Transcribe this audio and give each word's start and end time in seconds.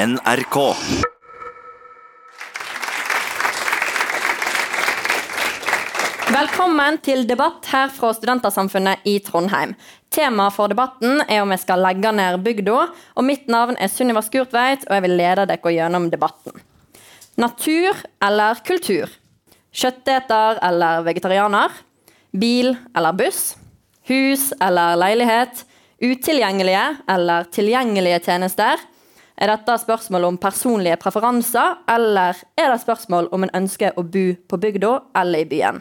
NRK. 0.00 0.56
Velkommen 6.30 6.96
til 7.04 7.26
debatt 7.28 7.66
her 7.68 7.90
fra 7.92 8.14
Studentersamfunnet 8.16 9.04
i 9.04 9.18
Trondheim. 9.26 9.74
Temaet 10.14 10.54
for 10.56 10.72
debatten 10.72 11.20
er 11.26 11.42
om 11.42 11.52
jeg 11.52 11.60
skal 11.66 11.84
legge 11.84 12.12
ned 12.16 12.38
bygda. 12.46 12.76
og 13.16 13.26
Mitt 13.28 13.50
navn 13.52 13.76
er 13.76 13.92
Sunniva 13.92 14.22
Skurtveit, 14.24 14.86
og 14.88 14.96
jeg 14.96 15.04
vil 15.04 15.18
lede 15.20 15.44
dere 15.50 15.74
gjennom 15.74 16.08
debatten. 16.08 16.56
Natur 17.36 18.00
eller 18.24 18.62
kultur? 18.64 19.10
Kjøtteter 19.74 20.62
eller 20.64 21.04
vegetarianer? 21.10 21.74
Bil 22.32 22.72
eller 22.96 23.12
buss? 23.20 23.58
Hus 24.08 24.48
eller 24.62 24.96
leilighet? 24.96 25.66
Utilgjengelige 26.00 26.86
eller 27.10 27.52
tilgjengelige 27.52 28.22
tjenester? 28.30 28.80
Er 29.40 29.48
dette 29.48 29.72
spørsmål 29.80 30.26
om 30.28 30.36
personlige 30.36 30.98
preferanser, 31.00 31.78
eller 31.88 32.36
er 32.60 32.74
det 32.74 32.82
spørsmål 32.82 33.30
om 33.32 33.46
en 33.46 33.54
ønsker 33.62 33.96
å 33.96 34.04
bo 34.04 34.26
på 34.36 34.58
bygda 34.60 34.90
eller 35.16 35.46
i 35.46 35.48
byen? 35.48 35.80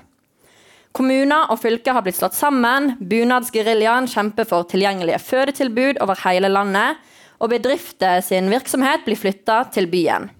Kommuner 0.96 1.52
og 1.52 1.60
fylker 1.60 1.98
har 1.98 2.06
blitt 2.06 2.18
slått 2.18 2.38
sammen, 2.38 2.94
bunadsgeriljaen 3.12 4.08
kjemper 4.10 4.48
for 4.48 4.64
tilgjengelige 4.72 5.20
fødetilbud 5.22 6.00
over 6.00 6.24
hele 6.24 6.48
landet, 6.50 7.04
og 7.44 7.52
bedrifter 7.52 8.24
sin 8.24 8.48
virksomhet 8.52 9.04
blir 9.04 9.20
flytta 9.20 9.66
til 9.76 9.92
byen. 9.92 10.32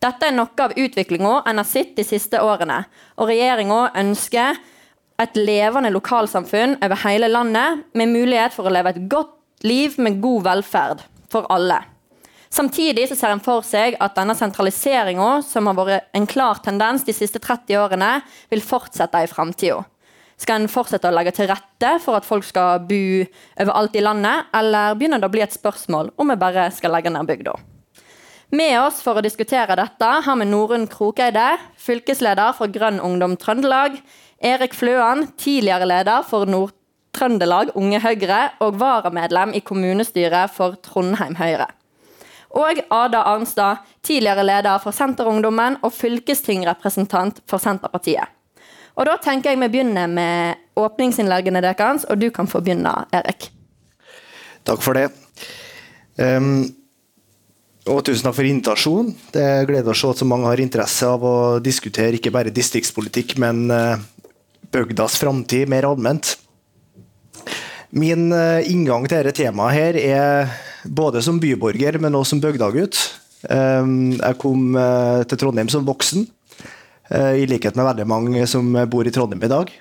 Dette 0.00 0.28
er 0.28 0.34
noe 0.36 0.64
av 0.64 0.72
utviklinga 0.72 1.36
en 1.44 1.60
har 1.60 1.68
sett 1.68 1.92
de 2.00 2.04
siste 2.04 2.40
årene, 2.40 2.82
og 3.20 3.28
regjeringa 3.28 3.90
ønsker 4.00 4.56
et 5.20 5.36
levende 5.36 5.92
lokalsamfunn 5.92 6.78
over 6.80 7.04
hele 7.04 7.28
landet, 7.28 7.84
med 7.92 8.12
mulighet 8.16 8.56
for 8.56 8.66
å 8.66 8.72
leve 8.72 8.96
et 8.96 9.04
godt 9.12 9.36
liv 9.68 10.00
med 10.00 10.22
god 10.24 10.48
velferd 10.48 11.10
for 11.32 11.44
alle. 11.52 11.84
Samtidig 12.54 13.08
så 13.10 13.16
ser 13.18 13.32
en 13.34 13.42
for 13.42 13.64
seg 13.66 13.96
at 14.02 14.14
denne 14.14 14.36
sentraliseringa, 14.38 15.40
som 15.42 15.66
har 15.66 15.74
vært 15.74 16.12
en 16.14 16.26
klar 16.30 16.60
tendens 16.62 17.02
de 17.02 17.10
siste 17.16 17.40
30 17.42 17.80
årene, 17.80 18.10
vil 18.52 18.62
fortsette 18.62 19.24
i 19.24 19.30
framtida. 19.30 19.80
Skal 20.38 20.62
en 20.62 20.70
fortsette 20.70 21.10
å 21.10 21.14
legge 21.14 21.32
til 21.34 21.48
rette 21.50 21.90
for 22.04 22.18
at 22.18 22.26
folk 22.26 22.46
skal 22.46 22.84
bo 22.86 23.00
overalt 23.64 23.98
i 23.98 24.04
landet, 24.06 24.46
eller 24.54 24.94
begynner 24.94 25.22
det 25.22 25.30
å 25.30 25.34
bli 25.34 25.42
et 25.42 25.56
spørsmål 25.56 26.14
om 26.14 26.30
vi 26.30 26.38
bare 26.38 26.68
skal 26.74 26.94
legge 26.94 27.10
ned 27.10 27.26
bygda? 27.26 27.58
Med 28.54 28.78
oss 28.84 29.02
for 29.02 29.18
å 29.18 29.24
diskutere 29.24 29.74
dette 29.74 30.14
har 30.22 30.38
vi 30.38 30.46
Norunn 30.46 30.86
Krokeide, 30.90 31.56
fylkesleder 31.74 32.54
for 32.54 32.70
Grønn 32.70 33.02
Ungdom 33.02 33.34
Trøndelag, 33.40 33.98
Erik 34.38 34.78
Fløan, 34.78 35.26
tidligere 35.34 35.90
leder 35.90 36.22
for 36.28 36.46
Nord-Trøndelag 36.46 37.74
Unge 37.74 38.02
Høyre 38.04 38.44
og 38.62 38.78
varamedlem 38.78 39.56
i 39.58 39.64
kommunestyret 39.64 40.54
for 40.54 40.78
Trondheim 40.86 41.40
Høyre 41.40 41.72
og 42.54 42.80
Ada 42.92 43.24
Arnstad, 43.32 43.82
tidligere 44.04 44.44
leder 44.46 44.78
for 44.82 44.94
Senterungdommen 44.94 45.80
og 45.82 45.92
fylkestingrepresentant 45.96 47.42
for 47.50 47.62
Senterpartiet. 47.62 48.30
Og 48.94 49.08
Da 49.08 49.16
tenker 49.18 49.50
jeg 49.50 49.58
vi 49.58 49.68
begynner 49.72 50.06
med 50.06 50.60
åpningsinnleggene 50.78 51.62
deres, 51.64 52.06
og 52.06 52.20
du 52.20 52.30
kan 52.30 52.46
få 52.46 52.60
begynne, 52.62 52.92
Erik. 53.12 53.50
Takk 54.64 54.82
for 54.82 54.94
det. 54.94 55.08
Um, 56.16 56.70
og 57.90 58.04
tusen 58.06 58.24
takk 58.24 58.36
for 58.38 58.46
invitasjonen. 58.46 59.10
Det 59.34 59.42
er 59.42 59.66
gleder 59.68 59.90
å 59.90 59.98
se 59.98 60.12
at 60.14 60.22
så 60.22 60.28
mange 60.28 60.46
har 60.46 60.62
interesse 60.62 61.08
av 61.10 61.26
å 61.26 61.36
diskutere 61.60 62.20
ikke 62.20 62.32
bare 62.32 62.54
distriktspolitikk, 62.54 63.34
men 63.42 63.66
uh, 63.68 63.98
bygdas 64.72 65.18
framtid 65.20 65.68
mer 65.68 65.88
allment. 65.90 66.36
Min 67.90 68.30
uh, 68.30 68.62
inngang 68.62 69.08
til 69.10 69.20
dette 69.20 69.42
temaet 69.42 69.74
her 69.74 69.98
er 70.00 70.54
både 70.84 71.22
som 71.24 71.40
byborger, 71.40 71.98
men 72.02 72.16
også 72.16 72.34
som 72.34 72.42
bygdagutt. 72.42 72.98
Ehm, 73.52 74.14
jeg 74.16 74.38
kom 74.40 74.76
eh, 74.78 75.22
til 75.28 75.40
Trondheim 75.40 75.70
som 75.72 75.86
voksen, 75.86 76.26
eh, 77.10 77.42
i 77.42 77.48
likhet 77.48 77.76
med 77.76 77.88
veldig 77.90 78.06
mange 78.08 78.46
som 78.50 78.70
bor 78.90 79.06
i 79.06 79.12
Trondheim 79.14 79.42
i 79.44 79.52
dag. 79.52 79.72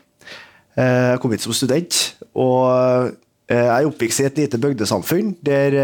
Eh, 0.75 1.11
jeg 1.13 1.21
kom 1.23 1.35
hit 1.35 1.45
som 1.45 1.55
student, 1.55 1.99
og 2.33 3.13
jeg 3.51 3.69
er 3.69 3.85
oppvokst 3.85 4.23
i 4.23 4.25
et 4.25 4.37
lite 4.39 4.57
bygdesamfunn 4.57 5.33
der 5.45 5.75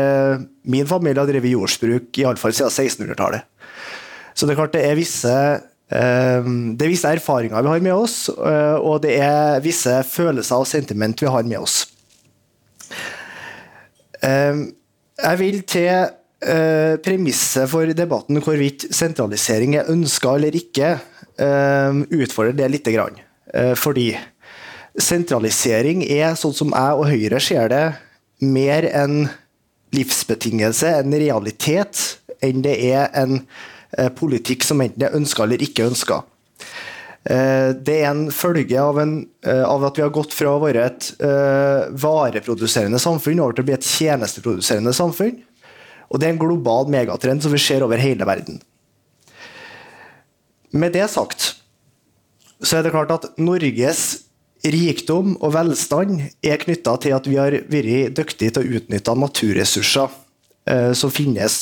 min 0.63 0.87
familie 0.87 1.19
har 1.19 1.27
drevet 1.27 1.51
jordsbruk 1.51 2.17
iallfall 2.17 2.55
siden 2.55 2.71
1600-tallet. 2.71 3.43
Så 4.33 4.47
det 4.47 4.55
er 4.55 4.61
klart 4.61 4.73
det 4.73 4.85
er 4.87 4.95
visse 4.97 5.35
det 5.89 6.85
er 6.85 6.91
visse 6.91 7.09
erfaringer 7.09 7.65
vi 7.65 7.71
har 7.73 7.83
med 7.83 7.93
oss, 7.97 8.15
og 8.29 9.01
det 9.03 9.15
er 9.19 9.59
visse 9.61 9.91
følelser 10.07 10.63
og 10.63 10.69
sentiment 10.69 11.21
vi 11.21 11.29
har 11.29 11.45
med 11.49 11.59
oss. 11.59 11.81
Ehm, 14.25 14.69
jeg 15.19 15.39
vil 15.39 15.61
til 15.67 15.89
uh, 15.91 16.95
premisset 17.03 17.69
for 17.71 17.91
debatten 17.95 18.41
hvorvidt 18.43 18.87
sentralisering 18.95 19.77
er 19.79 19.89
ønska 19.91 20.35
eller 20.37 20.55
ikke, 20.55 20.95
uh, 21.41 22.01
utfordre 22.09 22.55
det 22.57 22.69
litt. 22.71 22.91
Grann. 22.95 23.19
Uh, 23.53 23.75
fordi 23.79 24.11
sentralisering 24.99 26.03
er, 26.07 26.33
sånn 26.39 26.55
som 26.55 26.73
jeg 26.75 26.97
og 26.99 27.09
Høyre 27.11 27.41
ser 27.43 27.69
det, 27.71 27.83
mer 28.39 28.87
en 28.95 29.27
livsbetingelse, 29.95 30.91
en 31.01 31.15
realitet, 31.17 32.01
enn 32.45 32.63
det 32.63 32.75
er 32.91 33.09
en 33.19 33.41
politikk 34.15 34.63
som 34.63 34.83
enten 34.83 35.07
er 35.07 35.15
ønska 35.17 35.43
eller 35.43 35.63
ikke 35.65 35.87
ønska. 35.89 36.21
Det 37.29 37.93
er 37.93 38.07
en 38.09 38.31
følge 38.33 38.79
av, 38.81 38.97
en, 38.97 39.11
av, 39.45 39.83
at 39.85 39.99
vi 39.99 40.01
har 40.01 40.09
gått 40.15 40.33
fra 40.33 40.55
å 40.55 40.61
være 40.63 40.81
et 40.81 41.09
uh, 41.21 41.85
vareproduserende 41.93 42.97
samfunn 42.97 43.43
over 43.43 43.53
til 43.53 43.67
å 43.67 43.67
bli 43.67 43.75
et 43.75 43.85
tjenesteproduserende 43.85 44.95
samfunn. 44.97 45.35
Og 46.09 46.17
det 46.17 46.25
er 46.25 46.33
en 46.33 46.41
global 46.41 46.89
megatrend 46.89 47.45
som 47.45 47.53
vi 47.53 47.61
ser 47.61 47.85
over 47.85 48.01
hele 48.01 48.25
verden. 48.25 48.57
Med 50.73 50.97
det 50.97 51.05
sagt 51.13 51.51
så 52.59 52.79
er 52.79 52.85
det 52.85 52.93
klart 52.93 53.13
at 53.13 53.29
Norges 53.39 54.25
rikdom 54.65 55.37
og 55.39 55.53
velstand 55.55 56.19
er 56.43 56.59
knytta 56.59 56.97
til 56.99 57.15
at 57.15 57.29
vi 57.29 57.37
har 57.39 57.55
vært 57.71 58.17
dyktige 58.17 58.55
til 58.55 58.65
å 58.65 58.79
utnytte 58.79 59.15
naturressurser 59.15 60.17
eh, 60.67 60.91
som 60.97 61.13
finnes 61.13 61.55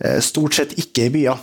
eh, 0.00 0.16
stort 0.24 0.56
sett 0.56 0.72
ikke 0.80 1.08
i 1.08 1.12
byer. 1.18 1.42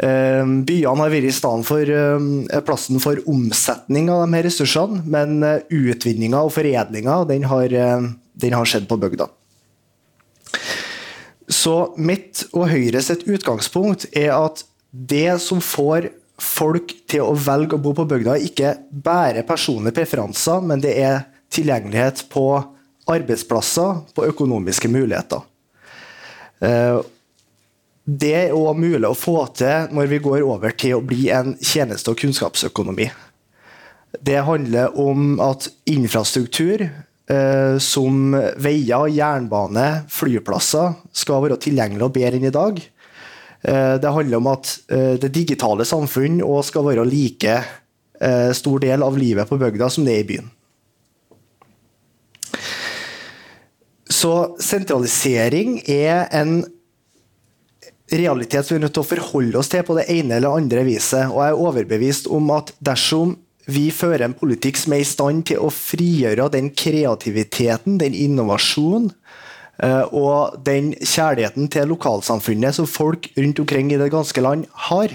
Ehm, 0.00 0.62
byene 0.64 1.04
har 1.04 1.12
vært 1.12 1.28
i 1.28 1.34
stedet 1.34 1.68
for 1.68 1.92
ehm, 1.92 2.30
plassen 2.64 3.00
for 3.02 3.20
omsetning 3.28 4.08
av 4.08 4.24
de 4.24 4.38
her 4.38 4.46
ressursene, 4.48 5.02
men 5.04 5.42
eh, 5.44 5.66
utvinninga 5.68 6.40
og 6.46 6.54
foredlinga 6.54 7.18
den 7.28 7.44
har, 7.50 7.68
eh, 7.76 8.08
den 8.32 8.56
har 8.56 8.68
skjedd 8.68 8.88
på 8.88 8.98
bygda. 9.02 9.28
Så 11.52 11.76
mitt 12.00 12.46
og 12.54 12.70
Høyre 12.72 13.02
sitt 13.04 13.26
utgangspunkt 13.28 14.08
er 14.16 14.32
at 14.38 14.64
det 14.92 15.36
som 15.44 15.60
får 15.60 16.08
folk 16.40 16.94
til 17.10 17.26
å 17.26 17.36
velge 17.36 17.76
å 17.76 17.82
bo 17.82 17.92
på 17.96 18.08
bygda, 18.08 18.38
ikke 18.48 18.74
bare 19.04 19.44
personlige 19.46 20.00
preferanser, 20.00 20.64
men 20.64 20.80
det 20.80 20.96
er 21.04 21.26
tilgjengelighet 21.52 22.24
på 22.32 22.46
arbeidsplasser, 23.12 24.06
på 24.16 24.24
økonomiske 24.30 24.88
muligheter. 24.88 25.44
Det 28.02 28.32
er 28.34 28.54
òg 28.56 28.80
mulig 28.82 29.06
å 29.06 29.14
få 29.14 29.44
til 29.54 29.92
når 29.94 30.08
vi 30.10 30.22
går 30.24 30.42
over 30.42 30.74
til 30.74 30.96
å 30.96 31.04
bli 31.06 31.28
en 31.30 31.54
tjeneste- 31.62 32.10
og 32.10 32.18
kunnskapsøkonomi. 32.18 33.06
Det 34.18 34.40
handler 34.42 34.98
om 34.98 35.38
at 35.40 35.68
infrastruktur 35.86 36.82
eh, 36.82 37.76
som 37.78 38.34
veier, 38.58 39.06
jernbane, 39.06 39.86
flyplasser 40.10 40.98
skal 41.14 41.44
være 41.46 41.60
tilgjengelig 41.62 42.08
og 42.08 42.16
bedre 42.18 42.40
enn 42.40 42.50
i 42.50 42.54
dag. 42.54 42.82
Eh, 43.62 43.94
det 44.02 44.10
handler 44.10 44.42
om 44.42 44.50
at 44.50 44.74
eh, 44.90 45.14
det 45.22 45.30
digitale 45.30 45.86
samfunn 45.86 46.42
òg 46.42 46.66
skal 46.66 46.88
være 46.90 47.06
like 47.06 47.54
eh, 47.54 48.50
stor 48.50 48.82
del 48.82 49.06
av 49.06 49.14
livet 49.18 49.46
på 49.46 49.60
bygda 49.62 49.88
som 49.94 50.04
det 50.06 50.18
er 50.18 50.24
i 50.24 50.28
byen. 50.32 50.50
Så 54.12 54.34
sentralisering 54.60 55.78
er 55.88 56.26
en 56.34 56.64
realitet 58.18 58.66
som 58.66 58.76
vi 58.76 58.80
er 58.80 58.86
nødt 58.86 58.96
til 58.96 59.04
å 59.04 59.10
forholde 59.12 59.58
oss 59.60 59.70
til 59.72 59.84
på 59.86 59.96
det 59.98 60.08
ene 60.12 60.36
eller 60.38 60.58
andre 60.58 60.84
viset. 60.86 61.30
Og 61.30 61.40
jeg 61.42 61.54
er 61.54 61.64
overbevist 61.68 62.28
om 62.32 62.52
at 62.54 62.74
dersom 62.84 63.36
vi 63.70 63.88
fører 63.94 64.26
en 64.26 64.36
politikk 64.36 64.80
som 64.80 64.94
er 64.94 65.02
i 65.04 65.08
stand 65.08 65.46
til 65.50 65.62
å 65.62 65.70
frigjøre 65.72 66.48
den 66.54 66.70
kreativiteten, 66.74 67.98
den 68.00 68.16
innovasjonen 68.18 69.10
eh, 69.82 70.02
og 70.10 70.56
den 70.66 70.92
kjærligheten 70.98 71.70
til 71.72 71.92
lokalsamfunnet 71.92 72.78
som 72.78 72.88
folk 72.90 73.30
rundt 73.36 73.62
omkring 73.62 73.92
i 73.92 74.00
det 74.00 74.10
ganske 74.12 74.42
land 74.42 74.66
har, 74.88 75.14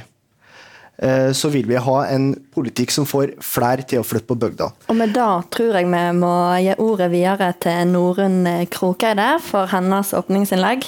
eh, 1.03 1.31
så 1.35 1.51
vil 1.51 1.67
vi 1.67 1.81
ha 1.89 1.97
en 2.07 2.29
politikk 2.55 2.95
som 2.95 3.07
får 3.09 3.35
flere 3.43 3.83
til 3.83 3.99
å 3.99 4.07
flytte 4.07 4.31
på 4.31 4.39
bygda. 4.39 4.69
Og 4.87 4.99
med 4.99 5.11
det 5.17 5.31
tror 5.51 5.81
jeg 5.81 5.91
vi 5.91 6.05
må 6.21 6.35
gi 6.63 6.77
ordet 6.87 7.11
videre 7.11 7.51
til 7.59 7.91
Norunn 7.91 8.47
Krokeide 8.71 9.33
for 9.43 9.67
hennes 9.73 10.15
åpningsinnlegg. 10.15 10.87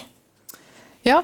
Ja, 1.08 1.22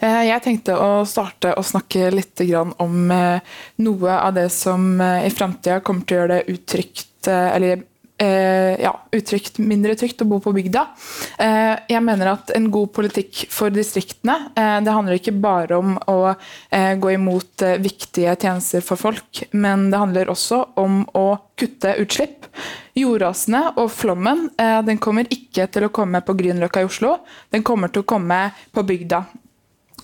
jeg 0.00 0.42
tenkte 0.44 0.76
å 0.76 1.04
starte 1.08 1.54
å 1.56 1.64
snakke 1.64 2.10
litt 2.14 2.42
om 2.78 3.10
eh, 3.10 3.40
noe 3.82 4.16
av 4.20 4.34
det 4.36 4.48
som 4.52 5.00
eh, 5.00 5.26
i 5.26 5.32
framtida 5.32 5.80
kommer 5.80 6.04
til 6.04 6.16
å 6.16 6.20
gjøre 6.20 6.34
det 6.34 6.56
utrygt, 6.56 7.28
eller 7.28 7.84
eh, 8.18 8.80
ja, 8.80 8.92
utrygt, 9.12 9.58
mindre 9.58 9.96
trygt 9.98 10.22
å 10.22 10.28
bo 10.28 10.38
på 10.42 10.52
bygda. 10.56 10.82
Eh, 11.42 11.72
jeg 11.92 12.02
mener 12.04 12.32
at 12.32 12.52
en 12.56 12.68
god 12.72 12.92
politikk 12.96 13.46
for 13.52 13.74
distriktene 13.74 14.52
eh, 14.56 14.78
det 14.84 14.94
handler 14.94 15.18
ikke 15.18 15.36
bare 15.40 15.78
om 15.80 15.96
å 16.10 16.18
eh, 16.32 16.94
gå 17.00 17.12
imot 17.16 17.66
eh, 17.66 17.78
viktige 17.82 18.36
tjenester 18.40 18.84
for 18.84 19.00
folk, 19.00 19.46
men 19.52 19.90
det 19.92 20.02
handler 20.02 20.32
også 20.32 20.62
om 20.82 21.02
å 21.16 21.28
kutte 21.58 21.96
utslipp. 22.02 22.48
Jordrasene 22.96 23.62
og 23.76 23.90
flommen 23.92 24.46
eh, 24.60 24.80
den 24.86 25.00
kommer 25.02 25.28
ikke 25.32 25.68
til 25.72 25.88
å 25.88 25.92
komme 25.94 26.22
på 26.24 26.36
Grünerløkka 26.38 26.84
i 26.84 26.88
Oslo, 26.88 27.18
den 27.52 27.66
kommer 27.66 27.92
til 27.92 28.04
å 28.04 28.08
komme 28.08 28.46
på 28.72 28.86
bygda. 28.86 29.26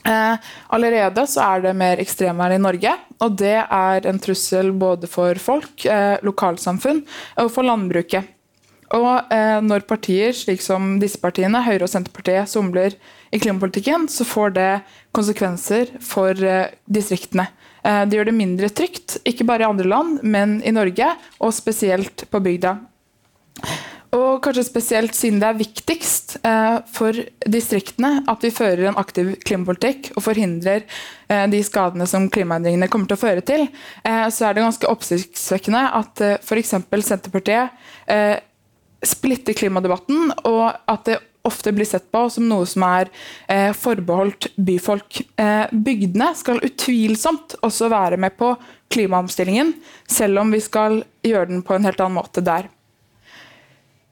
Eh, 0.02 0.37
allerede 0.75 1.26
så 1.31 1.44
er 1.46 1.62
det 1.66 1.78
mer 1.78 2.00
ekstremvær 2.02 2.56
i 2.56 2.60
Norge, 2.62 2.94
og 3.22 3.37
det 3.38 3.58
er 3.62 4.06
en 4.10 4.20
trussel 4.22 4.72
både 4.75 5.10
for 5.10 5.38
folk, 5.38 5.84
eh, 5.87 6.16
lokalsamfunn 6.26 7.04
og 7.43 7.50
for 7.54 7.66
landbruket. 7.66 8.26
Og 8.93 9.32
eh, 9.32 9.58
når 9.64 9.87
partier, 9.88 10.34
slik 10.37 10.60
som 10.60 10.99
disse 11.00 11.20
partiene, 11.22 11.62
Høyre 11.64 11.87
og 11.87 11.93
Senterpartiet, 11.93 12.50
somler 12.50 12.99
i 13.32 13.40
klimapolitikken, 13.40 14.08
så 14.10 14.26
får 14.28 14.56
det 14.58 14.72
konsekvenser 15.16 15.94
for 16.05 16.37
distriktene. 16.84 17.46
Det 17.82 18.14
gjør 18.14 18.28
det 18.28 18.34
mindre 18.37 18.69
trygt, 18.70 19.16
ikke 19.26 19.46
bare 19.48 19.64
i 19.64 19.66
andre 19.66 19.88
land, 19.88 20.20
men 20.22 20.60
i 20.62 20.70
Norge, 20.70 21.08
og 21.43 21.55
spesielt 21.56 22.28
på 22.31 22.38
bygda. 22.44 22.76
Og 24.12 24.42
kanskje 24.44 24.66
spesielt 24.66 25.16
siden 25.16 25.38
det 25.40 25.48
er 25.48 25.56
viktigst 25.56 26.34
eh, 26.44 26.78
for 26.92 27.16
distriktene 27.48 28.18
at 28.28 28.44
vi 28.44 28.50
fører 28.52 28.90
en 28.90 28.98
aktiv 29.00 29.30
klimapolitikk 29.40 30.10
og 30.12 30.26
forhindrer 30.26 30.84
eh, 30.84 31.46
de 31.48 31.62
skadene 31.64 32.04
som 32.10 32.28
klimaendringene 32.32 32.90
kommer 32.92 33.08
til 33.08 33.16
å 33.16 33.22
føre 33.22 33.44
til, 33.48 33.64
eh, 34.04 34.26
så 34.28 34.50
er 34.50 34.58
det 34.58 34.66
ganske 34.66 34.90
oppsiktsvekkende 34.92 35.84
at 36.02 36.24
eh, 36.26 36.36
f.eks. 36.44 36.74
Senterpartiet 37.08 37.72
eh, 38.12 38.36
splitter 39.02 39.56
klimadebatten, 39.56 40.28
og 40.44 40.66
at 40.92 41.08
det 41.08 41.16
ofte 41.48 41.72
blir 41.74 41.88
sett 41.88 42.04
på 42.12 42.26
som 42.30 42.44
noe 42.50 42.68
som 42.68 42.84
er 42.86 43.08
eh, 43.48 43.72
forbeholdt 43.74 44.52
byfolk. 44.60 45.22
Eh, 45.40 45.72
bygdene 45.72 46.30
skal 46.38 46.60
utvilsomt 46.62 47.56
også 47.64 47.88
være 47.90 48.20
med 48.20 48.36
på 48.36 48.52
klimaomstillingen, 48.92 49.72
selv 50.04 50.44
om 50.44 50.52
vi 50.52 50.60
skal 50.62 51.00
gjøre 51.24 51.48
den 51.54 51.66
på 51.66 51.80
en 51.80 51.88
helt 51.88 52.04
annen 52.04 52.20
måte 52.20 52.44
der. 52.44 52.68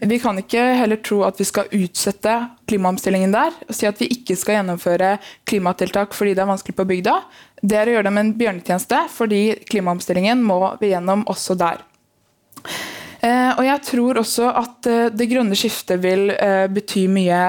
Vi 0.00 0.16
kan 0.18 0.38
ikke 0.40 0.62
heller 0.78 0.96
tro 1.04 1.20
at 1.26 1.40
vi 1.40 1.44
skal 1.44 1.68
utsette 1.76 2.34
klimaomstillingen 2.70 3.34
der 3.34 3.56
og 3.66 3.76
si 3.76 3.88
at 3.88 3.98
vi 4.00 4.08
ikke 4.14 4.36
skal 4.38 4.56
gjennomføre 4.56 5.16
klimatiltak 5.48 6.16
fordi 6.16 6.32
det 6.36 6.44
er 6.44 6.48
vanskelig 6.48 6.76
på 6.78 6.86
bygda. 6.88 7.16
Det 7.60 7.76
er 7.76 7.90
å 7.90 7.96
gjøre 7.98 8.08
dem 8.08 8.20
en 8.22 8.32
bjørnetjeneste, 8.38 9.02
fordi 9.12 9.42
klimaomstillingen 9.68 10.40
må 10.40 10.62
vi 10.80 10.94
gjennom 10.94 11.26
også 11.28 11.58
der. 11.60 11.84
Eh, 13.20 13.50
og 13.52 13.64
jeg 13.66 13.82
tror 13.90 14.20
også 14.22 14.48
at 14.62 14.88
eh, 14.88 15.08
det 15.12 15.28
grønne 15.28 15.58
skiftet 15.58 16.00
vil 16.00 16.30
eh, 16.32 16.64
bety 16.72 17.04
mye 17.12 17.42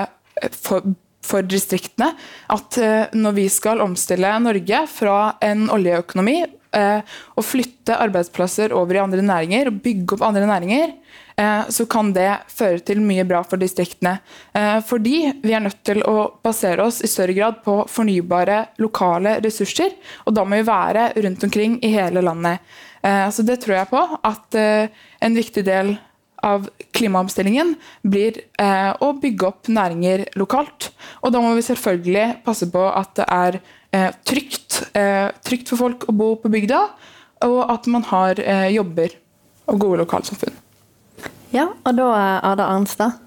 for, 0.52 0.92
for 1.24 1.48
distriktene. 1.48 2.12
At 2.52 2.80
når 3.16 3.38
vi 3.38 3.46
skal 3.52 3.84
omstille 3.84 4.34
Norge 4.44 4.82
fra 4.92 5.38
en 5.44 5.70
oljeøkonomi 5.72 6.42
og 6.72 7.44
flytte 7.44 7.98
arbeidsplasser 8.00 8.72
over 8.72 8.96
i 8.96 9.02
andre 9.02 9.24
næringer 9.28 9.68
og 9.68 9.82
bygge 9.84 10.16
opp 10.16 10.22
andre 10.24 10.46
næringer, 10.48 10.94
så 11.72 11.86
kan 11.90 12.12
det 12.16 12.30
føre 12.52 12.82
til 12.86 13.02
mye 13.04 13.24
bra 13.28 13.42
for 13.48 13.62
distriktene. 13.62 14.18
Eh, 14.54 14.78
fordi 14.86 15.18
vi 15.44 15.56
er 15.56 15.64
nødt 15.64 15.82
til 15.88 16.02
å 16.08 16.30
basere 16.44 16.86
oss 16.86 17.02
i 17.06 17.10
større 17.10 17.36
grad 17.38 17.62
på 17.66 17.82
fornybare 17.92 18.60
lokale 18.84 19.38
ressurser. 19.44 19.96
Og 20.26 20.36
da 20.36 20.46
må 20.46 20.60
vi 20.60 20.68
være 20.68 21.12
rundt 21.26 21.46
omkring 21.48 21.80
i 21.86 21.94
hele 21.96 22.24
landet. 22.26 22.64
Eh, 23.02 23.28
så 23.34 23.46
det 23.48 23.62
tror 23.64 23.80
jeg 23.80 23.92
på. 23.92 24.06
At 24.28 24.58
en 24.58 25.38
viktig 25.38 25.66
del 25.68 25.96
av 26.42 26.66
klimaomstillingen 26.98 27.76
blir 28.02 28.40
å 28.58 29.12
bygge 29.22 29.46
opp 29.46 29.70
næringer 29.70 30.24
lokalt. 30.42 30.90
Og 31.22 31.34
da 31.34 31.42
må 31.44 31.54
vi 31.54 31.66
selvfølgelig 31.68 32.42
passe 32.46 32.66
på 32.74 32.82
at 32.90 33.14
det 33.20 33.28
er 33.30 33.60
trygt, 34.26 34.80
trygt 35.46 35.70
for 35.70 35.84
folk 35.84 36.08
å 36.10 36.18
bo 36.18 36.32
på 36.42 36.50
bygda, 36.50 36.82
og 37.46 37.62
at 37.76 37.86
man 37.94 38.10
har 38.10 38.42
jobber 38.74 39.14
og 39.70 39.86
gode 39.86 40.02
lokalsamfunn. 40.02 40.58
Ja, 41.52 41.68
og 41.84 41.98
da 41.98 42.08
Ada 42.48 42.70
Arnstad. 42.72 43.20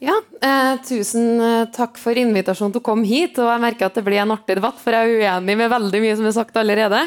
Ja, 0.00 0.14
eh, 0.40 0.78
Tusen 0.88 1.40
eh, 1.44 1.66
takk 1.76 1.98
for 2.00 2.16
invitasjonen 2.16 2.72
til 2.72 2.80
å 2.80 2.84
komme 2.84 3.08
hit. 3.08 3.36
og 3.40 3.50
Jeg 3.52 3.60
merker 3.60 3.90
at 3.90 3.98
det 3.98 4.04
blir 4.06 4.22
en 4.22 4.32
artig 4.32 4.56
debatt, 4.56 4.78
for 4.80 4.96
jeg 4.96 5.12
er 5.12 5.20
uenig 5.20 5.56
med 5.60 5.72
veldig 5.72 6.00
mye 6.00 6.16
som 6.16 6.28
er 6.28 6.36
sagt 6.36 6.56
allerede. 6.56 7.02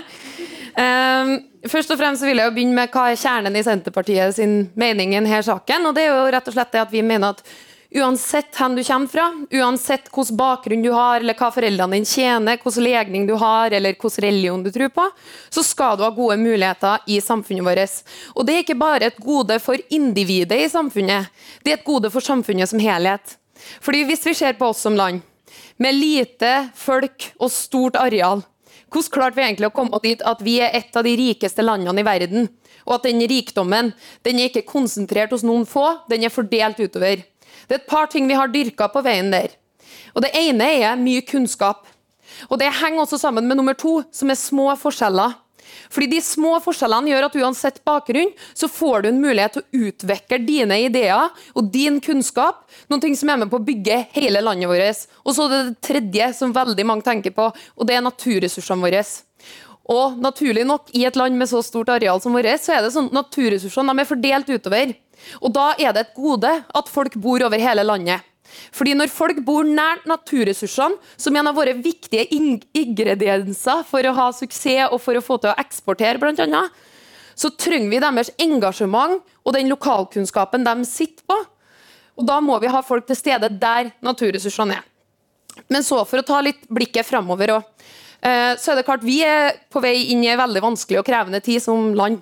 Eh, 0.77 1.33
først 1.69 1.93
og 1.93 1.99
fremst 2.01 2.25
vil 2.25 2.37
jeg 2.37 2.49
jo 2.49 2.53
begynne 2.53 2.77
med 2.77 2.93
hva 2.93 3.07
er 3.09 3.17
kjernen 3.17 3.57
i 3.57 3.65
Senterpartiet 3.65 4.37
sin 4.37 4.55
mening 4.77 5.13
i 5.13 5.19
denne 5.19 5.41
saken. 5.45 5.89
og 5.89 5.97
det 5.97 6.05
er 6.05 6.13
jo 6.13 6.31
rett 6.37 6.49
og 6.49 6.57
slett 6.57 6.71
det 6.73 6.83
at 6.85 6.91
Vi 6.93 7.01
mener 7.01 7.33
at 7.33 7.43
Uansett 7.93 8.55
hvor 8.57 8.73
du 8.73 8.81
kommer 8.83 9.07
fra, 9.07 9.25
uansett 9.51 10.07
hvilken 10.09 10.37
bakgrunn 10.37 10.81
du 10.81 10.89
har, 10.95 11.19
eller 11.21 11.37
hva 11.37 11.51
foreldrene 11.53 11.99
dine 11.99 12.09
tjener, 12.09 12.57
hvilken 12.57 12.85
legning 12.87 13.27
du 13.29 13.35
har, 13.37 13.69
eller 13.69 13.93
hvilken 13.93 14.23
religion 14.25 14.63
du 14.65 14.71
tror 14.73 14.89
på, 14.95 15.05
så 15.53 15.61
skal 15.63 15.99
du 15.99 16.01
ha 16.01 16.09
gode 16.15 16.39
muligheter 16.41 17.05
i 17.05 17.19
samfunnet 17.21 17.67
vårt. 17.67 17.99
Og 18.33 18.47
det 18.47 18.55
er 18.55 18.65
ikke 18.65 18.79
bare 18.81 19.11
et 19.11 19.19
gode 19.21 19.59
for 19.61 19.77
individet 19.93 20.63
i 20.63 20.71
samfunnet, 20.73 21.29
det 21.61 21.75
er 21.75 21.77
et 21.77 21.85
gode 21.85 22.09
for 22.09 22.25
samfunnet 22.25 22.71
som 22.71 22.81
helhet. 22.81 23.37
Fordi 23.83 24.01
hvis 24.09 24.25
vi 24.25 24.33
ser 24.41 24.57
på 24.57 24.71
oss 24.73 24.81
som 24.81 24.97
land, 24.97 25.21
med 25.77 25.93
lite 25.93 26.71
folk 26.73 27.29
og 27.37 27.53
stort 27.53 27.99
areal, 28.01 28.41
hvordan 28.93 29.13
klarte 29.13 29.37
vi 29.37 29.45
egentlig 29.45 29.69
å 29.69 29.73
komme 29.73 30.01
dit 30.03 30.21
at 30.21 30.41
vi 30.45 30.59
er 30.61 30.73
et 30.77 30.97
av 30.97 31.05
de 31.05 31.13
rikeste 31.17 31.65
landene 31.65 32.01
i 32.01 32.05
verden? 32.05 32.49
Og 32.83 32.97
at 32.97 33.07
den 33.07 33.23
rikdommen 33.29 33.93
den 34.25 34.39
er 34.39 34.49
ikke 34.49 34.67
konsentrert 34.67 35.31
hos 35.33 35.45
noen 35.45 35.65
få, 35.69 35.85
den 36.11 36.25
er 36.25 36.33
fordelt 36.33 36.81
utover. 36.81 37.23
Det 37.67 37.77
er 37.77 37.81
et 37.81 37.89
par 37.89 38.09
ting 38.11 38.27
vi 38.29 38.37
har 38.37 38.51
dyrka 38.51 38.89
på 38.91 39.03
veien 39.05 39.31
der. 39.33 39.55
Og 40.13 40.21
Det 40.21 40.33
ene 40.37 40.69
er 40.81 40.99
mye 40.99 41.23
kunnskap. 41.25 41.87
Og 42.49 42.59
Det 42.59 42.71
henger 42.81 43.03
også 43.03 43.19
sammen 43.19 43.47
med 43.47 43.57
nummer 43.57 43.73
to, 43.73 44.03
som 44.11 44.29
er 44.29 44.39
små 44.39 44.73
forskjeller. 44.79 45.39
Fordi 45.93 46.07
De 46.07 46.21
små 46.21 46.57
forskjellene 46.63 47.11
gjør 47.11 47.27
at 47.27 47.37
uansett 47.39 47.81
bakgrunn, 47.85 48.31
så 48.53 48.69
får 48.69 49.03
du 49.03 49.09
en 49.09 49.21
mulighet 49.21 49.57
til 49.57 49.63
å 49.63 49.89
utvikle 49.89 50.39
dine 50.45 50.79
ideer 50.85 51.29
og 51.53 51.71
din 51.73 51.99
kunnskap. 52.03 52.63
Noe 52.89 53.15
som 53.15 53.29
er 53.29 53.41
med 53.43 53.51
på 53.51 53.59
å 53.61 53.65
bygge 53.65 53.99
hele 54.15 54.41
landet 54.41 54.69
vårt. 54.69 55.05
Og 55.23 55.35
så 55.35 55.47
er 55.47 55.53
det 55.53 55.61
det 55.69 55.81
tredje 55.89 56.31
som 56.39 56.55
veldig 56.55 56.85
mange 56.85 57.05
tenker 57.05 57.35
på, 57.35 57.49
og 57.51 57.87
det 57.87 57.97
er 57.97 58.05
naturressursene 58.05 58.83
våre. 58.83 59.03
Og 59.93 60.19
naturlig 60.23 60.63
nok, 60.65 60.93
i 60.95 61.03
et 61.05 61.17
land 61.19 61.35
med 61.35 61.49
så 61.51 61.59
stort 61.65 61.91
areal 61.91 62.21
som 62.23 62.35
vårt, 62.35 62.61
så 62.63 62.77
er 62.77 62.85
det 62.85 62.93
sånn 62.95 63.11
naturressursene 63.13 63.91
de 63.91 64.03
er 64.03 64.09
fordelt 64.09 64.53
utover. 64.53 64.93
Og 65.41 65.53
Da 65.53 65.73
er 65.77 65.93
det 65.93 66.07
et 66.07 66.15
gode 66.15 66.51
at 66.51 66.89
folk 66.89 67.15
bor 67.15 67.43
over 67.43 67.59
hele 67.59 67.83
landet. 67.83 68.21
Fordi 68.71 68.93
Når 68.93 69.09
folk 69.09 69.39
bor 69.45 69.63
nært 69.63 70.05
naturressursene, 70.05 70.97
som 71.17 71.35
en 71.35 71.47
av 71.47 71.55
våre 71.55 71.73
viktige 71.73 72.27
ingredienser 72.29 73.83
for 73.87 74.05
å 74.05 74.13
ha 74.13 74.31
suksess 74.31 74.91
og 74.91 75.01
for 75.01 75.17
å 75.17 75.23
få 75.23 75.39
til 75.41 75.53
å 75.53 75.57
eksportere, 75.57 76.21
annet, 76.21 76.71
så 77.35 77.49
trenger 77.49 77.89
vi 77.89 77.99
deres 77.99 78.29
engasjement 78.37 79.21
og 79.43 79.53
den 79.53 79.69
lokalkunnskapen 79.69 80.63
de 80.63 80.85
sitter 80.85 81.23
på. 81.25 81.37
Og 82.17 82.25
Da 82.25 82.39
må 82.39 82.59
vi 82.61 82.67
ha 82.67 82.81
folk 82.81 83.07
til 83.07 83.15
stede 83.15 83.49
der 83.49 83.91
naturressursene 84.01 84.77
er. 84.77 84.83
Men 85.69 85.83
så 85.83 86.05
for 86.05 86.19
å 86.19 86.25
ta 86.25 86.41
litt 86.41 86.67
blikket 86.69 87.05
framover 87.05 87.57
òg. 87.57 87.63
Eh, 88.23 88.53
så 88.57 88.71
er 88.71 88.75
det 88.79 88.85
klart 88.87 89.03
Vi 89.03 89.21
er 89.21 89.57
på 89.69 89.81
vei 89.83 90.11
inn 90.13 90.23
i 90.23 90.29
en 90.31 90.39
veldig 90.39 90.61
vanskelig 90.63 91.01
og 91.01 91.05
krevende 91.05 91.41
tid 91.43 91.61
som 91.61 91.93
land. 91.93 92.21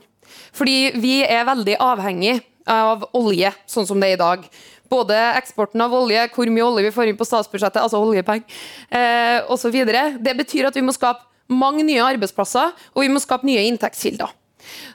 Fordi 0.55 0.93
vi 1.00 1.22
er 1.24 1.46
veldig 1.48 1.77
avhengig 1.79 2.39
av 2.68 3.08
olje, 3.18 3.53
sånn 3.70 3.88
som 3.88 4.00
det 4.01 4.12
er 4.12 4.18
i 4.18 4.22
dag. 4.22 4.46
Både 4.91 5.18
eksporten 5.39 5.82
av 5.82 5.94
olje, 5.96 6.27
hvor 6.36 6.51
mye 6.51 6.68
olje 6.68 6.89
vi 6.89 6.96
får 6.96 7.12
inn 7.12 7.20
på 7.20 7.27
statsbudsjettet, 7.27 7.82
altså 7.82 8.01
oljepenger, 8.03 8.44
eh, 8.91 9.39
osv. 9.48 9.77
Det 10.20 10.38
betyr 10.38 10.68
at 10.68 10.75
vi 10.75 10.84
må 10.86 10.96
skape 10.96 11.24
mange 11.51 11.84
nye 11.84 12.03
arbeidsplasser, 12.03 12.72
og 12.96 13.03
vi 13.03 13.12
må 13.12 13.20
skape 13.24 13.48
nye 13.48 13.63
inntektskilder. 13.70 14.32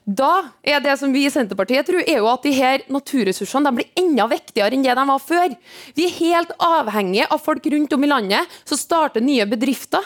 Da 0.07 0.53
er 0.63 0.81
det 0.83 0.95
som 1.01 1.13
vi 1.15 1.25
i 1.27 1.33
Senterpartiet 1.33 1.89
tror, 1.89 2.03
er 2.05 2.21
jo 2.21 2.29
at 2.31 2.45
de 2.47 2.53
her 2.55 2.85
naturressursene 2.93 3.67
de 3.67 3.81
blir 3.81 3.99
enda 3.99 4.29
viktigere 4.31 4.77
enn 4.77 4.85
det 4.85 4.95
de 4.95 5.07
var 5.09 5.23
før. 5.23 5.57
Vi 5.97 6.07
er 6.07 6.17
helt 6.21 6.53
avhengige 6.63 7.27
av 7.33 7.43
folk 7.43 7.67
rundt 7.75 7.97
om 7.97 8.07
i 8.07 8.11
landet 8.11 8.57
som 8.65 8.79
starter 8.79 9.25
nye 9.25 9.47
bedrifter. 9.51 10.05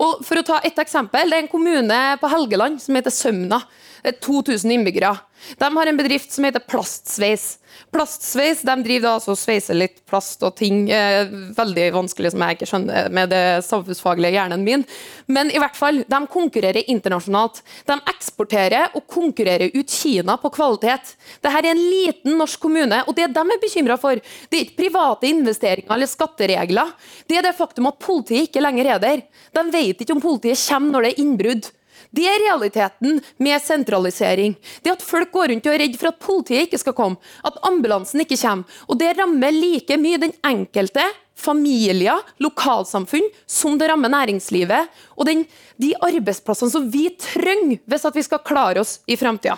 Og 0.00 0.22
for 0.24 0.40
å 0.40 0.46
ta 0.46 0.60
et 0.64 0.78
eksempel, 0.78 1.28
Det 1.28 1.36
er 1.36 1.42
en 1.42 1.48
kommune 1.48 2.00
på 2.20 2.28
Helgeland 2.28 2.80
som 2.80 2.94
heter 2.94 3.10
Sømna. 3.10 3.62
Det 4.02 4.16
er 4.16 4.22
2000 4.24 4.72
innbyggere. 4.74 5.14
De 5.58 5.68
har 5.76 5.86
en 5.86 5.98
bedrift 5.98 6.32
som 6.34 6.44
heter 6.46 6.62
Plastsveis. 6.66 7.58
Plastsveis 7.92 8.62
de 8.66 8.74
driver 8.84 9.04
da 9.04 9.12
altså 9.18 9.34
sveiser 9.38 9.76
litt 9.76 10.00
plast 10.08 10.42
og 10.46 10.54
ting. 10.58 10.84
Eh, 10.90 11.30
veldig 11.56 11.86
vanskelig, 11.94 12.32
som 12.32 12.42
jeg 12.44 12.56
ikke 12.56 12.68
skjønner 12.70 13.10
med 13.14 13.30
det 13.32 13.42
samfunnsfaglige 13.66 14.34
hjernen 14.36 14.64
min. 14.66 14.84
Men 15.30 15.52
i 15.54 15.60
hvert 15.60 15.78
fall, 15.78 16.02
de 16.08 16.20
konkurrerer 16.32 16.88
internasjonalt. 16.90 17.62
De 17.88 17.98
eksporterer 18.12 18.96
og 18.98 19.06
konkurrerer 19.10 19.74
ut 19.74 19.92
Kina 19.92 20.38
på 20.40 20.50
kvalitet. 20.54 21.14
Dette 21.42 21.52
er 21.62 21.70
en 21.72 21.82
liten 21.82 22.38
norsk 22.40 22.62
kommune, 22.62 23.02
og 23.06 23.14
det 23.18 23.28
de 23.32 23.42
er 23.42 23.62
bekymra 23.62 23.98
for, 24.00 24.18
det 24.18 24.58
er 24.58 24.66
ikke 24.66 24.82
private 24.84 25.30
investeringer 25.30 25.94
eller 25.94 26.10
skatteregler. 26.10 26.90
Det 27.28 27.38
er 27.38 27.46
det 27.46 27.54
faktum 27.58 27.90
at 27.90 28.02
politiet 28.02 28.50
ikke 28.50 28.64
lenger 28.64 28.94
er 28.96 29.02
der. 29.02 29.22
De 29.52 29.68
vet 29.74 30.02
ikke 30.02 30.16
om 30.16 30.24
politiet 30.24 30.60
kommer 30.66 30.96
når 30.96 31.06
det 31.06 31.14
er 31.14 31.24
innbrudd. 31.24 31.72
Det 32.12 32.26
er 32.28 32.42
realiteten 32.44 33.20
med 33.40 33.62
sentralisering. 33.64 34.54
Det 34.84 34.92
at 34.92 35.04
folk 35.04 35.32
går 35.32 35.52
rundt 35.52 35.66
og 35.68 35.72
er 35.74 35.84
redd 35.86 35.98
for 36.00 36.12
at 36.12 36.20
politiet 36.20 36.68
ikke 36.68 36.80
skal 36.82 36.96
komme, 36.96 37.32
at 37.44 37.56
ambulansen 37.64 38.20
ikke 38.24 38.36
kommer. 38.40 38.80
Og 38.88 39.00
det 39.00 39.14
rammer 39.16 39.54
like 39.56 39.96
mye 40.00 40.20
den 40.20 40.34
enkelte, 40.44 41.06
familier, 41.42 42.20
lokalsamfunn, 42.44 43.24
som 43.48 43.78
det 43.80 43.88
rammer 43.90 44.12
næringslivet. 44.12 44.92
Og 45.16 45.26
den, 45.26 45.46
de 45.80 45.94
arbeidsplassene 46.04 46.74
som 46.74 46.86
vi 46.92 47.08
trenger 47.16 47.80
hvis 47.88 48.06
vi 48.14 48.26
skal 48.28 48.44
klare 48.44 48.84
oss 48.84 48.98
i 49.08 49.16
framtida. 49.16 49.56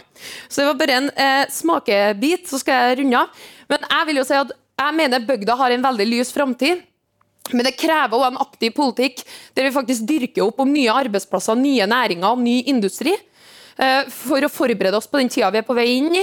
Så 0.49 0.63
det 0.63 0.71
var 0.71 0.81
bare 0.81 0.99
en 1.01 1.11
eh, 1.11 1.45
smakebit, 1.51 2.47
så 2.49 2.63
skal 2.63 2.93
jeg 2.93 3.03
runde 3.03 3.25
av. 3.25 3.47
Men 3.69 3.89
jeg 3.91 4.09
vil 4.09 4.23
jo 4.23 4.29
si 4.31 4.39
at 4.39 4.55
jeg 4.55 4.99
mener 4.99 5.27
bygda 5.27 5.59
har 5.59 5.75
en 5.75 5.87
veldig 5.91 6.07
lys 6.11 6.33
framtid. 6.35 6.83
Men 7.53 7.67
det 7.67 7.77
krever 7.77 8.17
også 8.17 8.31
en 8.33 8.41
aktiv 8.41 8.73
politikk 8.77 9.21
der 9.57 9.67
vi 9.67 9.75
faktisk 9.75 10.07
dyrker 10.09 10.47
opp 10.47 10.63
om 10.65 10.71
nye 10.73 10.93
arbeidsplasser, 10.93 11.59
nye 11.61 11.87
næringer 11.91 12.33
og 12.33 12.41
ny 12.41 12.63
industri. 12.73 13.13
Eh, 13.75 14.07
for 14.07 14.45
å 14.45 14.53
forberede 14.53 14.97
oss 14.97 15.11
på 15.11 15.19
den 15.19 15.31
tida 15.33 15.51
vi 15.51 15.59
er 15.61 15.67
på 15.67 15.77
vei 15.77 15.89
inn 15.97 16.13
i. 16.15 16.23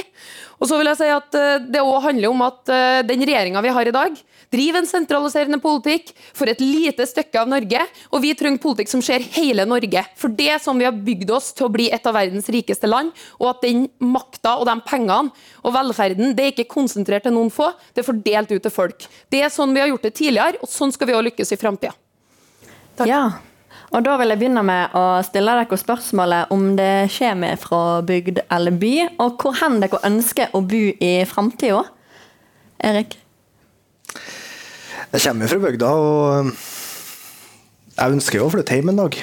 Og 0.61 0.69
så 0.69 0.77
vil 0.79 0.87
jeg 0.87 1.01
si 1.01 1.09
at 1.11 1.35
eh, 1.35 1.63
Det 1.67 1.81
også 1.83 2.05
handler 2.07 2.31
om 2.31 2.45
at 2.45 2.71
eh, 2.71 3.01
den 3.07 3.25
regjeringa 3.27 3.63
vi 3.65 3.73
har 3.75 3.89
i 3.89 3.95
dag, 3.95 4.21
driver 4.51 4.81
en 4.81 4.89
sentraliserende 4.89 5.59
politikk 5.63 6.11
for 6.37 6.51
et 6.51 6.61
lite 6.63 7.05
stykke 7.07 7.41
av 7.41 7.49
Norge. 7.51 7.83
Og 8.11 8.23
vi 8.23 8.33
trenger 8.37 8.61
politikk 8.63 8.91
som 8.91 9.03
ser 9.05 9.23
hele 9.37 9.65
Norge. 9.69 10.03
For 10.19 10.33
det 10.33 10.49
er 10.53 10.63
sånn 10.63 10.81
vi 10.81 10.87
har 10.87 10.95
bygd 10.95 11.31
oss 11.33 11.51
til 11.57 11.67
å 11.67 11.73
bli 11.73 11.89
et 11.93 12.07
av 12.07 12.17
verdens 12.17 12.49
rikeste 12.51 12.89
land. 12.89 13.13
Og 13.39 13.51
at 13.53 13.61
den 13.65 13.85
makta 14.03 14.57
og 14.59 14.67
de 14.69 14.77
pengene 14.87 15.31
og 15.61 15.75
velferden 15.75 16.35
det 16.35 16.47
er 16.47 16.55
ikke 16.55 16.71
konsentrert 16.71 17.25
til 17.27 17.35
noen 17.35 17.51
få, 17.53 17.71
det 17.93 18.03
er 18.03 18.09
fordelt 18.09 18.51
ut 18.51 18.63
til 18.63 18.73
folk. 18.73 19.07
Det 19.31 19.43
er 19.43 19.53
sånn 19.53 19.75
vi 19.75 19.83
har 19.83 19.91
gjort 19.91 20.07
det 20.07 20.15
tidligere, 20.17 20.59
og 20.61 20.71
sånn 20.71 20.91
skal 20.93 21.09
vi 21.09 21.15
også 21.15 21.27
lykkes 21.29 21.55
i 21.55 21.59
framtida. 21.61 21.95
Ja. 23.07 23.23
Og 23.91 24.05
da 24.05 24.13
vil 24.19 24.31
jeg 24.31 24.39
begynne 24.39 24.63
med 24.63 24.93
å 24.95 25.03
stille 25.27 25.53
dere 25.57 25.79
spørsmålet 25.79 26.51
om 26.55 26.69
det 26.77 27.09
kommer 27.17 27.57
fra 27.59 27.81
bygd 28.07 28.43
eller 28.47 28.77
by, 28.79 28.93
og 29.19 29.41
hvor 29.41 29.57
hen 29.59 29.81
dere 29.83 29.99
ønsker 30.07 30.55
å 30.55 30.63
bo 30.63 30.83
i 30.95 31.11
framtida. 31.27 31.83
Erik? 32.87 33.17
Jeg 35.11 35.25
kommer 35.25 35.51
fra 35.51 35.59
bygda, 35.59 35.87
og 35.91 36.51
jeg 37.97 38.13
ønsker 38.15 38.39
jo 38.39 38.45
å 38.47 38.51
flytte 38.53 38.77
hjem 38.77 38.93
en 38.93 39.01
dag. 39.01 39.17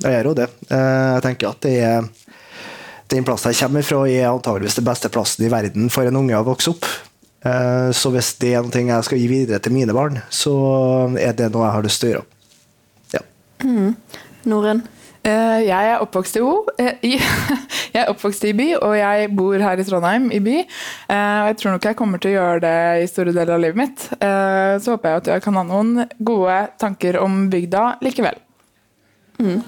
Jeg 0.00 0.14
gjør 0.14 0.30
jo 0.30 0.38
det. 0.38 0.46
Eh, 0.72 1.08
jeg 1.18 1.24
tenker 1.26 1.50
at 1.50 1.60
det 1.66 1.74
er 1.84 2.08
den 3.12 3.26
plassen 3.26 3.52
jeg 3.52 3.60
kommer 3.60 3.84
fra, 3.84 4.00
er 4.08 4.30
antageligvis 4.30 4.78
den 4.78 4.86
beste 4.88 5.10
plassen 5.12 5.44
i 5.44 5.52
verden 5.52 5.92
for 5.92 6.08
en 6.08 6.16
unge 6.22 6.38
å 6.38 6.46
vokse 6.48 6.72
opp. 6.72 6.88
Eh, 7.44 7.90
så 7.92 8.12
hvis 8.14 8.32
det 8.40 8.54
er 8.56 8.64
noe 8.64 8.84
jeg 8.88 9.08
skal 9.08 9.20
gi 9.20 9.28
videre 9.30 9.60
til 9.60 9.76
mine 9.76 9.96
barn, 9.96 10.20
så 10.32 10.54
er 11.20 11.36
det 11.36 11.52
noe 11.52 11.66
jeg 11.66 11.76
har 11.76 11.88
lyst 11.88 12.04
til 12.04 12.10
å 12.10 12.16
gjøre. 12.16 12.26
Mm. 13.58 13.94
Norunn? 14.46 14.84
Uh, 15.26 15.58
jeg 15.66 15.90
er 15.90 16.02
oppvokst 16.02 16.38
i, 16.38 16.42
uh, 16.44 16.58
jeg 17.94 18.00
er 18.00 18.10
oppvokst 18.12 18.44
i 18.46 18.54
by, 18.56 18.68
og 18.78 18.94
jeg 18.96 19.30
bor 19.36 19.64
her 19.64 19.80
i 19.80 19.86
Trondheim 19.86 20.28
i 20.34 20.38
by. 20.42 20.60
Uh, 21.10 21.40
og 21.42 21.48
jeg 21.50 21.58
tror 21.60 21.74
nok 21.74 21.88
jeg 21.88 21.98
kommer 21.98 22.22
til 22.22 22.32
å 22.32 22.36
gjøre 22.36 22.62
det 22.64 22.76
i 23.02 23.08
store 23.10 23.34
deler 23.34 23.56
av 23.56 23.64
livet 23.64 23.80
mitt. 23.80 24.06
så 24.18 24.94
håper 24.94 25.10
jeg 25.10 25.22
at 25.22 25.32
jeg 25.34 25.44
kan 25.44 25.58
ha 25.58 25.64
noen 25.66 26.06
gode 26.22 26.60
tanker 26.80 27.18
om 27.20 27.48
bygda 27.50 27.98
likevel. 28.04 28.38
Mm. 29.38 29.60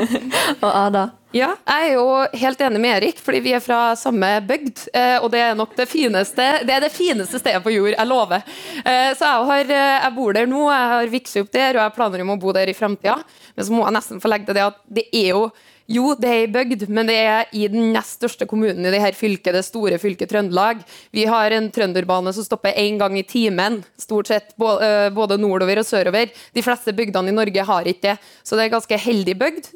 og 0.64 0.70
Ada? 0.70 1.08
Ja, 1.32 1.54
jeg 1.64 1.88
er 1.88 1.94
jo 1.94 2.06
helt 2.42 2.60
enig 2.64 2.80
med 2.80 2.94
Erik, 2.98 3.20
fordi 3.24 3.40
vi 3.44 3.54
er 3.56 3.62
fra 3.64 3.94
samme 3.96 4.28
bygd. 4.44 4.82
Og 5.24 5.30
det 5.32 5.40
er 5.40 5.54
nok 5.56 5.72
det 5.78 5.86
fineste 5.88 6.44
Det 6.68 6.74
er 6.74 6.84
det 6.84 6.90
fineste 6.92 7.40
stedet 7.40 7.62
på 7.64 7.72
jord, 7.72 7.94
jeg 7.94 8.08
lover. 8.08 8.44
Så 8.84 9.24
jeg, 9.24 9.46
har, 9.48 9.72
jeg 9.72 10.12
bor 10.16 10.36
der 10.36 10.50
nå, 10.50 10.66
jeg 10.68 10.90
har 10.92 11.14
vokst 11.14 11.40
opp 11.40 11.48
der, 11.56 11.78
og 11.78 11.86
jeg 11.86 11.96
planer 11.96 12.24
om 12.24 12.34
å 12.34 12.38
bo 12.42 12.52
der 12.52 12.68
i 12.68 12.76
framtida. 12.76 13.16
Men 13.56 13.68
så 13.68 13.74
må 13.74 13.84
jeg 13.84 13.96
nesten 13.98 14.22
få 14.22 14.30
legge 14.32 14.48
til 14.48 14.58
det 14.58 14.66
at 14.70 14.82
det 14.88 15.06
er 15.12 15.30
jo 15.34 15.44
jo, 15.92 16.12
det 16.16 16.28
er 16.30 16.44
i 16.44 16.50
bygd, 16.52 16.84
men 16.94 17.08
det 17.10 17.16
er 17.18 17.48
i 17.58 17.66
den 17.68 17.90
nest 17.92 18.14
største 18.20 18.46
kommunen 18.48 18.86
i 18.86 18.92
det 18.94 19.00
her 19.02 19.16
fylket, 19.18 19.52
det 19.52 19.64
store 19.66 19.98
fylket 20.00 20.30
Trøndelag. 20.30 20.80
Vi 21.12 21.26
har 21.28 21.52
en 21.52 21.66
trønderbane 21.74 22.32
som 22.32 22.46
stopper 22.46 22.78
én 22.80 23.00
gang 23.00 23.18
i 23.18 23.24
timen, 23.28 23.80
stort 24.00 24.30
sett 24.30 24.54
både 24.56 25.38
nordover 25.42 25.82
og 25.82 25.88
sørover. 25.88 26.30
De 26.54 26.64
fleste 26.64 26.94
bygdene 26.96 27.34
i 27.34 27.36
Norge 27.36 27.66
har 27.68 27.90
ikke 27.90 28.06
det, 28.06 28.16
så 28.46 28.56
det 28.56 28.68
er 28.68 28.74
ganske 28.78 29.00
heldig 29.04 29.36
bygd, 29.42 29.68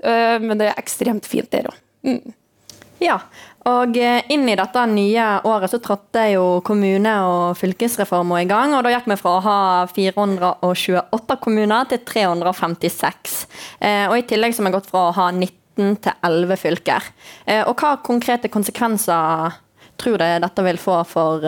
men 0.47 0.55
det 0.63 0.71
er 0.71 0.81
ekstremt 0.81 1.29
fint 1.29 1.51
der 1.53 1.69
òg. 1.73 1.83
Mm. 2.07 2.37
Ja, 3.03 3.19
og 3.67 3.97
inn 3.99 4.47
i 4.47 4.57
dette 4.59 4.83
nye 4.87 5.25
året 5.49 5.73
så 5.73 5.81
trådte 5.83 6.23
jo 6.31 6.45
kommune- 6.67 7.17
og 7.27 7.57
fylkesreformen 7.59 8.45
i 8.45 8.49
gang. 8.49 8.75
og 8.75 8.85
Da 8.85 8.93
gikk 8.95 9.09
vi 9.11 9.17
fra 9.19 9.33
å 9.37 9.43
ha 9.43 9.87
428 9.91 11.37
kommuner 11.43 11.89
til 11.91 11.99
356. 11.99 13.47
Og 14.11 14.15
I 14.19 14.27
tillegg 14.29 14.55
så 14.55 14.63
har 14.63 14.71
vi 14.71 14.77
gått 14.77 14.91
fra 14.91 15.09
å 15.09 15.15
ha 15.19 15.31
19 15.33 15.99
til 15.99 16.13
11 16.23 16.57
fylker. 16.63 17.11
Og 17.67 17.75
Hva 17.75 17.97
konkrete 18.07 18.49
konsekvenser 18.49 19.59
tror 19.99 20.19
du 20.19 20.27
dette 20.47 20.63
vil 20.63 20.79
få 20.79 21.03
for 21.05 21.43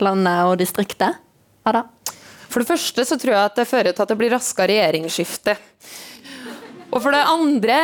landet 0.00 0.46
og 0.48 0.56
distriktet? 0.56 1.20
Ada? 1.68 1.84
For 2.52 2.60
det 2.60 2.68
første 2.68 3.04
så 3.08 3.16
tror 3.20 3.32
jeg 3.32 3.44
at 3.48 3.60
det 3.60 3.68
fører 3.68 3.94
til 3.94 4.04
at 4.04 4.10
det 4.12 4.18
blir 4.20 4.32
raskere 4.34 4.72
regjeringsskifte. 4.72 5.56
Og 6.92 7.00
for 7.00 7.14
det 7.14 7.24
andre 7.24 7.78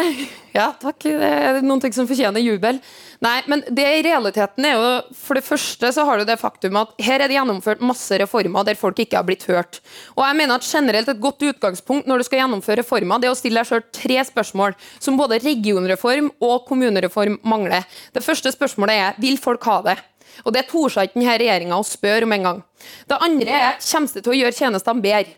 Ja, 0.56 0.72
takk. 0.80 1.04
Det 1.04 1.28
er 1.28 1.60
noen 1.62 1.80
ting 1.80 1.92
som 1.94 2.08
fortjener 2.08 2.42
jubel. 2.42 2.80
Nei, 3.24 3.38
men 3.50 3.64
det 3.74 3.82
i 3.82 4.02
realiteten 4.06 4.66
er 4.68 4.76
jo 4.76 4.90
For 5.18 5.38
det 5.38 5.42
første 5.42 5.90
så 5.94 6.04
har 6.06 6.20
du 6.20 6.26
det 6.28 6.36
faktum 6.38 6.76
at 6.78 6.92
her 7.02 7.18
er 7.18 7.26
det 7.26 7.34
gjennomført 7.34 7.82
masse 7.82 8.14
reformer 8.22 8.66
der 8.66 8.78
folk 8.78 9.00
ikke 9.02 9.18
har 9.18 9.26
blitt 9.26 9.46
hørt. 9.50 9.80
Og 10.14 10.22
jeg 10.22 10.38
mener 10.38 10.58
at 10.58 10.68
generelt 10.68 11.10
et 11.10 11.22
godt 11.22 11.42
utgangspunkt 11.48 12.06
når 12.06 12.22
du 12.22 12.28
skal 12.28 12.44
gjennomføre 12.44 12.82
reformer, 12.82 13.18
det 13.18 13.30
er 13.30 13.34
å 13.34 13.38
stille 13.38 13.58
deg 13.58 13.70
sjøl 13.70 13.82
tre 13.94 14.20
spørsmål 14.28 14.76
som 15.00 15.18
både 15.18 15.40
regionreform 15.42 16.30
og 16.38 16.68
kommunereform 16.68 17.40
mangler. 17.48 17.88
Det 18.14 18.22
første 18.22 18.54
spørsmålet 18.54 19.02
er 19.02 19.18
vil 19.22 19.40
folk 19.42 19.66
ha 19.66 19.80
det? 19.90 19.98
Og 20.46 20.54
det 20.54 20.68
torde 20.70 21.02
ikke 21.08 21.18
denne 21.18 21.34
regjeringa 21.40 21.78
å 21.80 21.86
spørre 21.86 22.28
om 22.28 22.34
en 22.36 22.48
gang. 22.48 22.64
Det 23.10 23.18
andre 23.18 23.60
er 23.72 23.78
kommer 23.82 24.14
det 24.14 24.22
til 24.22 24.34
å 24.34 24.38
gjøre 24.38 24.58
tjenestene 24.60 25.02
bedre? 25.02 25.34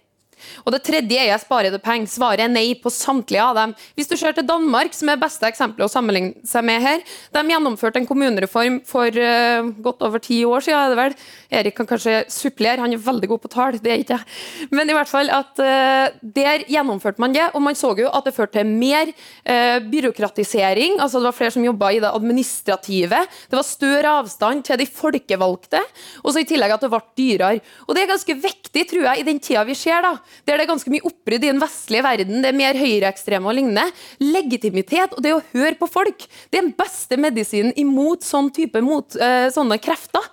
Og 0.64 0.75
det 0.75 0.82
tredje 0.87 1.18
er 1.18 1.30
jeg 1.32 1.42
sparer 1.44 1.75
det 1.75 1.82
penger. 1.85 2.11
Svaret 2.11 2.44
er 2.44 2.52
nei 2.52 2.73
på 2.78 2.92
samtlige 2.92 3.44
av 3.44 3.59
dem. 3.59 3.75
Hvis 3.99 4.11
du 4.11 4.16
ser 4.18 4.35
til 4.37 4.47
Danmark, 4.49 4.94
som 4.97 5.11
er 5.12 5.20
beste 5.20 5.49
eksempelet 5.49 5.87
å 5.87 5.92
sammenligne 5.92 6.47
seg 6.49 6.66
med 6.66 6.82
her, 6.85 7.04
de 7.35 7.44
gjennomførte 7.54 8.00
en 8.00 8.09
kommunereform 8.09 8.80
for 8.88 9.14
uh, 9.14 9.70
godt 9.85 10.04
over 10.06 10.23
ti 10.23 10.42
år 10.47 10.64
siden, 10.64 10.80
er 10.80 10.92
det 10.94 11.00
vel. 11.00 11.16
Erik 11.61 11.76
kan 11.78 11.88
kanskje 11.90 12.23
supplere, 12.32 12.80
han 12.82 12.94
er 12.94 13.02
veldig 13.02 13.30
god 13.32 13.42
på 13.44 13.52
tall, 13.52 13.78
det 13.82 13.92
er 13.92 14.04
ikke 14.04 14.18
jeg. 14.18 14.68
Men 14.75 14.90
i 14.90 14.97
hvert 14.97 15.11
fall 15.11 15.32
at 15.35 15.61
uh, 15.62 16.06
der 16.23 16.66
gjennomførte 16.70 17.23
man 17.23 17.35
det, 17.37 17.49
og 17.54 17.64
man 17.64 17.78
så 17.78 17.92
jo 17.99 18.11
at 18.11 18.26
det 18.26 18.35
førte 18.37 18.61
til 18.61 18.70
mer 18.70 19.11
uh, 19.11 19.78
byråkratisering. 19.90 20.99
altså 21.00 21.18
Det 21.18 21.30
var 21.30 21.38
flere 21.38 21.54
som 21.56 21.66
jobba 21.66 21.92
i 21.94 22.02
det 22.02 22.11
administrative. 22.11 23.25
Det 23.50 23.59
var 23.59 23.66
større 23.66 24.16
avstand 24.20 24.64
til 24.66 24.80
de 24.80 24.87
folkevalgte, 24.87 25.82
og 26.25 26.32
så 26.32 26.42
i 26.42 26.49
tillegg 26.49 26.75
at 26.75 26.85
det 26.85 26.92
ble 26.92 27.02
dyrere. 27.18 27.64
Og 27.87 27.97
det 27.97 28.04
er 28.04 28.12
ganske 28.12 28.37
viktig, 28.40 28.87
tror 28.90 29.06
jeg, 29.09 29.20
i 29.20 29.26
den 29.26 29.40
tida 29.42 29.64
vi 29.66 29.76
ser, 29.78 30.02
da, 30.04 30.14
der 30.47 30.59
det 30.59 30.65
er 30.65 30.71
ganske 30.71 30.93
mye 30.93 31.07
oppbrudd 31.07 31.45
i 31.45 31.51
den 31.51 31.63
vestlige 31.63 32.05
verden, 32.07 32.43
det 32.43 32.51
er 32.51 32.59
mer 32.59 32.79
høyreekstreme 32.79 33.51
og 33.51 33.57
lignende. 33.59 33.87
Legitimitet 34.23 35.15
og 35.17 35.23
det 35.25 35.37
å 35.37 35.45
høre 35.53 35.77
på 35.79 35.89
folk, 35.91 36.27
det 36.51 36.61
er 36.61 36.67
den 36.67 36.75
beste 36.79 37.19
medisinen 37.21 37.75
imot 37.81 38.27
sånn 38.27 38.51
type 38.55 38.83
mot, 38.85 39.17
uh, 39.21 39.49
sånne 39.53 39.81
krefter. 39.83 40.27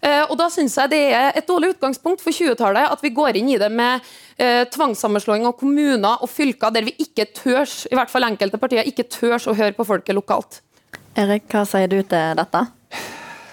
Uh, 0.00 0.24
og 0.30 0.36
da 0.40 0.46
syns 0.48 0.78
jeg 0.78 0.92
det 0.94 1.02
er 1.12 1.36
et 1.36 1.48
dårlig 1.48 1.74
utgangspunkt 1.74 2.22
for 2.24 2.32
20-tallet 2.32 2.88
at 2.88 3.02
vi 3.04 3.12
går 3.12 3.36
inn 3.36 3.50
i 3.52 3.58
det 3.60 3.68
med 3.68 4.00
uh, 4.00 4.64
tvangssammenslåing 4.72 5.44
av 5.48 5.58
kommuner 5.60 6.24
og 6.24 6.32
fylker 6.32 6.72
der 6.72 6.88
vi 6.88 6.96
ikke 7.04 7.28
tørs, 7.36 7.84
i 7.90 7.98
hvert 7.98 8.12
fall 8.12 8.24
enkelte 8.30 8.60
partier, 8.60 8.88
ikke 8.88 9.10
tørs 9.12 9.48
å 9.50 9.56
høre 9.58 9.76
på 9.76 9.88
folket 9.88 10.16
lokalt. 10.16 10.62
Erik, 11.20 11.50
hva 11.52 11.66
sier 11.68 11.90
du 11.90 12.00
til 12.00 12.38
dette? 12.38 12.68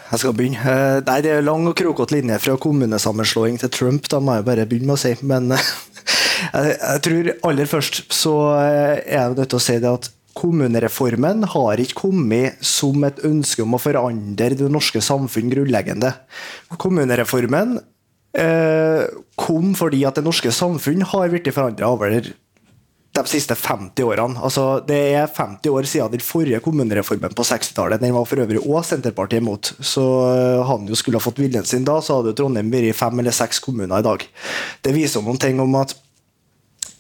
Jeg 0.07 0.21
skal 0.21 0.35
begynne. 0.37 0.61
Uh, 0.63 0.99
nei, 1.07 1.21
Det 1.25 1.31
er 1.33 1.45
lang 1.45 1.67
og 1.67 1.75
krokete 1.77 2.15
linje 2.15 2.39
fra 2.39 2.57
kommunesammenslåing 2.61 3.59
til 3.59 3.73
Trump, 3.73 4.07
da 4.11 4.21
må 4.23 4.37
jeg 4.37 4.47
bare 4.47 4.67
begynne 4.69 4.91
med 4.91 4.97
å 4.97 5.01
si. 5.01 5.15
Men 5.27 5.51
jeg, 5.55 6.77
jeg, 6.77 7.01
tror 7.07 7.33
aller 7.49 7.69
først 7.69 8.05
så 8.15 8.37
er 8.61 9.01
jeg 9.03 9.35
nødt 9.35 9.51
til 9.51 9.59
å 9.59 9.65
si 9.67 9.79
det 9.83 9.91
at 9.91 10.11
kommunereformen 10.37 11.45
har 11.49 11.81
ikke 11.81 12.03
kommet 12.03 12.61
som 12.65 13.03
et 13.07 13.21
ønske 13.25 13.63
om 13.63 13.75
å 13.75 13.81
forandre 13.81 14.51
det 14.57 14.69
norske 14.71 15.01
samfunn 15.01 15.49
grunnleggende. 15.53 16.11
Kommunereformen 16.77 17.79
eh, 18.37 19.07
kom 19.39 19.73
fordi 19.77 20.03
at 20.07 20.19
det 20.19 20.25
norske 20.27 20.53
samfunn 20.53 21.05
har 21.13 21.31
blitt 21.33 21.49
forandra 21.55 21.89
over 21.95 22.13
de 23.15 23.23
siste 23.29 23.55
50 23.57 24.03
årene. 24.05 24.39
Altså, 24.43 24.65
det 24.87 24.97
er 25.15 25.29
50 25.31 25.71
år 25.73 25.87
siden 25.89 26.13
den 26.13 26.23
forrige 26.23 26.59
kommunereformen 26.65 27.33
på 27.37 27.45
60-tallet. 27.47 28.01
Den 28.01 28.15
var 28.15 28.27
for 28.29 28.43
øvrig 28.43 28.61
òg 28.61 28.83
Senterpartiet 28.85 29.41
imot. 29.41 29.73
Så 29.79 30.03
eh, 30.33 30.65
han 30.67 30.85
jo 30.89 30.97
skulle 30.97 31.17
ha 31.21 31.23
fått 31.23 31.41
viljen 31.41 31.65
sin 31.65 31.87
da, 31.87 31.97
så 32.01 32.19
hadde 32.19 32.35
Trondheim 32.37 32.69
vært 32.73 32.97
fem 32.99 33.23
eller 33.23 33.35
seks 33.35 33.63
kommuner 33.63 34.03
i 34.03 34.05
dag. 34.05 34.27
Det 34.85 34.93
viser 34.95 35.25
noen 35.25 35.41
ting 35.41 35.59
om 35.63 35.79
at 35.81 35.95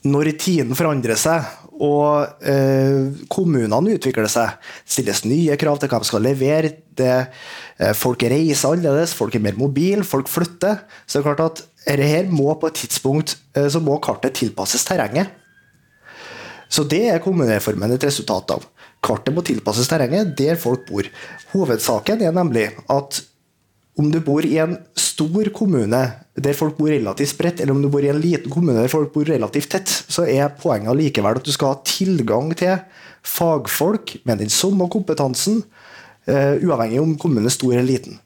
når 0.07 0.31
tiden 0.39 0.75
forandrer 0.77 1.17
seg 1.19 1.45
og 1.83 2.41
eh, 2.49 3.13
kommunene 3.29 3.95
utvikler 3.97 4.29
seg, 4.31 4.57
stilles 4.87 5.23
nye 5.27 5.57
krav 5.59 5.79
til 5.81 5.91
hva 5.91 6.01
de 6.01 6.09
skal 6.09 6.23
levere, 6.25 6.71
det, 6.97 7.15
eh, 7.77 7.93
folk 7.97 8.25
reiser 8.25 8.73
annerledes, 8.73 9.13
folk 9.17 9.35
er 9.37 9.43
mer 9.45 9.57
mobile, 9.59 10.05
folk 10.07 10.29
flytter, 10.31 10.81
så 11.05 11.19
det 11.19 11.21
er 11.21 11.27
klart 11.27 11.45
at 11.45 11.65
dette 11.87 12.33
må 12.33 12.49
på 12.59 12.71
et 12.71 12.81
tidspunkt 12.81 13.37
eh, 13.55 13.69
så 13.69 13.81
må 13.83 13.99
kartet 14.03 14.39
tilpasses 14.39 14.87
terrenget. 14.87 15.35
Så 16.69 16.83
det 16.83 17.05
er 17.11 17.23
kommunereformen 17.23 17.95
et 17.95 18.05
resultat 18.07 18.51
av. 18.57 18.65
Kartet 19.03 19.33
må 19.35 19.43
tilpasses 19.45 19.87
terrenget 19.89 20.35
der 20.39 20.59
folk 20.59 20.87
bor. 20.89 21.07
Hovedsaken 21.53 22.23
er 22.25 22.35
nemlig 22.35 22.69
at 22.91 23.21
om 23.97 24.11
du 24.13 24.19
bor 24.21 24.45
i 24.45 24.57
en 24.61 24.75
stor 24.97 25.49
kommune 25.55 26.01
der 26.37 26.57
folk 26.57 26.75
bor 26.77 26.91
relativt 26.91 27.31
spredt, 27.31 27.61
eller 27.61 27.73
om 27.73 27.81
du 27.81 27.89
bor 27.89 28.05
i 28.05 28.11
en 28.11 28.21
liten 28.21 28.51
kommune 28.53 28.77
der 28.83 28.91
folk 28.91 29.09
bor 29.15 29.25
relativt 29.25 29.71
tett, 29.73 29.89
så 29.89 30.27
er 30.29 30.53
poenget 30.59 30.99
likevel 30.99 31.39
at 31.39 31.47
du 31.47 31.49
skal 31.53 31.73
ha 31.73 31.79
tilgang 31.87 32.51
til 32.57 32.75
fagfolk 33.25 34.19
med 34.29 34.43
den 34.43 34.53
samme 34.53 34.85
kompetansen, 34.93 35.63
uh, 36.29 36.53
uavhengig 36.61 37.01
om 37.01 37.17
kommunen 37.17 37.49
er 37.49 37.55
stor 37.55 37.73
eller 37.73 37.89
liten. 37.89 38.19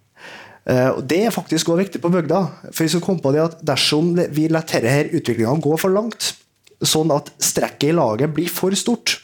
Uh, 0.68 1.00
det 1.08 1.24
er 1.26 1.34
faktisk 1.34 1.72
også 1.72 1.80
viktig 1.86 2.04
på 2.04 2.12
bygda. 2.12 2.44
for 2.68 2.84
vi 2.84 2.92
skal 2.92 3.06
komme 3.06 3.24
på 3.24 3.32
det 3.34 3.42
at 3.42 3.64
Dersom 3.66 4.12
vi 4.36 4.50
lar 4.52 4.68
denne 4.68 5.08
utviklinga 5.08 5.56
gå 5.64 5.78
for 5.80 5.90
langt, 5.90 6.34
sånn 6.82 7.12
at 7.14 7.30
strekket 7.42 7.92
i 7.92 7.96
laget 7.98 8.34
blir 8.36 8.50
for 8.52 8.74
stort, 8.78 9.20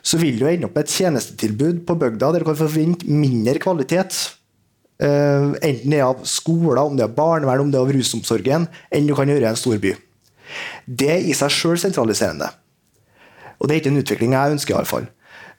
så 0.00 0.16
vil 0.20 0.38
du 0.40 0.46
ende 0.48 0.66
opp 0.66 0.76
med 0.78 0.86
et 0.86 0.94
tjenestetilbud 0.96 1.82
på 1.86 1.96
bygda 2.00 2.30
der 2.32 2.42
du 2.42 2.48
kan 2.48 2.58
forvente 2.58 3.08
mindre 3.08 3.60
kvalitet 3.62 4.16
Uh, 5.00 5.56
enten 5.64 5.94
det 5.94 5.96
er 5.96 6.04
av 6.04 6.18
skoler, 6.28 6.76
om 6.82 6.96
det 6.98 7.06
er 7.06 7.12
barnevern, 7.16 7.62
om 7.64 7.70
det 7.72 7.78
er 7.78 7.86
av 7.86 7.92
rusomsorgen, 7.96 8.66
enn 8.92 9.06
du 9.08 9.14
kan 9.16 9.30
gjøre 9.32 9.46
i 9.46 9.48
en 9.48 9.56
stor 9.56 9.78
by. 9.80 9.94
Det 10.84 11.08
er 11.08 11.24
i 11.24 11.36
seg 11.36 11.54
sjøl 11.54 11.80
sentraliserende. 11.80 12.50
Og 13.56 13.68
det 13.68 13.74
er 13.74 13.80
ikke 13.80 13.92
en 13.94 14.02
utvikling 14.02 14.36
jeg 14.36 14.58
ønsker. 14.58 14.74
i 14.74 14.76
alle 14.76 14.90
fall. 14.90 15.08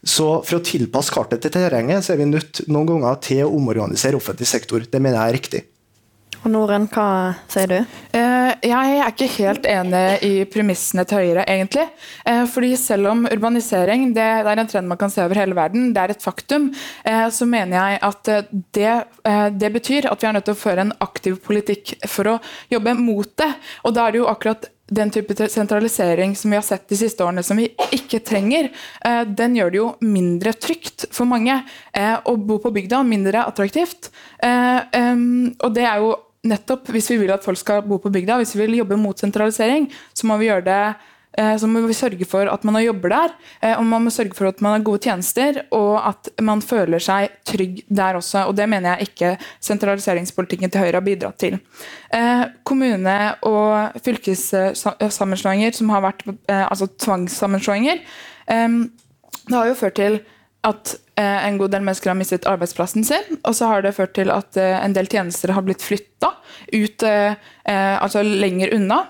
Så 0.03 0.27
for 0.45 0.59
å 0.59 0.65
tilpasse 0.65 1.13
kartet 1.13 1.41
til 1.41 1.53
terrenget, 1.53 2.05
så 2.05 2.13
er 2.13 2.21
vi 2.21 2.29
nødt 2.29 2.63
noen 2.67 2.89
ganger 2.89 3.17
til 3.21 3.43
å 3.45 3.51
omorganisere 3.57 4.17
offentlig 4.17 4.49
sektor. 4.49 4.85
Det 4.85 5.01
mener 5.01 5.17
jeg 5.17 5.29
er 5.29 5.37
riktig. 5.37 5.61
Og 6.41 6.49
Noren, 6.49 6.87
hva 6.89 7.35
sier 7.51 7.69
du? 7.69 7.75
Eh, 8.17 8.51
jeg 8.65 8.93
er 8.97 9.11
ikke 9.11 9.27
helt 9.35 9.67
enig 9.69 10.05
i 10.25 10.31
premissene 10.49 11.03
til 11.05 11.19
Høyre, 11.21 11.43
egentlig. 11.45 11.83
Eh, 12.25 12.41
fordi 12.49 12.71
selv 12.81 13.11
om 13.11 13.27
urbanisering 13.29 14.07
det, 14.15 14.25
er 14.41 14.49
en 14.49 14.69
trend 14.71 14.89
man 14.89 14.97
kan 14.97 15.13
se 15.13 15.21
over 15.21 15.37
hele 15.37 15.53
verden, 15.57 15.91
det 15.93 16.01
er 16.01 16.15
et 16.15 16.25
faktum, 16.25 16.71
eh, 17.05 17.27
så 17.29 17.45
mener 17.45 17.77
jeg 17.77 17.99
at 18.07 18.31
det, 18.73 18.95
det 19.61 19.69
betyr 19.75 20.07
at 20.09 20.23
vi 20.23 20.29
er 20.31 20.33
nødt 20.33 20.47
til 20.49 20.55
å 20.57 20.63
føre 20.63 20.87
en 20.87 20.95
aktiv 21.05 21.37
politikk 21.45 21.93
for 22.09 22.33
å 22.33 22.39
jobbe 22.73 22.95
mot 22.97 23.29
det. 23.37 23.51
Og 23.85 23.93
da 23.93 24.07
er 24.07 24.15
det 24.15 24.23
jo 24.23 24.31
akkurat 24.31 24.65
den 24.91 25.13
type 25.13 25.37
sentralisering 25.47 26.33
som 26.35 26.51
vi 26.51 26.57
har 26.57 26.65
sett 26.65 26.89
de 26.89 26.97
siste 26.99 27.21
årene, 27.23 27.45
som 27.45 27.61
vi 27.61 27.69
ikke 27.95 28.19
trenger, 28.27 28.67
den 29.39 29.53
gjør 29.55 29.71
det 29.71 29.79
jo 29.79 29.85
mindre 30.03 30.51
trygt 30.51 31.05
for 31.15 31.29
mange. 31.29 31.61
Å 31.95 32.33
bo 32.35 32.57
på 32.59 32.73
bygda 32.75 32.99
mindre 33.07 33.45
attraktivt. 33.47 34.09
Og 34.43 35.71
det 35.77 35.87
er 35.87 36.03
jo 36.03 36.11
nettopp 36.47 36.89
hvis 36.93 37.11
vi 37.13 37.21
vil 37.21 37.33
at 37.33 37.45
folk 37.45 37.59
skal 37.59 37.85
bo 37.85 37.99
på 38.01 38.11
bygda, 38.13 38.39
hvis 38.41 38.55
vi 38.55 38.65
vil 38.65 38.81
jobbe 38.81 38.99
mot 38.99 39.17
sentralisering, 39.19 39.89
så 40.13 40.27
må 40.29 40.39
vi 40.41 40.49
gjøre 40.49 40.65
det 40.65 40.79
eh, 41.37 41.53
så 41.61 41.69
må 41.69 41.83
vi 41.85 41.97
sørge 41.97 42.27
for 42.29 42.49
at 42.49 42.65
man 42.67 42.79
har 42.79 42.87
jobber 42.87 43.13
der, 43.13 43.35
eh, 43.61 43.75
og 43.77 43.85
man 43.85 44.07
må 44.07 44.13
sørge 44.13 44.33
for 44.37 44.49
at 44.49 44.63
man 44.65 44.75
har 44.75 44.85
gode 44.87 45.03
tjenester, 45.05 45.61
og 45.77 45.99
at 46.09 46.31
man 46.41 46.63
føler 46.65 47.03
seg 47.03 47.37
trygg 47.47 47.83
der 47.87 48.17
også. 48.19 48.47
og 48.49 48.57
Det 48.57 48.67
mener 48.69 48.95
jeg 48.95 49.11
ikke 49.11 49.31
sentraliseringspolitikken 49.69 50.73
til 50.73 50.85
Høyre 50.85 50.97
har 50.97 51.05
bidratt 51.05 51.39
til. 51.45 51.59
Eh, 52.09 52.43
kommune- 52.65 53.35
og 53.45 54.01
fylkessammenslåinger 54.01 55.77
som 55.77 55.93
har 55.93 56.05
vært 56.09 56.25
altså 56.49 56.89
tvangssammenslåinger, 56.97 58.01
det 58.51 59.57
har 59.57 59.67
jo 59.67 59.77
ført 59.77 59.95
til 59.95 60.19
at 60.67 60.93
eh, 61.17 61.47
en 61.47 61.57
god 61.57 61.73
del 61.73 61.83
mennesker 61.85 62.11
har 62.11 62.17
mistet 62.19 62.45
arbeidsplassen 62.49 63.05
sin. 63.05 63.39
Og 63.41 63.55
så 63.57 63.69
har 63.71 63.85
det 63.85 63.95
ført 63.97 64.13
til 64.17 64.31
at 64.33 64.57
eh, 64.59 64.77
en 64.77 64.93
del 64.95 65.09
tjenester 65.09 65.53
har 65.55 65.65
blitt 65.65 65.83
flytta 65.83 66.33
ut, 66.71 67.03
eh, 67.07 67.33
altså 67.65 68.23
lenger 68.25 68.75
unna. 68.77 69.03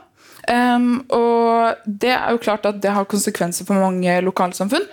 Um, 0.50 1.04
og 1.14 1.84
det 1.86 2.16
er 2.16 2.34
jo 2.34 2.40
klart 2.42 2.66
at 2.66 2.80
det 2.82 2.90
har 2.96 3.06
konsekvenser 3.06 3.68
for 3.68 3.78
mange 3.78 4.16
lokalsamfunn. 4.26 4.88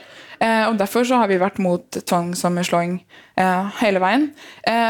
og 0.44 0.76
Derfor 0.78 1.06
så 1.08 1.22
har 1.22 1.30
vi 1.30 1.38
vært 1.40 1.56
mot 1.58 1.96
tvangssammenslåing 1.96 3.00
hele 3.80 3.98
veien. 3.98 4.28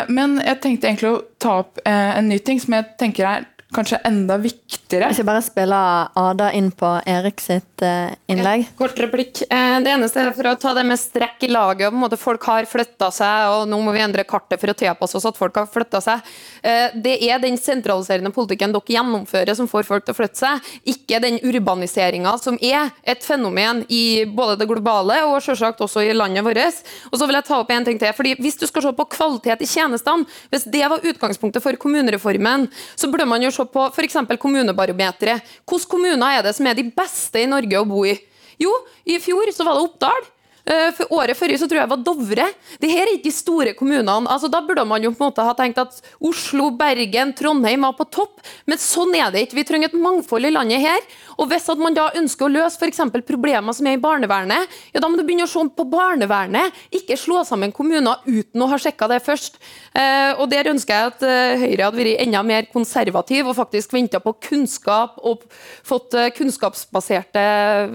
men 0.08 0.34
jeg 0.44 0.60
tenkte 0.60 0.90
egentlig 0.90 1.08
å 1.08 1.22
ta 1.40 1.54
opp 1.62 1.78
en 1.86 2.28
ny 2.28 2.38
ting 2.38 2.60
som 2.60 2.74
jeg 2.74 2.84
tenker 3.00 3.24
er 3.24 3.46
kanskje 3.74 3.98
enda 4.08 4.38
viktigere. 4.40 5.10
Jeg 5.10 5.18
skal 5.18 5.26
bare 5.28 5.42
spille 5.44 5.78
Ada 6.16 6.48
inn 6.56 6.70
på 6.72 6.88
Erik 7.08 7.42
sitt 7.42 7.82
uh, 7.84 8.08
innlegg. 8.30 8.64
Ja, 8.64 8.74
kort 8.78 9.00
replikk. 9.00 9.42
Eh, 9.44 9.74
det 9.84 9.92
eneste 9.92 10.22
er 10.22 10.30
for 10.36 10.48
å 10.48 10.54
ta 10.60 10.72
det 10.76 10.86
med 10.88 10.96
strekk 11.00 11.44
i 11.44 11.50
laget. 11.52 11.90
på 11.90 11.96
en 11.96 12.00
måte 12.00 12.18
Folk 12.18 12.46
har 12.48 12.68
flytta 12.68 13.10
seg, 13.12 13.50
og 13.52 13.66
nå 13.68 13.80
må 13.84 13.92
vi 13.92 14.00
endre 14.02 14.24
kartet 14.28 14.60
for 14.60 14.72
å 14.72 14.76
tilpasse 14.76 15.18
oss 15.18 15.26
at 15.28 15.36
folk 15.36 15.60
har 15.60 15.68
flytta 15.68 16.00
seg. 16.04 16.30
Eh, 16.62 16.96
det 16.96 17.18
er 17.28 17.42
den 17.42 17.58
sentraliserende 17.60 18.32
politikken 18.34 18.72
dere 18.72 18.94
gjennomfører 18.96 19.58
som 19.58 19.68
får 19.68 19.84
folk 19.88 20.06
til 20.06 20.16
å 20.16 20.18
flytte 20.18 20.40
seg, 20.40 20.72
ikke 20.88 21.20
den 21.22 21.38
urbaniseringa 21.44 22.34
som 22.40 22.56
er 22.64 22.88
et 23.04 23.24
fenomen 23.24 23.84
i 23.92 24.24
både 24.24 24.56
det 24.62 24.68
globale 24.70 25.20
og 25.28 25.42
selvsagt 25.44 25.84
også 25.84 26.06
i 26.06 26.16
landet 26.16 26.46
vårt. 26.46 26.80
Og 27.12 27.20
så 27.20 27.28
vil 27.28 27.36
jeg 27.36 27.46
ta 27.46 27.60
opp 27.60 27.70
en 27.70 27.84
ting 27.84 28.00
til. 28.00 28.16
fordi 28.16 28.34
Hvis 28.40 28.56
du 28.58 28.66
skal 28.66 28.82
se 28.82 28.94
på 28.96 29.08
kvalitet 29.12 29.60
i 29.62 29.68
tjenestene, 29.68 30.24
hvis 30.48 30.64
det 30.64 30.88
var 30.88 31.04
utgangspunktet 31.04 31.62
for 31.62 31.76
kommunereformen, 31.76 32.66
så 32.96 33.12
burde 33.12 33.28
man 33.28 33.44
jo 33.44 33.52
se 33.58 33.68
på 33.74 33.84
f.eks. 33.90 34.18
kommunebarometeret. 34.40 35.44
Hvilke 35.68 35.90
kommuner 35.90 36.38
er 36.38 36.48
det 36.48 36.54
som 36.56 36.66
er 36.70 36.78
de 36.78 36.88
beste 36.94 37.42
i 37.42 37.50
Norge 37.50 37.82
å 37.82 37.86
bo 37.88 38.04
i? 38.08 38.16
Jo, 38.58 38.72
i 39.06 39.18
fjor 39.22 39.50
så 39.54 39.66
var 39.66 39.78
det 39.78 39.86
Oppdal. 39.86 40.28
Eh, 40.68 40.90
for 40.92 41.14
året 41.16 41.38
før 41.38 41.54
så 41.56 41.68
tror 41.68 41.80
jeg 41.80 41.90
var 41.90 42.00
Dovre. 42.04 42.46
Det 42.80 42.90
her 42.90 43.06
er 43.06 43.14
ikke 43.16 43.30
de 43.30 43.32
store 43.32 43.72
kommunene. 43.78 44.28
Altså, 44.28 44.50
da 44.52 44.60
burde 44.64 44.84
man 44.88 45.04
jo 45.04 45.14
på 45.14 45.24
en 45.24 45.30
måte 45.30 45.46
ha 45.46 45.54
tenkt 45.56 45.80
at 45.80 45.96
Oslo, 46.20 46.68
Bergen, 46.76 47.32
Trondheim 47.38 47.86
var 47.86 47.94
på 47.96 48.04
topp, 48.12 48.42
men 48.68 48.80
sånn 48.80 49.14
er 49.16 49.32
det 49.32 49.46
ikke. 49.46 49.58
Vi 49.62 49.66
trenger 49.70 49.88
et 49.88 49.96
mangfold 49.98 50.48
i 50.48 50.52
landet 50.52 50.84
her. 50.84 51.08
Og 51.38 51.48
hvis 51.48 51.70
at 51.72 51.80
man 51.80 51.96
da 51.96 52.10
ønsker 52.18 52.48
å 52.48 52.52
løse 52.52 52.76
f.eks. 52.76 53.00
problemer 53.24 53.76
som 53.76 53.88
er 53.88 53.96
i 53.96 54.02
barnevernet, 54.02 54.76
ja, 54.92 55.00
da 55.00 55.08
må 55.08 55.16
du 55.16 55.24
begynne 55.24 55.46
å 55.48 55.50
se 55.50 55.64
på 55.78 55.88
barnevernet, 55.88 56.76
ikke 56.94 57.16
slå 57.16 57.40
sammen 57.48 57.72
kommuner 57.72 58.20
uten 58.26 58.64
å 58.64 58.68
ha 58.68 58.78
sjekka 58.80 59.08
det 59.08 59.22
først. 59.24 59.56
Eh, 59.96 60.34
og 60.36 60.48
Der 60.52 60.68
ønsker 60.68 60.94
jeg 60.94 61.12
at 61.14 61.24
eh, 61.24 61.64
Høyre 61.64 61.88
hadde 61.88 62.02
vært 62.02 62.24
enda 62.26 62.44
mer 62.44 62.68
konservativ 62.72 63.48
og 63.48 63.56
faktisk 63.56 63.96
venta 63.96 64.20
på 64.20 64.36
kunnskap 64.50 65.16
og 65.24 65.46
fått 65.86 66.16
kunnskapsbaserte 66.36 67.44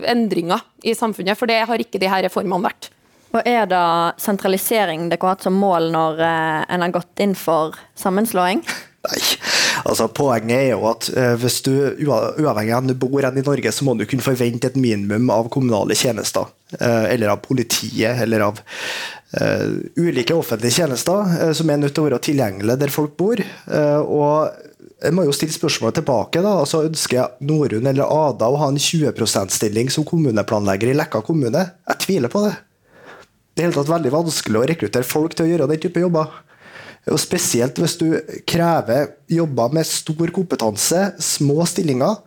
endringer 0.09 0.63
i 0.83 0.95
samfunnet, 0.97 1.39
for 1.39 1.49
det 1.49 1.63
har 1.67 1.81
ikke 1.81 2.01
de 2.01 2.11
her 2.11 2.25
reformene 2.27 2.67
vært. 2.67 2.91
Og 3.33 3.41
Er 3.49 3.65
det 3.65 3.83
sentralisering 4.21 5.07
dere 5.09 5.25
har 5.25 5.35
hatt 5.35 5.45
som 5.47 5.55
mål 5.57 5.89
når 5.93 6.19
eh, 6.21 6.65
en 6.75 6.85
har 6.85 6.93
gått 6.93 7.23
inn 7.23 7.33
for 7.37 7.77
sammenslåing? 7.97 8.61
Nei, 9.03 9.19
altså 9.83 10.05
Poenget 10.15 10.53
er 10.55 10.69
jo 10.69 10.85
at 10.87 11.09
uh, 11.11 11.33
hvis 11.35 11.57
du 11.65 11.73
uavhengig 12.05 12.71
av 12.71 12.85
om 12.85 12.87
du 12.87 12.93
bor 12.95 13.25
i 13.25 13.41
Norge, 13.43 13.73
så 13.75 13.83
må 13.83 13.97
du 13.99 14.05
kunne 14.07 14.23
forvente 14.23 14.69
et 14.69 14.77
minimum 14.79 15.27
av 15.33 15.49
kommunale 15.51 15.97
tjenester. 15.99 16.47
Uh, 16.77 17.09
eller 17.11 17.33
av 17.33 17.41
politiet, 17.43 18.21
eller 18.23 18.45
av 18.45 18.61
uh, 18.61 19.73
ulike 19.99 20.37
offentlige 20.37 20.77
tjenester 20.77 21.51
som 21.57 21.73
er 21.73 21.81
nødt 21.81 21.97
til 21.97 22.05
å 22.05 22.07
være 22.07 22.21
tilgjengelige 22.29 22.79
der 22.85 22.95
folk 22.95 23.17
bor. 23.19 23.43
og 23.73 24.71
jeg 25.03 25.15
må 25.15 25.25
jo 25.27 25.33
stille 25.35 25.51
spørsmålet 25.51 25.99
tilbake. 25.99 26.41
da, 26.41 26.53
altså 26.61 26.85
Ønsker 26.87 27.35
Norun 27.43 27.89
eller 27.89 28.07
Ada 28.07 28.47
å 28.47 28.59
ha 28.61 28.69
en 28.71 28.79
20 28.79 29.11
%-stilling 29.11 29.91
som 29.91 30.05
kommuneplanlegger 30.07 30.93
i 30.93 30.95
Lekka 30.95 31.19
kommune? 31.25 31.65
Jeg 31.89 32.03
tviler 32.05 32.31
på 32.31 32.45
det. 32.45 32.53
Det 33.53 33.61
er 33.61 33.69
helt 33.69 33.77
tatt 33.81 33.91
veldig 33.91 34.13
vanskelig 34.13 34.61
å 34.61 34.65
rekruttere 34.71 35.07
folk 35.07 35.35
til 35.35 35.45
å 35.45 35.51
gjøre 35.51 35.69
den 35.73 35.81
type 35.83 36.01
jobber. 36.01 36.31
Og 37.11 37.19
Spesielt 37.19 37.79
hvis 37.81 37.97
du 37.99 38.07
krever 38.47 39.11
jobber 39.27 39.75
med 39.75 39.89
stor 39.89 40.31
kompetanse, 40.33 41.09
små 41.19 41.67
stillinger. 41.67 42.21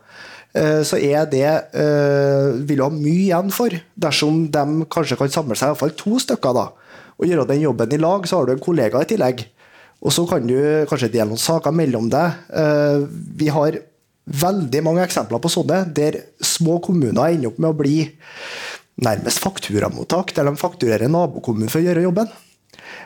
Eh, 0.53 0.83
så 0.85 1.01
er 1.01 1.25
det 1.29 1.49
eh, 1.49 2.53
vil 2.61 2.77
du 2.77 2.85
ha 2.85 2.93
mye 2.93 3.25
igjen 3.25 3.49
for 3.53 3.73
dersom 3.97 4.45
de 4.53 4.85
kanskje 4.93 5.17
kan 5.19 5.33
samle 5.33 5.57
seg 5.57 5.71
i 5.71 5.73
hvert 5.73 5.81
fall 5.81 5.97
to 5.97 6.21
stykker 6.21 6.55
da, 6.55 6.69
og 7.17 7.27
gjøre 7.27 7.49
den 7.49 7.65
jobben 7.65 7.97
i 7.97 7.99
lag. 8.01 8.29
Så 8.29 8.37
har 8.37 8.47
du 8.47 8.53
en 8.53 8.63
kollega 8.63 9.01
i 9.01 9.09
tillegg. 9.09 9.47
Og 10.05 10.13
så 10.13 10.25
kan 10.29 10.45
du 10.45 10.57
kanskje 10.89 11.11
dele 11.13 11.29
noen 11.31 11.41
saker 11.41 11.73
mellom 11.75 12.09
deg. 12.13 12.41
Eh, 12.53 13.05
vi 13.39 13.49
har 13.53 13.79
veldig 14.27 14.81
mange 14.83 15.05
eksempler 15.05 15.41
på 15.41 15.51
sånne, 15.51 15.85
der 15.95 16.19
små 16.43 16.77
kommuner 16.83 17.31
ender 17.31 17.51
opp 17.51 17.61
med 17.63 17.71
å 17.71 17.77
bli 17.79 17.97
nærmest 19.03 19.41
fakturamottak, 19.43 20.33
der 20.35 20.49
de 20.49 20.57
fakturerer 20.59 21.11
nabokommunen 21.11 21.71
for 21.71 21.81
å 21.81 21.87
gjøre 21.87 22.05
jobben. 22.07 22.29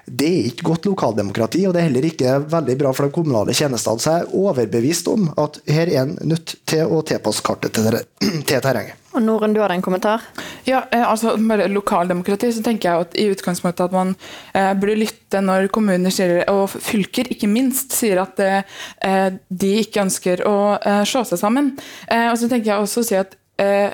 Det 0.06 0.28
er 0.28 0.48
ikke 0.50 0.66
godt 0.66 0.88
lokaldemokrati, 0.90 1.62
og 1.68 1.74
det 1.74 1.82
er 1.82 1.88
heller 1.90 2.08
ikke 2.08 2.38
veldig 2.52 2.78
bra 2.80 2.92
for 2.96 3.08
de 3.08 3.16
kommunale 3.16 3.54
tjenestene. 3.56 4.02
Så 4.02 4.16
jeg 4.16 4.26
er 4.26 4.34
overbevist 4.38 5.08
om 5.12 5.30
at 5.42 5.62
her 5.70 5.92
er 5.92 6.02
en 6.04 6.18
nødt 6.28 6.56
til 6.70 6.90
å 6.90 7.02
tilpasse 7.08 7.46
kartet 7.46 7.78
til, 7.78 8.02
til 8.50 8.64
terrenget. 8.64 8.98
Og 9.12 9.24
Norun, 9.26 9.54
du 9.54 9.60
har 9.60 9.74
en 9.74 9.84
kommentar? 9.84 10.24
Ja, 10.64 10.86
eh, 10.92 11.04
altså 11.04 11.36
Med 11.38 11.66
lokaldemokrati 11.74 12.52
så 12.56 12.64
tenker 12.64 12.90
jeg 12.90 13.06
at 13.06 13.18
i 13.20 13.28
utgangspunktet 13.34 13.90
at 13.90 13.96
man 13.96 14.14
eh, 14.56 14.72
burde 14.80 15.00
lytte 15.02 15.42
når 15.44 15.68
kommuner 15.76 16.14
sier, 16.14 16.46
og 16.52 16.72
fylker 16.72 17.28
ikke 17.34 17.50
minst 17.52 17.92
sier 17.98 18.24
at 18.24 18.40
eh, 18.40 19.34
de 19.50 19.74
ikke 19.84 20.06
ønsker 20.06 20.46
å 20.48 20.58
eh, 20.80 21.04
slå 21.08 21.26
seg 21.28 21.44
sammen. 21.44 21.74
Eh, 22.08 22.30
og 22.32 22.40
så 22.40 22.48
tenker 22.48 22.72
jeg 22.72 22.88
også 22.88 23.04
å 23.04 23.10
si 23.12 23.20
at 23.20 23.36
eh, 23.60 23.92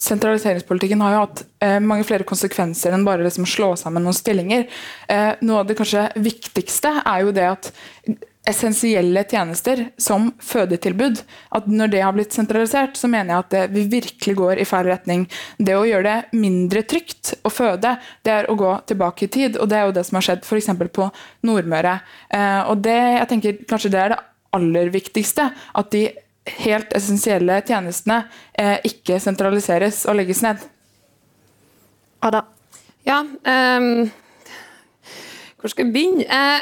sentraliseringspolitikken 0.00 1.02
har 1.04 1.14
jo 1.14 1.22
hatt 1.26 1.44
eh, 1.64 1.78
mange 1.84 2.06
flere 2.08 2.26
konsekvenser 2.28 2.94
enn 2.96 3.04
bare 3.06 3.26
liksom 3.26 3.48
slå 3.48 3.74
sammen 3.78 4.04
noen 4.06 4.16
stillinger. 4.16 4.66
Eh, 5.08 5.32
noe 5.44 5.62
av 5.62 5.68
det 5.68 5.76
kanskje 5.78 6.08
viktigste 6.16 6.96
er 7.04 7.24
jo 7.26 7.34
det 7.36 7.46
at 7.50 7.72
essensielle 8.48 9.22
tjenester 9.28 9.82
som 10.00 10.30
fødetilbud. 10.42 11.20
At 11.56 11.68
når 11.68 11.92
det 11.92 12.00
har 12.02 12.14
blitt 12.16 12.34
sentralisert, 12.34 12.96
så 12.96 13.10
mener 13.12 13.34
jeg 13.34 13.44
at 13.44 13.50
det, 13.52 13.64
vi 13.74 13.84
virkelig 13.92 14.36
går 14.38 14.62
i 14.62 14.66
feil 14.68 14.88
retning. 14.88 15.26
Det 15.58 15.76
å 15.76 15.84
gjøre 15.86 16.06
det 16.08 16.40
mindre 16.40 16.82
trygt 16.88 17.34
å 17.44 17.52
føde, 17.52 17.94
det 18.24 18.34
er 18.38 18.50
å 18.50 18.56
gå 18.58 18.72
tilbake 18.90 19.26
i 19.26 19.32
tid. 19.36 19.60
Og 19.60 19.68
det 19.70 19.78
er 19.78 19.86
jo 19.88 19.94
det 19.98 20.06
som 20.08 20.18
har 20.18 20.26
skjedd 20.30 20.48
f.eks. 20.48 20.72
på 20.96 21.10
Nordmøre. 21.46 21.98
Eh, 22.32 22.62
og 22.72 22.80
det, 22.86 22.98
jeg 23.20 23.30
tenker 23.34 23.62
kanskje 23.68 23.92
det 23.92 24.02
er 24.06 24.14
det 24.14 24.22
aller 24.56 24.92
viktigste. 24.96 25.50
At 25.76 25.92
de 25.92 26.08
helt 26.58 26.92
essensielle 26.96 27.60
tjenestene 27.66 28.24
eh, 28.58 28.78
ikke 28.84 29.20
sentraliseres 29.22 30.04
og 30.08 30.18
legges 30.20 30.42
ned. 30.44 30.64
Ada? 32.22 32.44
Ja, 33.06 33.22
um, 33.22 34.10
hvor 35.60 35.72
skal 35.72 35.86
jeg 35.86 35.92
begynne? 35.92 36.26
Eh, 36.26 36.60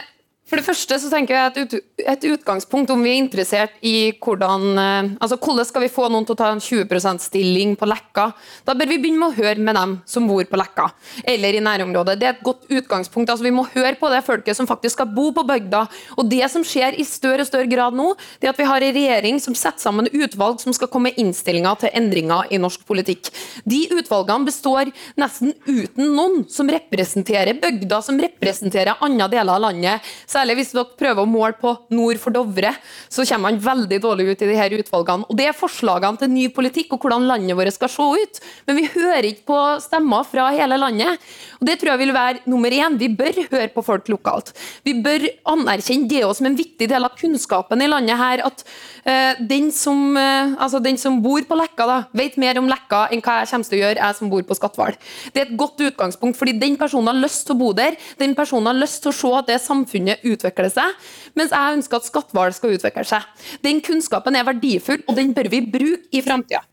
for 0.48 0.56
det 0.56 0.64
første 0.64 0.96
så 0.96 1.10
tenker 1.12 1.36
jeg 1.36 1.46
at 1.48 1.76
Et 1.98 2.24
utgangspunkt 2.30 2.90
om 2.94 3.02
vi 3.04 3.10
er 3.12 3.20
interessert 3.20 3.74
i 3.84 4.12
hvordan 4.22 4.78
eh, 4.80 5.08
altså 5.20 5.36
hvordan 5.36 5.66
skal 5.66 5.82
vi 5.82 5.90
få 5.92 6.06
noen 6.08 6.24
til 6.24 6.36
å 6.36 6.38
ta 6.38 6.50
en 6.54 6.62
20 6.62 6.86
%-stilling 6.88 7.74
på 7.78 7.88
Lekka, 7.90 8.28
da 8.64 8.74
bør 8.78 8.88
vi 8.88 8.98
begynne 9.02 9.20
med 9.20 9.32
å 9.32 9.36
høre 9.36 9.64
med 9.64 9.76
dem 9.76 9.96
som 10.08 10.28
bor 10.30 10.44
på 10.48 10.60
Lekka 10.60 10.86
eller 11.28 11.58
i 11.58 11.62
nærområdet. 11.64 12.16
Det 12.20 12.28
er 12.28 12.36
et 12.36 12.44
godt 12.46 12.68
utgangspunkt. 12.70 13.30
altså 13.30 13.44
Vi 13.44 13.54
må 13.54 13.66
høre 13.74 13.96
på 13.98 14.10
det 14.12 14.22
folket 14.24 14.56
som 14.56 14.68
faktisk 14.70 14.96
skal 14.96 15.10
bo 15.12 15.30
på 15.34 15.44
bygda. 15.48 15.84
Og 16.16 16.30
Det 16.30 16.46
som 16.52 16.64
skjer 16.64 16.96
i 16.98 17.04
større 17.04 17.44
og 17.44 17.50
større 17.50 17.68
grad 17.70 17.96
nå, 17.98 18.12
det 18.40 18.48
er 18.48 18.54
at 18.54 18.62
vi 18.62 18.68
har 18.68 18.84
en 18.84 18.94
regjering 18.94 19.40
som 19.42 19.56
setter 19.58 19.82
sammen 19.82 20.08
utvalg 20.12 20.62
som 20.62 20.74
skal 20.76 20.90
komme 20.92 21.10
med 21.10 21.20
innstillinger 21.20 21.82
til 21.82 21.94
endringer 21.98 22.48
i 22.54 22.60
norsk 22.62 22.86
politikk. 22.88 23.30
De 23.68 23.84
utvalgene 23.98 24.48
består 24.48 24.92
nesten 25.18 25.52
uten 25.66 26.14
noen 26.16 26.44
som 26.50 26.70
representerer 26.70 27.58
bygda, 27.60 28.00
som 28.04 28.18
representerer 28.20 29.02
andre 29.04 29.28
deler 29.34 29.58
av 29.58 29.66
landet. 29.68 30.08
Særlig 30.38 30.54
hvis 30.60 30.70
dere 30.70 30.94
prøver 30.98 31.24
å 31.24 31.26
måle 31.26 31.56
på 31.58 31.72
nord 31.90 32.18
for 32.22 32.34
Dovre, 32.34 32.70
så 33.10 33.24
kommer 33.26 33.48
man 33.48 33.58
veldig 33.62 33.98
dårlig 34.04 34.28
ut 34.28 34.42
i 34.44 34.50
de 34.52 34.58
her 34.58 34.74
utvalgene. 34.76 35.26
Og 35.26 35.34
Det 35.38 35.48
er 35.48 35.56
forslagene 35.56 36.20
til 36.20 36.30
ny 36.30 36.44
politikk 36.54 36.92
og 36.94 37.02
hvordan 37.02 37.26
landet 37.26 37.58
vårt 37.58 37.74
skal 37.74 37.90
se 37.90 38.06
ut. 38.22 38.40
Men 38.68 38.78
vi 38.78 38.86
hører 38.92 39.26
ikke 39.32 39.48
på 39.50 39.58
stemmer 39.82 40.26
fra 40.28 40.46
hele 40.54 40.78
landet. 40.78 41.18
Og 41.58 41.66
Det 41.66 41.78
tror 41.80 41.94
jeg 41.94 42.02
vil 42.04 42.14
være 42.14 42.44
nummer 42.46 42.70
én. 42.70 42.98
Vi 43.00 43.08
bør 43.18 43.40
høre 43.50 43.68
på 43.74 43.82
folk 43.82 44.06
lokalt. 44.12 44.52
Vi 44.86 44.94
bør 45.02 45.26
anerkjenne 45.56 46.08
det 46.08 46.22
som 46.36 46.46
en 46.46 46.58
viktig 46.58 46.86
del 46.86 47.04
av 47.04 47.16
kunnskapen 47.18 47.82
i 47.82 47.90
landet 47.90 48.18
her, 48.18 48.44
at 48.46 48.62
uh, 48.62 49.42
den, 49.42 49.72
som, 49.74 50.14
uh, 50.14 50.54
altså 50.60 50.78
den 50.82 50.98
som 51.00 51.18
bor 51.22 51.42
på 51.48 51.58
Lekka, 51.58 51.86
da, 51.88 51.98
vet 52.14 52.38
mer 52.38 52.60
om 52.60 52.68
Lekka 52.70 53.08
enn 53.10 53.22
hva 53.24 53.40
jeg 53.40 53.50
kommer 53.50 53.70
til 53.70 53.78
å 53.78 53.82
gjøre, 53.82 54.02
jeg 54.04 54.18
som 54.20 54.30
bor 54.30 54.46
på 54.46 54.58
Skatval. 54.58 54.98
Det 55.34 55.42
er 55.42 55.48
et 55.48 55.58
godt 55.58 55.82
utgangspunkt, 55.88 56.38
fordi 56.38 56.54
den 56.60 56.78
personen 56.78 57.10
har 57.10 57.18
lyst 57.18 57.46
til 57.48 57.56
å 57.56 57.60
bo 57.64 57.72
der. 57.74 57.98
Den 58.20 58.36
personen 58.38 58.70
har 58.70 58.78
lyst 58.78 59.02
til 59.02 59.12
å 59.12 59.18
se 59.18 59.34
at 59.40 59.50
det 59.50 59.58
samfunnet 59.64 60.27
utvikler 60.34 60.72
seg, 60.72 60.96
mens 61.38 61.54
jeg 61.54 61.78
ønsker 61.78 62.00
at 62.00 62.08
skatthval 62.08 62.56
skal 62.56 62.74
utvikle 62.76 63.06
seg. 63.08 63.46
Den 63.64 63.82
kunnskapen 63.84 64.38
er 64.38 64.48
verdifull, 64.48 65.04
og 65.06 65.16
den 65.18 65.34
bør 65.36 65.50
vi 65.52 65.62
bruke 65.66 66.10
i 66.12 66.24
framtida. 66.24 66.64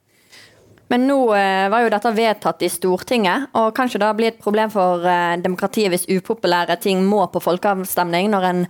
Men 0.93 1.07
nå 1.09 1.17
eh, 1.33 1.65
var 1.73 1.81
jo 1.81 1.93
dette 1.93 2.11
vedtatt 2.13 2.61
i 2.65 2.69
Stortinget, 2.69 3.49
og 3.57 3.71
kanskje 3.77 4.01
det 4.03 4.11
blir 4.19 4.33
et 4.33 4.41
problem 4.41 4.69
for 4.73 5.05
eh, 5.09 5.37
demokratiet 5.41 5.89
hvis 5.93 6.05
upopulære 6.11 6.77
ting 6.83 7.01
må 7.09 7.23
på 7.33 7.41
folkeavstemning, 7.41 8.29
når 8.33 8.49
en 8.51 8.61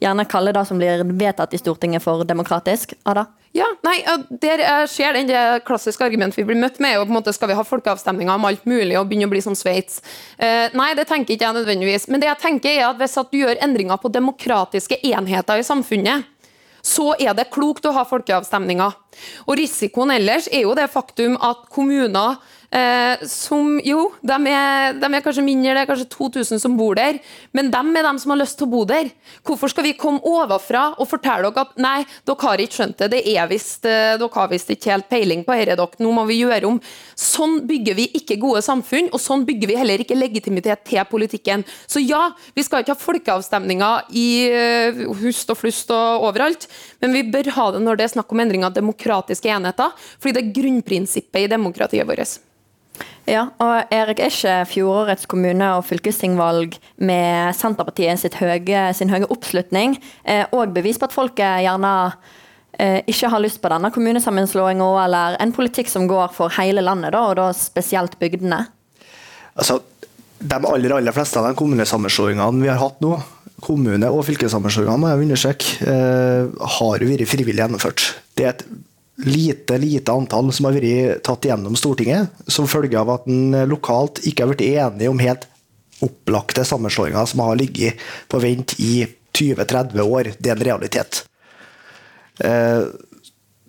gjerne 0.00 0.26
kalle 0.28 0.52
det 0.56 0.64
som 0.68 0.80
blir 0.80 1.04
vedtatt 1.04 1.54
i 1.54 1.60
Stortinget 1.60 2.02
for 2.04 2.24
demokratisk? 2.24 2.94
Ada? 3.04 3.26
Ja, 3.52 3.66
nei, 3.82 3.96
Der 4.30 4.86
skjer 4.86 5.16
den 5.16 5.26
det 5.26 5.64
klassiske 5.66 6.04
argumentet 6.06 6.38
vi 6.38 6.46
blir 6.46 6.60
møtt 6.60 6.78
med. 6.78 6.98
og 6.98 7.06
på 7.06 7.10
en 7.10 7.18
måte 7.18 7.34
Skal 7.34 7.48
vi 7.48 7.58
ha 7.58 7.64
folkeavstemninger 7.66 8.34
om 8.34 8.44
alt 8.44 8.64
mulig 8.64 8.98
og 8.98 9.08
begynne 9.08 9.26
å 9.26 9.32
bli 9.32 9.42
som 9.42 9.54
Sveits? 9.54 10.00
Eh, 10.38 10.70
nei, 10.72 10.94
det 10.94 11.08
tenker 11.08 11.34
ikke 11.34 11.46
jeg 11.46 11.58
nødvendigvis. 11.58 12.08
Men 12.08 12.20
det 12.20 12.28
jeg 12.28 12.38
tenker 12.38 12.70
er 12.70 12.90
at 12.90 12.96
hvis 12.96 13.18
at 13.18 13.30
du 13.30 13.38
gjør 13.38 13.58
endringer 13.60 13.96
på 13.96 14.12
demokratiske 14.12 15.00
enheter 15.02 15.58
i 15.58 15.66
samfunnet, 15.66 16.24
så 16.82 17.14
er 17.18 17.34
det 17.36 17.50
klokt 17.52 17.84
å 17.84 17.92
ha 17.92 18.04
folkeavstemninger. 18.08 18.94
Og 19.46 19.58
Risikoen 19.58 20.14
ellers 20.14 20.48
er 20.48 20.64
jo 20.64 20.74
det 20.74 20.88
faktum 20.92 21.36
at 21.36 21.66
kommuner 21.68 22.38
Eh, 22.70 23.26
som 23.26 23.80
jo, 23.82 24.12
de 24.22 24.36
er, 24.46 24.92
de 24.94 25.08
er, 25.08 25.22
kanskje 25.24 25.42
mindre, 25.42 25.72
det 25.74 25.80
er 25.82 25.88
kanskje 25.88 26.06
2000 26.12 26.60
som 26.62 26.76
bor 26.78 26.94
der, 26.94 27.16
men 27.50 27.66
de 27.66 27.78
er 27.98 28.06
de 28.06 28.12
som 28.22 28.30
har 28.30 28.38
lyst 28.38 28.60
til 28.60 28.68
å 28.68 28.70
bo 28.70 28.84
der. 28.86 29.08
Hvorfor 29.42 29.72
skal 29.72 29.88
vi 29.88 29.96
komme 29.98 30.22
ovenfra 30.22 30.84
og 30.94 31.08
fortelle 31.10 31.50
dere 31.50 31.64
at 31.66 31.80
nei, 31.82 31.96
dere 32.28 32.46
har 32.46 32.62
ikke 32.62 32.78
skjønt 32.78 33.00
det, 33.02 33.08
det 33.16 33.22
er 33.32 33.48
vist, 33.50 33.82
eh, 33.90 34.14
dere 34.20 34.30
har 34.36 34.52
visst 34.52 34.70
ikke 34.70 34.92
helt 34.94 35.08
peiling 35.10 35.42
på 35.46 35.56
dette, 35.58 35.74
dere, 35.80 36.04
nå 36.04 36.12
må 36.14 36.22
vi 36.28 36.36
gjøre 36.44 36.68
om. 36.68 36.78
Sånn 37.18 37.56
bygger 37.66 37.98
vi 37.98 38.06
ikke 38.20 38.38
gode 38.38 38.62
samfunn, 38.62 39.10
og 39.10 39.18
sånn 39.18 39.42
bygger 39.48 39.72
vi 39.72 39.78
heller 39.80 40.04
ikke 40.04 40.18
legitimitet 40.18 40.86
til 40.86 41.02
politikken. 41.10 41.66
Så 41.90 42.04
ja, 42.04 42.28
vi 42.54 42.62
skal 42.62 42.84
ikke 42.84 42.94
ha 42.94 43.00
folkeavstemninger 43.02 44.14
i 44.14 44.28
uh, 44.52 45.02
hust 45.24 45.50
og 45.50 45.58
flust 45.58 45.90
og 45.94 46.28
overalt, 46.28 46.68
men 47.02 47.16
vi 47.16 47.24
bør 47.34 47.50
ha 47.56 47.66
det 47.74 47.82
når 47.82 47.98
det 47.98 48.06
er 48.06 48.14
snakk 48.14 48.30
om 48.30 48.44
endring 48.44 48.62
av 48.68 48.76
demokratiske 48.78 49.50
enheter, 49.50 49.90
fordi 50.20 50.36
det 50.36 50.44
er 50.44 50.54
grunnprinsippet 50.60 51.48
i 51.48 51.50
demokratiet 51.50 52.06
vårt. 52.06 52.38
Ja, 53.30 53.44
og 53.62 53.92
Erik, 53.94 54.18
er 54.18 54.32
ikke 54.32 54.54
fjorårets 54.72 55.28
kommune- 55.30 55.70
og 55.76 55.84
fylkestingvalg 55.86 56.74
med 56.98 57.54
Senterpartiet 57.54 58.34
høye, 58.40 58.88
sin 58.96 59.12
høye 59.12 59.28
oppslutning 59.30 59.94
òg 60.26 60.56
og 60.56 60.74
bevis 60.74 60.98
på 60.98 61.06
at 61.06 61.14
folket 61.14 61.62
gjerne 61.62 61.92
eh, 62.80 62.98
ikke 63.06 63.30
har 63.30 63.42
lyst 63.44 63.60
på 63.62 63.70
denne 63.70 63.92
kommunesammenslåinga, 63.94 64.90
eller 65.04 65.38
en 65.38 65.54
politikk 65.54 65.92
som 65.92 66.08
går 66.10 66.34
for 66.34 66.50
hele 66.58 66.82
landet, 66.82 67.14
da, 67.14 67.22
og 67.30 67.38
da 67.38 67.48
spesielt 67.54 68.18
bygdene? 68.18 68.64
Altså, 69.54 69.80
De 70.40 70.56
aller 70.56 70.94
aller 70.96 71.12
fleste 71.12 71.36
av 71.36 71.50
de 71.50 71.56
kommunesammenslåingene 71.58 72.62
vi 72.64 72.70
har 72.70 72.78
hatt 72.80 73.02
nå, 73.04 73.18
kommune- 73.60 74.08
og 74.10 74.24
fylkessammenslåingene, 74.24 74.98
må 74.98 75.10
jeg 75.10 75.26
understreke, 75.26 75.86
eh, 75.86 76.68
har 76.78 77.04
vært 77.04 77.28
frivillig 77.28 77.60
gjennomført. 77.60 78.14
Det 78.34 78.46
er 78.46 78.54
et 78.56 78.64
lite 79.26 79.78
lite 79.78 80.12
antall 80.12 80.52
som 80.52 80.68
har 80.68 80.76
vært 80.78 81.22
tatt 81.26 81.48
gjennom 81.48 81.76
Stortinget, 81.78 82.30
som 82.46 82.68
følge 82.70 82.98
av 83.00 83.10
at 83.14 83.28
en 83.30 83.56
lokalt 83.70 84.22
ikke 84.26 84.44
har 84.44 84.52
blitt 84.52 84.66
enige 84.68 85.12
om 85.12 85.22
helt 85.22 85.46
opplagte 86.04 86.64
sammenslåinger 86.64 87.26
som 87.28 87.42
har 87.44 87.58
ligget 87.60 88.00
på 88.28 88.40
vent 88.40 88.74
i 88.80 89.04
20-30 89.36 90.00
år. 90.00 90.32
Det 90.38 90.50
er 90.50 90.56
en 90.56 90.64
realitet. 90.64 91.24
Eh, 92.40 92.84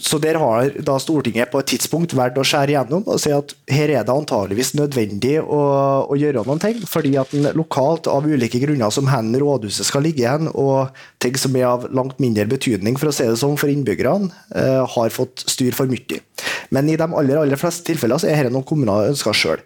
så 0.01 0.17
der 0.21 0.39
har 0.41 0.71
da 0.85 0.97
Stortinget 1.01 1.51
på 1.51 1.61
et 1.61 1.69
tidspunkt 1.71 2.15
valgt 2.17 2.39
å 2.41 2.45
skjære 2.47 2.73
igjennom 2.73 3.05
og 3.05 3.19
si 3.21 3.31
at 3.35 3.53
her 3.71 3.91
er 3.93 4.05
det 4.07 4.13
antageligvis 4.13 4.73
nødvendig 4.79 5.35
å, 5.41 5.61
å 6.09 6.17
gjøre 6.17 6.43
noen 6.47 6.61
ting, 6.63 6.81
fordi 6.89 7.13
at 7.21 7.33
en 7.37 7.51
lokalt 7.57 8.09
av 8.11 8.25
ulike 8.25 8.61
grunner 8.63 8.93
som 8.93 9.09
hvor 9.11 9.45
rådhuset 9.45 9.87
skal 9.87 10.05
ligge 10.05 10.25
igjen, 10.25 10.49
og 10.51 10.91
ting 11.21 11.37
som 11.39 11.55
er 11.57 11.69
av 11.69 11.87
langt 11.93 12.19
mindre 12.23 12.47
betydning 12.49 12.97
for 12.99 13.11
å 13.11 13.15
si 13.15 13.27
det 13.29 13.39
sånn 13.39 13.59
for 13.61 13.71
innbyggerne, 13.71 14.31
eh, 14.55 14.81
har 14.95 15.13
fått 15.13 15.45
styr 15.49 15.75
for 15.77 15.91
mye. 15.91 16.21
Men 16.71 16.89
i 16.89 16.97
de 16.97 17.07
aller, 17.07 17.37
aller 17.37 17.59
fleste 17.59 17.85
tilfeller 17.89 18.21
så 18.21 18.29
er 18.31 18.45
dette 18.45 18.55
noe 18.55 18.67
kommunene 18.67 19.11
ønsker 19.11 19.35
sjøl. 19.35 19.63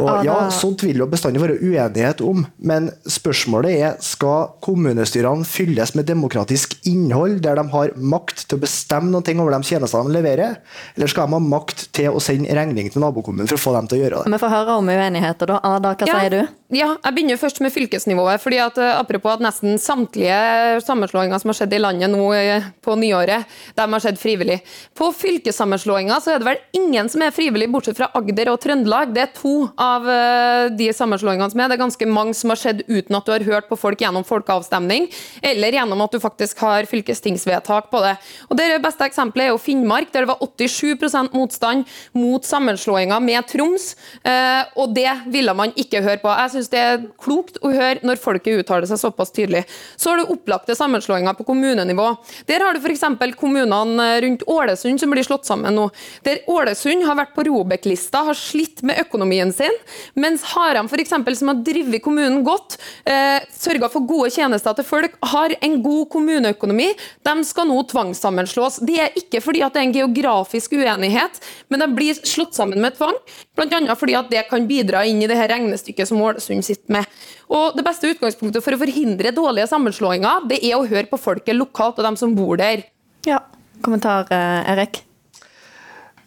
Og 0.00 0.24
ja, 0.24 0.36
Sånt 0.54 0.80
vil 0.86 1.02
jo 1.02 1.06
bestandig 1.10 1.42
være 1.42 1.58
uenighet 1.60 2.22
om, 2.24 2.46
men 2.64 2.88
spørsmålet 3.04 3.74
er 3.76 3.98
skal 4.04 4.54
kommunestyrene 4.64 5.44
fylles 5.44 5.92
med 5.98 6.08
demokratisk 6.08 6.78
innhold, 6.88 7.42
der 7.44 7.60
de 7.60 7.66
har 7.74 7.92
makt 7.96 8.46
til 8.46 8.56
å 8.56 8.62
bestemme 8.62 9.12
noe 9.12 9.36
over 9.36 9.52
de 9.58 9.68
tjenestene 9.68 10.08
de 10.08 10.16
leverer, 10.16 10.56
eller 10.96 11.12
skal 11.12 11.28
de 11.28 11.36
ha 11.36 11.42
makt 11.44 11.90
til 11.92 12.16
å 12.16 12.22
sende 12.24 12.56
regning 12.56 12.88
til 12.92 13.04
nabokommunen 13.04 13.50
for 13.50 13.60
å 13.60 13.64
få 13.66 13.76
dem 13.76 13.90
til 13.90 14.00
å 14.00 14.02
gjøre 14.06 14.22
det? 14.22 14.32
Vi 14.32 14.42
får 14.46 14.54
høre 14.56 14.78
om 14.80 14.88
uenigheter, 14.88 15.52
da. 15.52 15.60
Ada, 15.74 15.92
hva 15.92 16.08
ja, 16.08 16.18
sier 16.22 16.38
du? 16.38 16.56
Ja, 16.72 16.94
jeg 17.04 17.12
begynner 17.12 17.36
først 17.36 17.58
med 17.60 17.68
fylkesnivået. 17.68 18.40
fordi 18.40 18.56
at 18.56 18.78
uh, 18.80 18.96
Apropos 18.96 19.34
at 19.34 19.42
nesten 19.44 19.76
samtlige 19.76 20.80
sammenslåinger 20.80 21.38
som 21.38 21.50
har 21.50 21.56
skjedd 21.58 21.74
i 21.76 21.80
landet 21.82 22.08
nå 22.08 22.30
uh, 22.32 22.64
på 22.80 22.94
nyåret, 22.96 23.44
de 23.76 23.84
har 23.92 24.00
skjedd 24.00 24.16
frivillig. 24.16 24.62
På 24.96 25.10
fylkessammenslåinger 25.12 26.22
så 26.24 26.32
er 26.32 26.40
det 26.40 26.48
vel 26.48 26.62
ingen 26.80 27.10
som 27.12 27.20
er 27.26 27.34
frivillig, 27.36 27.68
bortsett 27.68 27.98
fra 27.98 28.08
Agder 28.16 28.48
og 28.54 28.56
Trøndelag. 28.62 29.12
Det 29.12 29.20
er 29.20 29.34
to 29.36 29.52
av 29.80 30.08
eh, 30.08 30.70
de 30.72 30.88
sammenslåingene 30.96 31.50
som 31.52 31.60
er. 31.60 31.68
Det 31.68 31.76
er 31.76 31.82
ganske 31.82 32.08
mange 32.08 32.34
som 32.36 32.52
har 32.52 32.60
skjedd 32.60 32.82
uten 32.88 33.18
at 33.18 33.28
du 33.28 33.32
har 33.34 33.44
hørt 33.46 33.68
på 33.68 33.78
folk 33.80 34.00
gjennom 34.00 34.24
folkeavstemning, 34.26 35.08
eller 35.44 35.76
gjennom 35.76 36.04
at 36.04 36.14
du 36.14 36.20
faktisk 36.22 36.62
har 36.64 36.88
fylkestingsvedtak 36.90 37.90
på 37.92 38.02
det. 38.04 38.14
Og 38.48 38.56
Det 38.60 38.68
beste 38.84 39.08
eksempelet 39.08 39.48
er 39.48 39.52
jo 39.52 39.60
Finnmark, 39.60 40.12
der 40.12 40.24
det 40.24 40.32
var 40.32 40.40
87% 40.40 41.36
motstand 41.36 41.84
mot 42.16 42.46
sammenslåinga 42.46 43.20
med 43.24 43.48
Troms, 43.50 43.92
eh, 44.24 44.62
og 44.76 44.96
det 44.96 45.10
ville 45.32 45.54
man 45.56 45.74
ikke 45.76 46.02
høre 46.04 46.20
på. 46.22 46.32
Jeg 46.32 46.61
syns 46.62 46.72
det 46.72 46.80
er 46.80 47.02
klokt 47.20 47.58
å 47.62 47.70
høre 47.72 48.02
når 48.06 48.20
folket 48.22 48.62
uttaler 48.62 48.86
seg 48.86 49.00
såpass 49.00 49.32
tydelig. 49.34 49.64
Så 49.96 50.12
har 50.12 50.20
du 50.20 50.32
opplagte 50.32 50.76
sammenslåinger 50.78 51.34
på 51.38 51.46
kommunenivå. 51.48 52.08
Der 52.46 52.62
har 52.62 52.74
du 52.74 52.80
f.eks. 52.82 53.02
kommunene 53.38 54.08
rundt 54.22 54.44
Ålesund 54.46 55.00
som 55.00 55.10
blir 55.10 55.26
slått 55.26 55.46
sammen 55.48 55.74
nå. 55.76 55.88
Der 56.26 56.42
Ålesund 56.50 57.04
har 57.06 57.18
vært 57.18 57.34
på 57.34 57.46
Robek-lista, 57.48 58.24
har 58.28 58.38
slitt 58.38 58.82
med 58.86 59.00
økonomien 59.02 59.52
sin, 59.52 59.74
mens 60.14 60.44
Haram, 60.52 60.88
eksempel, 61.02 61.36
som 61.36 61.50
har 61.50 61.62
drevet 61.64 62.02
kommunen 62.02 62.44
godt, 62.44 62.78
eh, 63.06 63.42
sørga 63.50 63.90
for 63.90 64.06
gode 64.06 64.30
tjenester 64.30 64.74
til 64.76 64.86
folk, 64.86 65.16
har 65.32 65.54
en 65.60 65.82
god 65.82 66.08
kommuneøkonomi. 66.12 66.92
De 67.24 67.44
skal 67.44 67.66
nå 67.66 67.80
tvangssammenslås. 67.90 68.80
Det 68.86 68.98
er 69.00 69.16
ikke 69.18 69.42
fordi 69.42 69.62
at 69.62 69.74
det 69.74 69.82
er 69.82 69.88
en 69.88 69.96
geografisk 69.96 70.72
uenighet, 70.72 71.40
men 71.68 71.80
de 71.80 71.88
blir 71.88 72.14
slått 72.14 72.54
sammen 72.54 72.80
med 72.80 72.96
tvang. 72.96 73.16
Bl.a. 73.56 73.94
fordi 73.96 74.14
at 74.16 74.30
det 74.30 74.46
kan 74.48 74.66
bidra 74.68 75.04
inn 75.08 75.22
i 75.22 75.26
det 75.26 75.36
her 75.36 75.50
regnestykket 75.52 76.08
som 76.08 76.20
Ålesund 76.22 76.51
samfunn 76.52 76.64
sitter 76.64 76.92
med. 76.92 77.06
Og 77.50 77.76
Det 77.76 77.84
beste 77.84 78.10
utgangspunktet 78.12 78.62
for 78.62 78.74
å 78.74 78.80
forhindre 78.80 79.32
dårlige 79.32 79.68
sammenslåinger, 79.68 80.48
det 80.48 80.62
er 80.62 80.76
å 80.76 80.86
høre 80.86 81.08
på 81.08 81.20
folket 81.20 81.56
lokalt 81.56 81.98
og 81.98 82.04
dem 82.04 82.16
som 82.16 82.34
bor 82.34 82.56
der. 82.56 82.84
Ja, 83.26 83.40
Kommentar, 83.82 84.26
eh, 84.30 84.72
Erik? 84.72 85.02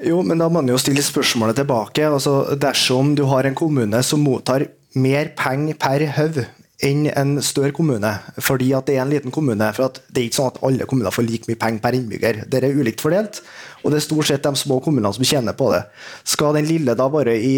Jo, 0.04 0.22
men 0.22 0.38
da 0.38 0.50
må 0.50 0.62
man 0.62 0.68
jo 0.68 0.78
stille 0.78 1.02
spørsmålet 1.02 1.56
tilbake. 1.56 2.04
Altså, 2.04 2.58
dersom 2.58 3.16
du 3.16 3.24
har 3.26 3.46
en 3.46 3.56
kommune 3.56 4.04
som 4.04 4.20
mottar 4.20 4.68
mer 4.94 5.32
penger 5.38 5.76
per 5.76 6.06
haug 6.06 6.46
enn 6.86 7.06
en 7.18 7.36
større 7.44 7.74
kommune, 7.76 8.12
fordi 8.44 8.72
at 8.78 8.88
det 8.88 8.98
er 8.98 9.04
en 9.04 9.12
liten 9.12 9.34
kommune. 9.34 9.68
for 9.74 9.94
Det 9.96 10.22
er 10.22 10.28
ikke 10.28 10.38
sånn 10.38 10.52
at 10.54 10.60
alle 10.68 10.88
kommuner 10.90 11.14
får 11.14 11.26
like 11.28 11.50
mye 11.50 11.60
penger 11.60 11.82
per 11.84 11.98
innbygger. 11.98 12.44
Det 12.52 12.62
er 12.62 12.78
ulikt 12.78 13.04
fordelt, 13.04 13.42
og 13.84 13.92
det 13.92 14.00
er 14.00 14.06
stort 14.06 14.30
sett 14.30 14.46
de 14.46 14.54
små 14.60 14.80
kommunene 14.84 15.14
som 15.16 15.26
tjener 15.26 15.58
på 15.58 15.72
det. 15.74 15.84
Skal 16.24 16.58
den 16.58 16.70
lille 16.70 16.96
da 16.98 17.08
bare 17.12 17.36
i, 17.38 17.56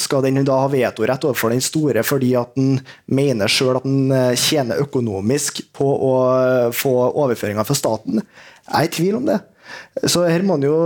skal 0.00 0.24
den 0.24 0.42
da 0.44 0.60
ha 0.64 0.70
vetorett 0.72 1.26
overfor 1.28 1.54
den 1.54 1.64
store 1.64 2.04
fordi 2.04 2.34
at 2.40 2.54
den 2.56 2.78
mener 3.06 3.50
sjøl 3.50 3.78
at 3.78 3.86
den 3.86 4.12
eh, 4.12 4.36
tjener 4.36 4.82
økonomisk 4.82 5.62
på 5.76 5.88
å 6.08 6.14
få 6.76 6.94
overføringer 7.10 7.66
fra 7.68 7.76
staten? 7.78 8.22
Jeg 8.64 8.78
er 8.80 8.88
i 8.88 8.94
tvil 8.98 9.20
om 9.20 9.28
det. 9.28 9.40
Så 10.08 10.24
her 10.28 10.42
må 10.44 10.58
jo, 10.62 10.76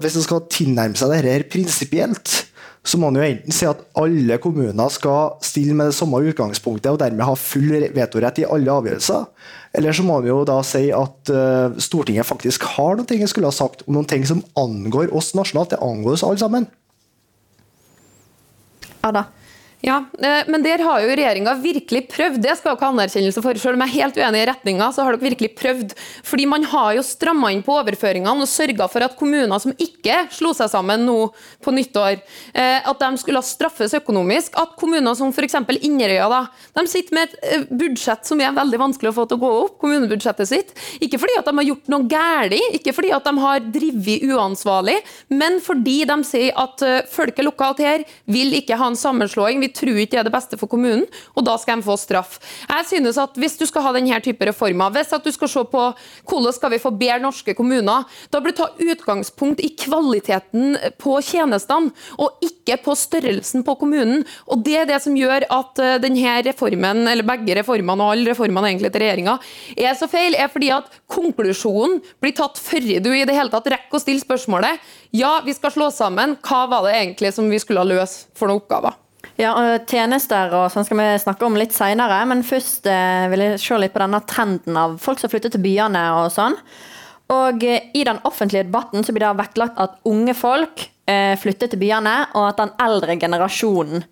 Hvis 0.00 0.16
en 0.16 0.24
skal 0.24 0.46
tilnærme 0.52 0.96
seg 0.96 1.12
dette 1.12 1.50
prinsipielt, 1.52 2.36
så 2.86 2.98
må 3.00 3.08
man 3.10 3.18
jo 3.18 3.26
enten 3.26 3.54
si 3.54 3.66
at 3.66 3.80
alle 3.98 4.38
kommuner 4.42 4.90
skal 4.94 5.36
stille 5.44 5.74
med 5.74 5.90
det 5.90 5.96
samme 5.98 6.20
utgangspunktet 6.22 6.92
og 6.92 7.00
dermed 7.02 7.26
ha 7.26 7.34
full 7.38 7.88
vetorett 7.96 8.38
i 8.42 8.46
alle 8.46 8.76
avgjørelser. 8.78 9.24
Eller 9.76 9.96
så 9.96 10.04
må 10.06 10.20
man 10.20 10.30
jo 10.30 10.38
da 10.46 10.60
si 10.66 10.84
at 10.94 11.32
uh, 11.34 11.74
Stortinget 11.82 12.28
faktisk 12.28 12.68
har 12.76 12.94
noe 12.98 13.18
jeg 13.18 13.30
skulle 13.32 13.50
ha 13.50 13.54
sagt 13.54 13.82
om 13.86 13.98
noen 13.98 14.08
ting 14.08 14.26
som 14.28 14.44
angår 14.58 15.10
oss 15.16 15.32
nasjonalt. 15.34 15.74
Det 15.74 15.82
angår 15.82 16.14
oss 16.14 16.24
alle 16.26 16.42
sammen. 16.42 16.68
Ada? 19.06 19.26
Ja, 19.84 20.04
eh, 20.22 20.44
Men 20.48 20.62
der 20.64 20.80
har 20.80 21.02
jo 21.02 21.10
regjeringa 21.12 21.52
virkelig 21.60 22.06
prøvd. 22.08 22.40
Det 22.40 22.54
skal 22.56 22.72
dere 22.72 22.86
ha 22.86 22.92
anerkjennelse 22.94 23.42
for. 23.44 23.58
Selv 23.60 23.76
om 23.76 23.84
jeg 23.84 23.92
er 23.92 24.06
helt 24.06 24.16
uenig 24.16 24.40
i 24.40 24.46
retninga, 24.48 24.88
så 24.94 25.04
har 25.04 25.12
dere 25.12 25.28
virkelig 25.28 25.50
prøvd. 25.58 25.92
Fordi 26.24 26.46
man 26.48 26.64
har 26.64 26.94
jo 26.96 27.04
stramma 27.04 27.50
inn 27.52 27.62
på 27.66 27.76
overføringene 27.76 28.46
og 28.46 28.48
sørga 28.48 28.88
for 28.88 29.04
at 29.04 29.16
kommuner 29.18 29.60
som 29.60 29.74
ikke 29.76 30.22
slo 30.32 30.54
seg 30.56 30.70
sammen 30.72 31.04
nå 31.04 31.18
på 31.64 31.74
nyttår, 31.76 32.22
eh, 32.54 32.80
at 32.88 33.02
de 33.04 33.20
skulle 33.20 33.42
straffes 33.44 33.92
økonomisk. 34.00 34.56
At 34.56 34.78
kommuner 34.80 35.14
som 35.18 35.34
f.eks. 35.34 35.58
Inderøya 35.76 36.30
da, 36.32 36.40
de 36.80 36.86
sitter 36.88 37.18
med 37.18 37.28
et 37.28 37.36
eh, 37.44 37.68
budsjett 37.68 38.24
som 38.24 38.40
er 38.40 38.56
veldig 38.56 38.80
vanskelig 38.80 39.12
å 39.12 39.16
få 39.20 39.28
til 39.28 39.36
å 39.36 39.44
gå 39.44 39.52
opp, 39.66 39.76
kommunebudsjettet 39.84 40.48
sitt. 40.48 40.74
Ikke 41.04 41.20
fordi 41.20 41.36
at 41.36 41.50
de 41.50 41.56
har 41.60 41.68
gjort 41.68 41.92
noe 41.92 42.08
galt, 42.08 42.56
ikke 42.80 42.96
fordi 42.96 43.12
at 43.12 43.28
de 43.28 43.36
har 43.44 43.60
drevet 43.76 44.24
uansvarlig, 44.24 44.96
men 45.36 45.60
fordi 45.60 46.00
de 46.08 46.18
sier 46.24 46.56
at 46.56 46.82
folket 47.12 47.44
lokalt 47.44 47.84
her 47.84 48.04
vil 48.30 48.54
ikke 48.56 48.78
ha 48.80 48.88
en 48.88 48.98
sammenslåing. 48.98 49.65
Vi 49.66 49.72
tror 49.74 49.98
ikke 49.98 50.14
det 50.14 50.22
er 50.22 50.28
det 50.28 50.34
beste 50.34 50.58
for 50.60 50.70
kommunen, 50.70 51.04
og 51.34 51.46
da 51.46 51.56
skal 51.60 51.80
de 51.80 51.86
få 51.86 51.98
straff. 52.00 52.38
Jeg 52.70 52.88
synes 52.92 53.18
at 53.20 53.34
Hvis 53.36 53.58
du 53.58 53.66
skal 53.68 53.84
ha 53.84 53.92
denne 53.92 54.16
type 54.24 54.46
reformer, 54.46 54.92
hvis 54.94 55.12
at 55.12 55.24
du 55.24 55.32
skal 55.34 55.50
se 55.50 55.62
på 55.68 55.82
hvordan 56.26 56.54
skal 56.54 56.72
vi 56.72 56.80
få 56.80 56.92
bedre 56.94 57.20
norske 57.20 57.54
kommuner, 57.56 58.06
da 58.30 58.40
bør 58.40 58.54
du 58.54 58.58
ta 58.60 58.68
utgangspunkt 58.80 59.60
i 59.64 59.72
kvaliteten 59.76 60.76
på 61.00 61.18
tjenestene, 61.24 61.92
og 62.18 62.40
ikke 62.44 62.78
på 62.84 62.94
størrelsen 62.96 63.64
på 63.66 63.76
kommunen. 63.80 64.24
Og 64.46 64.62
Det 64.66 64.76
er 64.80 64.88
det 64.88 65.00
som 65.04 65.16
gjør 65.16 65.46
at 65.52 65.82
eh, 65.82 65.98
denne 66.02 66.36
reformen, 66.46 67.04
eller 67.08 67.26
begge 67.26 67.58
reformene 67.60 68.02
og 68.02 68.14
alle 68.14 68.32
reformene 68.32 68.72
egentlig 68.72 68.92
til 68.94 69.04
regjeringa, 69.04 69.38
er 69.76 69.94
så 69.98 70.08
feil, 70.10 70.34
er 70.34 70.50
fordi 70.52 70.72
at 70.74 70.90
konklusjonen 71.12 72.00
blir 72.22 72.36
tatt 72.36 72.60
før 72.60 72.86
du 73.02 73.10
i 73.12 73.24
det 73.26 73.36
hele 73.36 73.52
tatt 73.52 73.68
rekker 73.72 73.98
å 73.98 74.02
stille 74.02 74.22
spørsmålet. 74.22 74.82
Ja, 75.16 75.40
vi 75.44 75.54
skal 75.56 75.74
slå 75.74 75.90
sammen. 75.94 76.36
Hva 76.44 76.66
var 76.70 76.86
det 76.86 76.96
egentlig 76.98 77.34
som 77.36 77.50
vi 77.50 77.60
skulle 77.62 77.84
ha 77.84 77.88
løst 77.88 78.28
for 78.36 78.50
noen 78.50 78.62
oppgaver? 78.62 78.98
Ja, 79.36 79.52
Tjenester 79.84 80.52
og 80.56 80.70
sånn 80.72 80.86
skal 80.86 80.96
vi 80.96 81.06
snakke 81.20 81.44
om 81.44 81.58
litt 81.60 81.74
seinere, 81.76 82.22
men 82.28 82.40
først 82.46 82.86
eh, 82.88 83.26
vil 83.28 83.42
jeg 83.44 83.60
se 83.60 83.76
litt 83.82 83.92
på 83.92 84.00
denne 84.00 84.22
trenden 84.24 84.78
av 84.80 84.94
folk 85.02 85.20
som 85.20 85.28
flytter 85.28 85.52
til 85.52 85.60
byene 85.64 86.04
og 86.22 86.30
sånn. 86.32 86.56
Og 87.34 87.66
eh, 87.68 87.90
I 87.92 88.06
den 88.08 88.22
offentlige 88.24 88.64
debatten 88.64 89.04
så 89.04 89.12
blir 89.12 89.26
det 89.26 89.42
vektlagt 89.42 89.76
at 89.82 89.98
unge 90.08 90.32
folk 90.38 90.86
eh, 91.04 91.34
flytter 91.36 91.68
til 91.68 91.82
byene, 91.84 92.16
og 92.32 92.48
at 92.48 92.62
den 92.62 92.72
eldre 92.88 93.18
generasjonen 93.20 94.06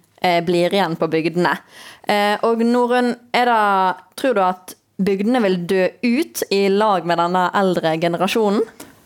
blir 0.47 0.73
igjen 0.73 0.95
på 0.97 1.05
bygdene. 1.13 1.51
Og 2.49 2.63
Norunn, 2.65 3.11
tror 4.17 4.37
du 4.39 4.41
at 4.41 4.73
bygdene 4.97 5.43
vil 5.45 5.59
dø 5.69 5.83
ut 6.01 6.41
i 6.49 6.63
lag 6.73 7.05
med 7.05 7.21
denne 7.21 7.43
eldre 7.61 7.93
generasjonen? 8.01 8.63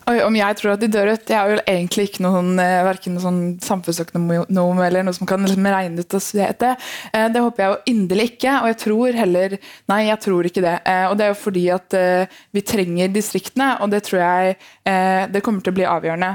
Oi, 0.09 0.23
om 0.25 0.37
jeg 0.39 0.57
tror 0.57 0.73
at 0.73 0.81
de 0.81 0.89
dør 0.89 1.11
ut? 1.13 1.29
Jeg 1.29 1.37
er 1.37 1.51
jo 1.53 1.57
egentlig 1.69 2.07
ikke 2.09 2.23
noen 2.25 2.55
eh, 2.63 2.79
verken 2.87 3.19
sånn 3.21 3.41
samfunnsøkonom 3.61 4.79
eller 4.81 5.05
noe 5.05 5.17
som 5.17 5.29
kan 5.29 5.43
liksom 5.45 5.67
regne 5.69 6.01
ut 6.01 6.17
og 6.17 6.23
se 6.25 6.47
det. 6.63 6.71
Eh, 7.13 7.27
det 7.35 7.43
håper 7.45 7.61
jeg 7.61 7.73
jo 7.75 7.93
inderlig 7.93 8.27
ikke. 8.31 8.55
Og 8.63 8.71
jeg 8.71 8.79
tror 8.87 9.19
heller 9.19 9.57
Nei, 9.93 9.99
jeg 10.07 10.23
tror 10.25 10.49
ikke 10.49 10.63
det. 10.65 10.77
Eh, 10.89 11.05
og 11.11 11.19
det 11.19 11.27
er 11.27 11.35
jo 11.35 11.41
fordi 11.43 11.65
at 11.75 11.97
vi 12.57 12.63
trenger 12.65 13.13
distriktene, 13.13 13.69
og 13.85 13.93
det 13.93 14.01
tror 14.07 14.23
jeg 14.23 14.57
det 15.33 15.43
kommer 15.45 15.65
til 15.65 15.75
å 15.75 15.77
bli 15.77 15.85
avgjørende. 15.89 16.31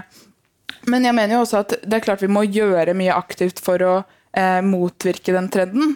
Men 0.91 1.07
jeg 1.07 1.15
mener 1.17 1.35
jo 1.35 1.41
også 1.45 1.63
at 1.63 1.75
det 1.81 1.97
er 1.97 2.05
klart 2.05 2.21
vi 2.21 2.29
må 2.29 2.43
gjøre 2.45 2.93
mye 2.97 3.15
aktivt 3.15 3.61
for 3.63 3.81
å 3.85 3.95
motvirke 4.65 5.33
den 5.33 5.49
trenden. 5.53 5.95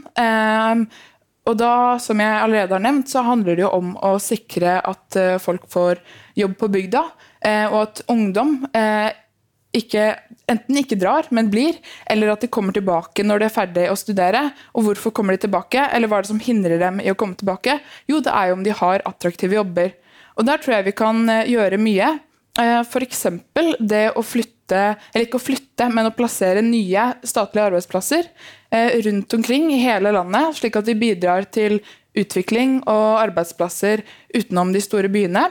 Og 1.48 1.58
da, 1.60 1.74
som 2.02 2.22
jeg 2.22 2.42
allerede 2.42 2.76
har 2.76 2.84
nevnt, 2.84 3.10
så 3.12 3.26
handler 3.26 3.58
det 3.58 3.66
jo 3.66 3.74
om 3.78 3.94
å 4.06 4.16
sikre 4.22 4.80
at 4.82 5.18
folk 5.44 5.68
får 5.72 6.02
jobb 6.38 6.58
på 6.62 6.72
bygda. 6.78 7.06
Eh, 7.48 7.66
og 7.72 7.80
at 7.86 8.02
ungdom 8.12 8.60
eh, 8.76 9.14
ikke, 9.78 10.10
enten 10.50 10.80
ikke 10.82 10.98
drar, 11.00 11.30
men 11.36 11.52
blir, 11.54 11.78
eller 12.10 12.34
at 12.34 12.44
de 12.44 12.50
kommer 12.52 12.76
tilbake 12.76 13.26
når 13.26 13.42
de 13.42 13.48
er 13.48 13.54
ferdig 13.54 13.88
å 13.92 13.98
studere. 14.00 14.48
Og 14.76 14.90
hvorfor 14.90 15.14
kommer 15.16 15.36
de 15.36 15.46
tilbake, 15.46 15.86
eller 15.94 16.12
hva 16.12 16.20
er 16.20 16.28
det 16.28 16.34
som 16.34 16.44
hindrer 16.44 16.82
dem 16.82 17.02
i 17.04 17.12
å 17.12 17.18
komme 17.20 17.38
tilbake? 17.40 17.80
Jo, 18.10 18.22
det 18.24 18.34
er 18.34 18.50
jo 18.50 18.60
om 18.60 18.66
de 18.66 18.76
har 18.76 19.06
attraktive 19.08 19.60
jobber. 19.60 19.94
Og 20.38 20.46
der 20.48 20.62
tror 20.62 20.78
jeg 20.78 20.90
vi 20.90 20.98
kan 20.98 21.24
eh, 21.34 21.48
gjøre 21.54 21.82
mye. 21.82 22.16
F.eks. 22.58 23.20
det 23.78 24.08
å 24.18 24.24
flytte, 24.26 24.80
eller 25.12 25.26
ikke 25.28 25.38
å 25.38 25.44
flytte, 25.44 25.92
men 25.94 26.08
å 26.10 26.14
plassere 26.18 26.64
nye 26.66 27.04
statlige 27.22 27.68
arbeidsplasser 27.68 28.32
rundt 29.06 29.36
omkring 29.38 29.68
i 29.76 29.84
hele 29.84 30.10
landet, 30.16 30.58
slik 30.58 30.80
at 30.80 30.88
de 30.90 30.96
bidrar 30.98 31.46
til 31.54 31.78
utvikling 32.18 32.80
og 32.90 33.20
arbeidsplasser 33.28 34.02
utenom 34.34 34.74
de 34.74 34.82
store 34.82 35.14
byene. 35.14 35.46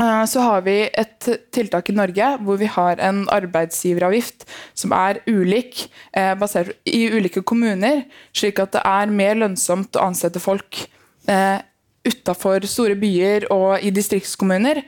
Eh, 0.00 0.24
så 0.24 0.40
har 0.40 0.62
vi 0.64 0.76
et 0.88 1.28
tiltak 1.52 1.90
i 1.90 1.96
Norge 1.96 2.28
hvor 2.44 2.60
vi 2.60 2.68
har 2.72 3.00
en 3.04 3.24
arbeidsgiveravgift 3.32 4.46
som 4.78 4.94
er 4.96 5.20
ulik 5.28 5.88
eh, 6.16 6.32
basert 6.40 6.72
i 6.88 7.04
ulike 7.12 7.42
kommuner, 7.44 8.06
slik 8.32 8.62
at 8.62 8.72
det 8.76 8.84
er 8.86 9.12
mer 9.12 9.40
lønnsomt 9.42 9.98
å 9.98 10.06
ansette 10.08 10.40
folk 10.42 10.84
eh, 11.28 11.58
utafor 12.06 12.64
store 12.64 12.96
byer 12.96 13.50
og 13.52 13.82
i 13.84 13.90
distriktskommuner. 13.92 14.78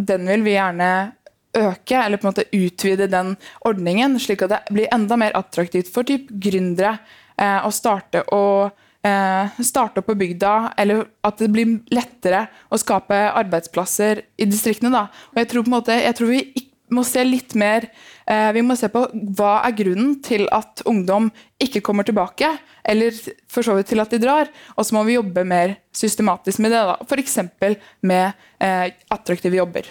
Den 0.00 0.22
vil 0.30 0.44
vi 0.46 0.54
gjerne 0.54 0.86
øke, 1.52 1.98
eller 1.98 2.16
på 2.16 2.24
en 2.24 2.30
måte 2.30 2.46
utvide 2.56 3.10
den 3.12 3.34
ordningen, 3.68 4.16
slik 4.16 4.46
at 4.46 4.54
det 4.54 4.60
blir 4.72 4.88
enda 4.96 5.18
mer 5.20 5.36
attraktivt 5.36 5.92
for 5.92 6.08
typ 6.08 6.32
gründere 6.32 6.94
å 7.36 7.68
starte 7.68 8.24
og 8.32 8.72
eh, 9.06 9.62
starte 9.62 10.02
opp 10.02 10.10
på 10.10 10.18
bygda, 10.18 10.74
eller 10.78 11.06
at 11.26 11.40
det 11.42 11.50
blir 11.52 11.78
lettere 11.94 12.46
å 12.70 12.80
skape 12.80 13.18
arbeidsplasser 13.30 14.22
i 14.38 14.48
distriktene. 14.48 14.92
Da. 14.94 15.06
Og 15.34 15.42
jeg 15.42 15.50
tror, 15.50 15.64
på 15.64 15.72
en 15.72 15.78
måte, 15.78 15.98
jeg 15.98 16.18
tror 16.18 16.32
vi 16.32 16.42
må 16.92 17.04
se 17.08 17.22
litt 17.24 17.54
mer 17.56 17.86
eh, 18.28 18.50
Vi 18.52 18.62
må 18.64 18.76
se 18.76 18.90
på 18.92 19.06
hva 19.38 19.52
er 19.64 19.76
grunnen 19.78 20.18
til 20.24 20.44
at 20.52 20.82
ungdom 20.88 21.30
ikke 21.62 21.80
kommer 21.84 22.06
tilbake, 22.06 22.50
eller 22.84 23.14
for 23.50 23.64
så 23.64 23.76
vidt 23.78 23.92
til 23.92 24.02
at 24.02 24.12
de 24.12 24.20
drar. 24.22 24.50
Og 24.76 24.86
så 24.86 24.96
må 24.96 25.04
vi 25.08 25.16
jobbe 25.16 25.46
mer 25.48 25.76
systematisk 25.94 26.62
med 26.62 26.74
det, 26.74 26.82
da. 26.90 26.98
f.eks. 27.06 27.38
med 28.08 28.44
eh, 28.58 28.90
attraktive 29.14 29.58
jobber. 29.58 29.88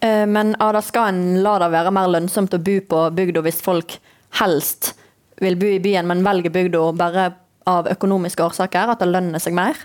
Eh, 0.00 0.24
men 0.30 0.54
Ada, 0.62 0.82
skal 0.84 1.10
en 1.10 1.42
la 1.44 1.58
det 1.62 1.72
være 1.74 1.92
mer 1.94 2.08
lønnsomt 2.14 2.56
å 2.56 2.62
bo 2.62 2.78
på 2.94 3.04
bygda 3.18 3.44
hvis 3.44 3.62
folk 3.64 3.98
helst 4.40 4.94
vil 5.40 5.56
bo 5.60 5.68
i 5.68 5.80
byen, 5.82 6.08
men 6.08 6.24
velger 6.24 6.52
bygda 6.52 6.84
bare 7.00 7.30
av 7.68 7.88
økonomiske 7.90 8.44
årsaker, 8.44 8.94
at 8.94 9.02
det 9.02 9.10
lønner 9.10 9.42
seg 9.42 9.56
mer? 9.56 9.76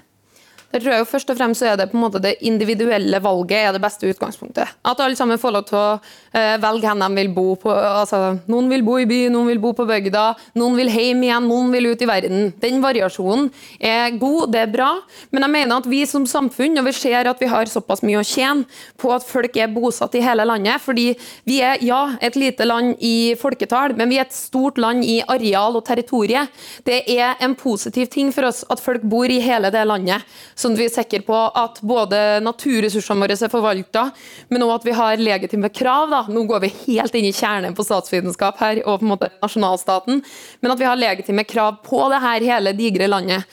Jeg 0.75 0.83
tror 0.83 0.97
jo 0.99 1.07
først 1.07 1.29
og 1.31 1.37
fremst 1.39 1.61
så 1.61 1.69
er 1.71 1.77
det 1.79 1.85
på 1.87 1.95
en 1.95 2.01
måte 2.03 2.19
det 2.19 2.33
individuelle 2.43 3.19
valget 3.23 3.69
er 3.69 3.71
det 3.71 3.79
beste 3.79 4.09
utgangspunktet. 4.11 4.73
At 4.83 4.99
alle 4.99 5.15
sammen 5.15 5.39
får 5.39 5.53
lov 5.55 5.63
til 5.69 5.77
å 5.79 5.83
uh, 5.95 6.55
velge 6.59 6.89
hvor 6.91 6.99
de 6.99 7.07
vil 7.15 7.29
bo. 7.31 7.45
På, 7.61 7.71
altså, 7.71 8.19
noen 8.51 8.67
vil 8.73 8.83
bo 8.83 8.97
i 8.99 9.05
by, 9.07 9.19
noen 9.31 9.47
vil 9.53 9.61
bo 9.63 9.71
på 9.77 9.85
bygda, 9.87 10.25
noen 10.59 10.75
vil 10.75 10.91
hjem 10.91 11.23
igjen, 11.23 11.47
noen 11.47 11.71
vil 11.71 11.87
ut 11.93 12.03
i 12.03 12.09
verden. 12.09 12.49
Den 12.59 12.81
variasjonen 12.83 13.47
er 13.79 14.17
god, 14.19 14.51
det 14.51 14.65
er 14.65 14.73
bra, 14.73 14.89
men 15.31 15.45
jeg 15.45 15.53
mener 15.53 15.79
at 15.79 15.87
vi 15.87 16.01
som 16.09 16.25
samfunn, 16.27 16.75
når 16.75 16.89
vi 16.89 16.95
ser 16.97 17.31
at 17.31 17.39
vi 17.39 17.49
har 17.53 17.71
såpass 17.71 18.03
mye 18.03 18.19
å 18.19 18.27
tjene 18.27 18.67
på 18.99 19.13
at 19.15 19.23
folk 19.23 19.55
er 19.55 19.71
bosatt 19.71 20.19
i 20.19 20.25
hele 20.25 20.43
landet, 20.43 20.83
fordi 20.83 21.07
vi 21.47 21.61
er 21.63 21.79
ja, 21.87 22.01
et 22.19 22.35
lite 22.35 22.67
land 22.67 22.99
i 22.99 23.31
folketall, 23.39 23.95
men 23.95 24.11
vi 24.11 24.19
er 24.19 24.27
et 24.27 24.35
stort 24.35 24.81
land 24.81 25.07
i 25.07 25.21
areal 25.23 25.79
og 25.79 25.87
territorie. 25.87 26.43
Det 26.83 27.05
er 27.15 27.39
en 27.39 27.55
positiv 27.55 28.11
ting 28.11 28.35
for 28.35 28.51
oss 28.51 28.65
at 28.67 28.83
folk 28.83 29.07
bor 29.07 29.31
i 29.31 29.39
hele 29.39 29.71
det 29.71 29.87
landet. 29.87 30.27
Så 30.55 30.64
sånn 30.65 30.75
at 30.75 30.81
vi 30.81 30.87
er 30.89 30.93
sikre 30.93 31.21
på 31.25 31.37
at 31.61 31.79
både 31.85 32.21
naturressursene 32.43 33.23
våre 33.23 33.37
er 33.37 33.51
forvalta, 33.51 34.07
men 34.49 34.65
òg 34.65 34.75
at 34.79 34.87
vi 34.87 34.95
har 34.97 35.21
legitime 35.21 35.71
krav. 35.73 36.09
Da. 36.11 36.21
Nå 36.31 36.45
går 36.49 36.65
vi 36.65 36.71
helt 36.85 37.15
inn 37.17 37.29
i 37.29 37.33
kjernen 37.35 37.77
på 37.77 37.85
statsvitenskap 37.85 38.59
her, 38.61 38.81
og 38.85 39.01
på 39.01 39.07
en 39.07 39.13
måte 39.13 39.31
nasjonalstaten, 39.43 40.21
men 40.61 40.73
at 40.73 40.81
vi 40.81 40.89
har 40.89 40.99
legitime 40.99 41.45
krav 41.47 41.81
på 41.85 42.01
det 42.13 42.21
her 42.23 42.49
hele 42.51 42.75
digre 42.77 43.09
landet. 43.11 43.45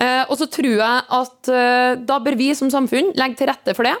Eh, 0.00 0.22
og 0.28 0.36
så 0.40 0.48
tror 0.50 0.72
jeg 0.72 1.06
at 1.20 1.52
eh, 1.52 1.98
da 2.08 2.20
bør 2.22 2.38
vi 2.38 2.52
som 2.56 2.70
samfunn 2.72 3.12
legge 3.18 3.40
til 3.40 3.50
rette 3.50 3.76
for 3.76 3.88
det. 3.88 3.96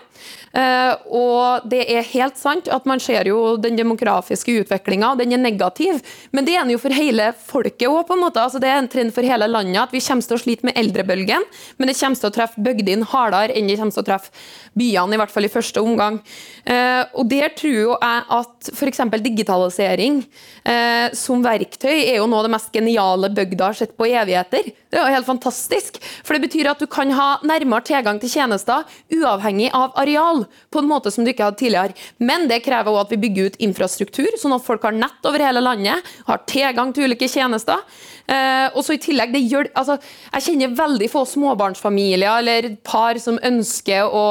Uh, 0.50 0.94
og 1.14 1.66
det 1.70 1.84
er 1.94 2.06
helt 2.10 2.34
sant 2.34 2.66
at 2.74 2.86
man 2.88 2.98
ser 2.98 3.28
jo 3.30 3.54
den 3.62 3.76
demografiske 3.78 4.56
utviklinga, 4.64 5.12
den 5.20 5.36
er 5.36 5.38
negativ. 5.38 6.00
Men 6.34 6.46
det 6.46 6.56
er 6.56 6.64
den 6.64 6.74
jo 6.74 6.80
for 6.82 6.94
hele 6.94 7.28
folket 7.38 7.86
òg, 7.86 8.02
på 8.08 8.16
en 8.16 8.24
måte. 8.24 8.42
Altså, 8.42 8.58
det 8.62 8.70
er 8.70 8.80
en 8.80 8.90
trend 8.90 9.14
for 9.14 9.26
hele 9.26 9.46
landet 9.46 9.78
at 9.78 9.94
vi 9.94 10.02
kommer 10.02 10.26
til 10.26 10.38
å 10.38 10.42
slite 10.42 10.66
med 10.66 10.78
eldrebølgen, 10.80 11.46
men 11.78 11.90
det 11.90 11.96
kommer 12.00 12.18
til 12.18 12.30
å 12.30 12.34
treffe 12.34 12.49
bygdene 12.56 13.06
hardere 13.10 13.54
enn 13.56 13.68
det 13.70 13.78
kommer 13.78 13.94
til 13.94 14.02
å 14.02 14.08
treffe 14.08 14.32
byene, 14.78 15.16
i 15.16 15.20
hvert 15.20 15.32
fall 15.32 15.46
i 15.46 15.52
første 15.52 15.82
omgang. 15.82 16.20
Uh, 16.64 17.02
og 17.18 17.26
der 17.30 17.50
tror 17.58 17.96
jeg 17.96 18.24
at 18.36 18.70
f.eks. 18.74 19.02
digitalisering 19.24 20.20
uh, 20.22 21.08
som 21.16 21.42
verktøy 21.44 21.94
er 21.96 22.20
jo 22.20 22.28
noe 22.30 22.42
av 22.42 22.48
det 22.48 22.54
mest 22.54 22.70
geniale 22.74 23.32
bygda 23.34 23.70
har 23.70 23.78
sett 23.80 23.96
på 23.98 24.08
evigheter. 24.10 24.70
Det 24.90 24.98
er 24.98 25.06
jo 25.06 25.16
helt 25.16 25.28
fantastisk, 25.28 26.00
for 26.26 26.36
det 26.36 26.44
betyr 26.46 26.70
at 26.72 26.82
du 26.82 26.86
kan 26.90 27.10
ha 27.14 27.28
nærmere 27.46 27.86
tilgang 27.86 28.20
til 28.22 28.32
tjenester 28.32 28.86
uavhengig 29.14 29.70
av 29.76 29.94
areal 30.00 30.44
på 30.70 30.82
en 30.82 30.90
måte 30.90 31.12
som 31.14 31.26
du 31.26 31.32
ikke 31.32 31.46
hadde 31.48 31.60
tidligere. 31.62 31.96
Men 32.18 32.48
det 32.50 32.62
krever 32.66 32.90
også 32.90 33.08
at 33.08 33.14
vi 33.14 33.20
bygger 33.26 33.50
ut 33.50 33.60
infrastruktur, 33.66 34.30
sånn 34.38 34.56
at 34.56 34.66
folk 34.66 34.86
har 34.86 34.96
nett 34.96 35.26
over 35.26 35.42
hele 35.42 35.62
landet, 35.62 36.06
har 36.26 36.46
tilgang 36.50 36.94
til 36.94 37.10
ulike 37.10 37.28
tjenester. 37.30 37.82
Eh, 38.30 38.68
og 38.76 38.84
så 38.86 38.94
i 38.94 39.02
tillegg, 39.02 39.34
gjør, 39.50 39.72
altså, 39.74 39.98
Jeg 40.32 40.46
kjenner 40.46 40.76
veldig 40.78 41.10
få 41.10 41.24
småbarnsfamilier 41.26 42.38
eller 42.38 42.70
par 42.86 43.18
som 43.18 43.40
ønsker 43.42 44.06
å 44.06 44.24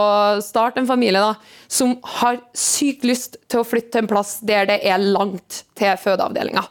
starte 0.46 0.80
en 0.80 0.90
familie, 0.90 1.20
da, 1.20 1.36
som 1.68 1.98
har 2.20 2.40
sykt 2.56 3.04
lyst 3.08 3.40
til 3.52 3.62
å 3.62 3.68
flytte 3.68 3.98
til 3.98 4.06
en 4.06 4.12
plass 4.12 4.38
der 4.46 4.70
det 4.70 4.82
er 4.88 5.04
langt 5.04 5.64
til 5.76 5.98
fødeavdelinga 6.00 6.68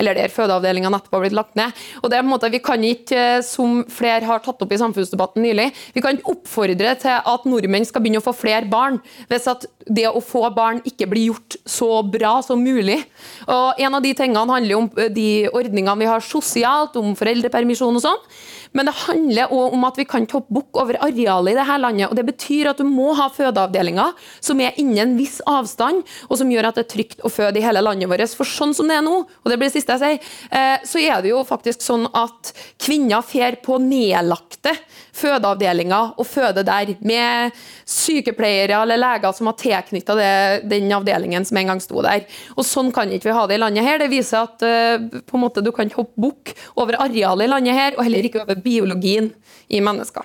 eller 0.00 0.16
der 0.16 0.32
fødeavdelinga 0.32 0.90
nettopp 0.92 1.16
har 1.16 1.24
blitt 1.24 1.36
lagt 1.36 1.58
ned. 1.58 1.76
Og 2.02 2.10
det 2.10 2.18
er 2.18 2.24
på 2.24 2.28
en 2.28 2.32
måte, 2.32 2.50
Vi 2.52 2.58
kan 2.58 2.84
ikke, 2.84 3.16
eh, 3.16 3.40
som 3.40 3.84
flere 3.88 4.24
har 4.24 4.40
tatt 4.40 4.62
opp 4.62 4.72
i 4.72 4.80
samfunnsdebatten 4.80 5.42
nylig, 5.42 5.72
vi 5.94 6.00
kan 6.00 6.16
ikke 6.16 6.36
oppfordre 6.36 6.98
til 7.00 7.16
at 7.24 7.44
nordmenn 7.44 7.86
skal 7.86 8.02
begynne 8.02 8.20
å 8.20 8.26
få 8.26 8.34
flere 8.36 8.68
barn, 8.68 9.00
hvis 9.28 9.48
at 9.48 9.66
det 9.86 10.06
å 10.08 10.22
få 10.22 10.44
barn 10.54 10.80
ikke 10.88 11.08
blir 11.10 11.32
gjort 11.32 11.56
så 11.68 12.02
bra 12.06 12.36
som 12.44 12.62
mulig. 12.62 13.00
Og 13.46 13.80
En 13.82 13.98
av 13.98 14.02
de 14.04 14.14
tingene 14.14 14.54
handler 14.54 14.78
om 14.78 14.90
eh, 14.96 15.10
de 15.12 15.28
ordningene 15.50 15.98
vi 16.00 16.10
har 16.10 16.24
sosialt, 16.24 16.96
om 16.96 17.14
foreldrepermisjon 17.18 17.98
og 17.98 18.04
sånn. 18.04 18.26
Men 18.72 18.88
det 18.88 18.94
handler 19.04 19.52
òg 19.52 19.74
om 19.76 19.84
at 19.84 19.98
vi 20.00 20.06
kan 20.08 20.24
ta 20.28 20.40
bukk 20.42 20.78
over 20.80 20.96
arealet 21.04 21.52
i 21.52 21.58
dette 21.58 21.78
landet. 21.80 22.08
og 22.08 22.16
Det 22.16 22.24
betyr 22.30 22.70
at 22.70 22.80
du 22.80 22.88
må 22.88 23.12
ha 23.18 23.28
fødeavdelinger 23.32 24.16
som 24.40 24.60
er 24.64 24.78
innen 24.80 25.02
en 25.02 25.16
viss 25.18 25.40
avstand, 25.48 26.06
og 26.28 26.40
som 26.40 26.50
gjør 26.50 26.70
at 26.70 26.80
det 26.80 26.86
er 26.86 26.92
trygt 26.94 27.24
å 27.24 27.32
føde 27.32 27.60
i 27.60 27.64
hele 27.64 27.82
landet 27.84 28.08
vårt. 28.08 28.24
For 28.38 28.48
sånn 28.48 28.72
som 28.76 28.88
det 28.88 28.96
er 28.96 29.04
nå, 29.04 29.18
og 29.28 29.50
det 29.50 29.58
blir 29.60 29.68
det 29.68 29.76
siste 29.76 29.98
jeg 29.98 30.02
sier, 30.02 30.32
eh, 30.56 30.86
så 30.88 31.02
er 31.02 31.20
det 31.22 31.32
jo 31.34 31.42
faktisk 31.44 31.84
sånn 31.84 32.08
at 32.16 32.54
kvinner 32.80 33.24
fer 33.26 33.58
på 33.62 33.76
nedlagte 33.82 34.74
fødeavdelinger 35.12 36.14
og 36.16 36.26
føder 36.26 36.64
der, 36.66 36.94
med 37.04 37.56
sykepleiere 37.88 38.82
eller 38.82 39.00
leger 39.00 39.36
som 39.36 39.50
har 39.50 39.58
tilknytta 39.60 40.16
den 40.64 40.90
avdelingen 40.92 41.46
som 41.48 41.60
en 41.60 41.72
gang 41.72 41.82
sto 41.84 42.02
der. 42.04 42.26
Og 42.56 42.66
Sånn 42.72 42.92
kan 42.94 43.10
ikke 43.12 43.28
vi 43.28 43.36
ha 43.36 43.46
det 43.48 43.58
i 43.58 43.62
landet 43.62 43.86
her. 43.86 44.00
Det 44.00 44.12
viser 44.12 44.46
at 44.46 44.64
uh, 44.64 45.22
på 45.28 45.36
en 45.36 45.44
måte 45.44 45.64
du 45.64 45.72
kan 45.76 45.90
hoppe 45.92 46.16
bukk 46.22 46.54
over 46.80 46.96
arealet 47.04 47.46
i 47.46 47.52
landet 47.52 47.76
her, 47.76 47.96
og 47.96 48.06
heller 48.06 48.28
ikke 48.28 48.44
over 48.46 48.60
biologien 48.64 49.32
i 49.68 49.82
mennesker. 49.84 50.24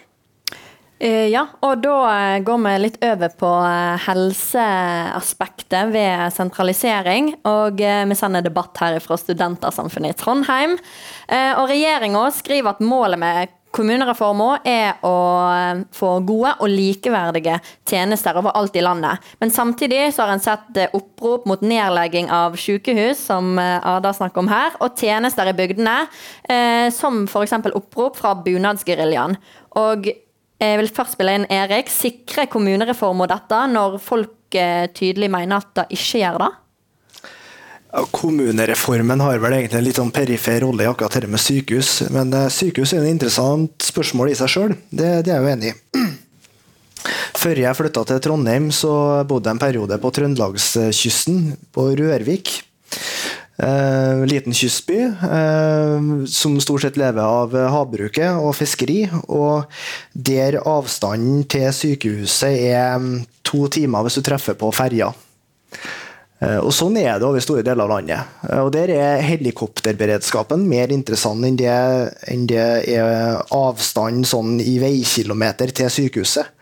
Eh, 0.97 1.27
ja, 1.29 1.43
og 1.61 1.83
da 1.83 1.97
eh, 2.09 2.39
går 2.41 2.57
vi 2.63 2.71
litt 2.81 2.95
over 3.05 3.33
på 3.37 3.49
helseaspektet 4.07 5.91
ved 5.93 6.33
sentralisering. 6.33 7.35
Og 7.45 7.83
vi 7.83 8.17
sender 8.17 8.45
debatt 8.45 8.81
her 8.81 8.97
fra 9.03 9.19
Studentersamfunnet 9.19 10.15
i 10.15 10.17
Trondheim. 10.17 10.73
Og 11.59 11.67
regjeringa 11.69 12.23
skriver 12.33 12.73
at 12.73 12.81
målet 12.81 13.21
med 13.21 13.56
Kommunereformen 13.75 14.63
er 14.67 15.01
å 15.05 15.15
eh, 15.51 15.81
få 15.95 16.11
gode 16.25 16.53
og 16.63 16.71
likeverdige 16.71 17.57
tjenester 17.87 18.39
overalt 18.39 18.75
i 18.79 18.83
landet. 18.83 19.23
Men 19.41 19.51
samtidig 19.53 20.05
så 20.15 20.23
har 20.23 20.33
en 20.33 20.43
sett 20.43 20.79
eh, 20.79 20.93
opprop 20.97 21.45
mot 21.49 21.61
nedlegging 21.61 22.31
av 22.33 22.55
sykehus, 22.59 23.19
som 23.27 23.57
eh, 23.61 23.89
Ada 23.91 24.13
snakker 24.15 24.43
om 24.43 24.51
her, 24.51 24.77
og 24.83 24.95
tjenester 24.97 25.51
i 25.51 25.55
bygdene, 25.57 25.97
som 26.93 27.25
f.eks. 27.27 27.53
opprop 27.75 28.17
fra 28.19 28.33
bunadsgeriljaen. 28.39 29.35
Og 29.79 30.07
jeg 30.07 30.79
vil 30.79 30.89
først 30.93 31.17
spille 31.17 31.35
inn 31.37 31.49
Erik. 31.53 31.91
Sikrer 31.91 32.47
kommunereformen 32.51 33.29
dette, 33.29 33.59
når 33.73 33.99
folk 34.01 34.57
tydelig 34.97 35.29
mener 35.29 35.59
at 35.59 35.73
det 35.75 35.89
ikke 35.97 36.23
gjør 36.23 36.39
det? 36.45 36.51
Kommunereformen 38.11 39.21
har 39.23 39.39
vel 39.39 39.55
egentlig 39.57 39.79
en 39.79 39.85
litt 39.85 39.99
sånn 39.99 40.13
perifer 40.13 40.59
rolle 40.65 40.83
i 40.83 40.89
akkurat 40.89 41.13
dette 41.15 41.29
med 41.31 41.41
sykehus. 41.41 42.09
Men 42.13 42.33
uh, 42.35 42.49
sykehus 42.51 42.93
er 42.93 43.05
et 43.05 43.13
interessant 43.15 43.87
spørsmål 43.87 44.33
i 44.33 44.37
seg 44.37 44.51
sjøl, 44.51 44.75
det, 44.91 45.11
det, 45.27 45.31
er 45.31 45.39
jeg 45.39 45.45
jo 45.45 45.53
enig 45.53 45.71
i. 45.71 46.05
Før 47.41 47.61
jeg 47.61 47.77
flytta 47.79 48.03
til 48.09 48.23
Trondheim, 48.25 48.71
så 48.75 48.91
bodde 49.29 49.47
jeg 49.47 49.55
en 49.55 49.61
periode 49.61 49.99
på 50.03 50.11
trøndelagskysten, 50.17 51.53
på 51.71 51.85
Rørvik. 51.99 52.57
Eh, 53.57 54.25
liten 54.29 54.53
kystby 54.53 54.99
eh, 55.07 56.03
som 56.29 56.59
stort 56.61 56.83
sett 56.83 56.97
lever 57.01 57.23
av 57.23 57.55
havbruket 57.73 58.37
og 58.37 58.53
fiskeri. 58.57 58.99
Og 59.33 59.65
der 60.13 60.59
avstanden 60.61 61.45
til 61.49 61.71
sykehuset 61.73 62.59
er 62.67 62.99
mm, 63.01 63.23
to 63.47 63.63
timer 63.73 64.05
hvis 64.05 64.19
du 64.19 64.25
treffer 64.27 64.59
på 64.59 64.69
ferja. 64.75 65.13
Eh, 66.37 66.59
og 66.61 66.71
Sånn 66.75 66.99
er 67.01 67.17
det 67.17 67.25
over 67.25 67.41
store 67.41 67.65
deler 67.65 67.87
av 67.87 67.95
landet. 67.95 68.37
Eh, 68.45 68.61
og 68.61 68.71
Der 68.75 68.93
er 68.93 69.25
helikopterberedskapen 69.25 70.67
mer 70.69 70.93
interessant 70.93 71.45
enn 71.47 71.57
det, 71.57 71.73
enn 72.29 72.47
det 72.49 72.69
er 72.93 73.43
avstand 73.53 74.27
sånn 74.29 74.57
i 74.61 74.77
veikilometer 74.83 75.73
til 75.73 75.93
sykehuset. 75.93 76.53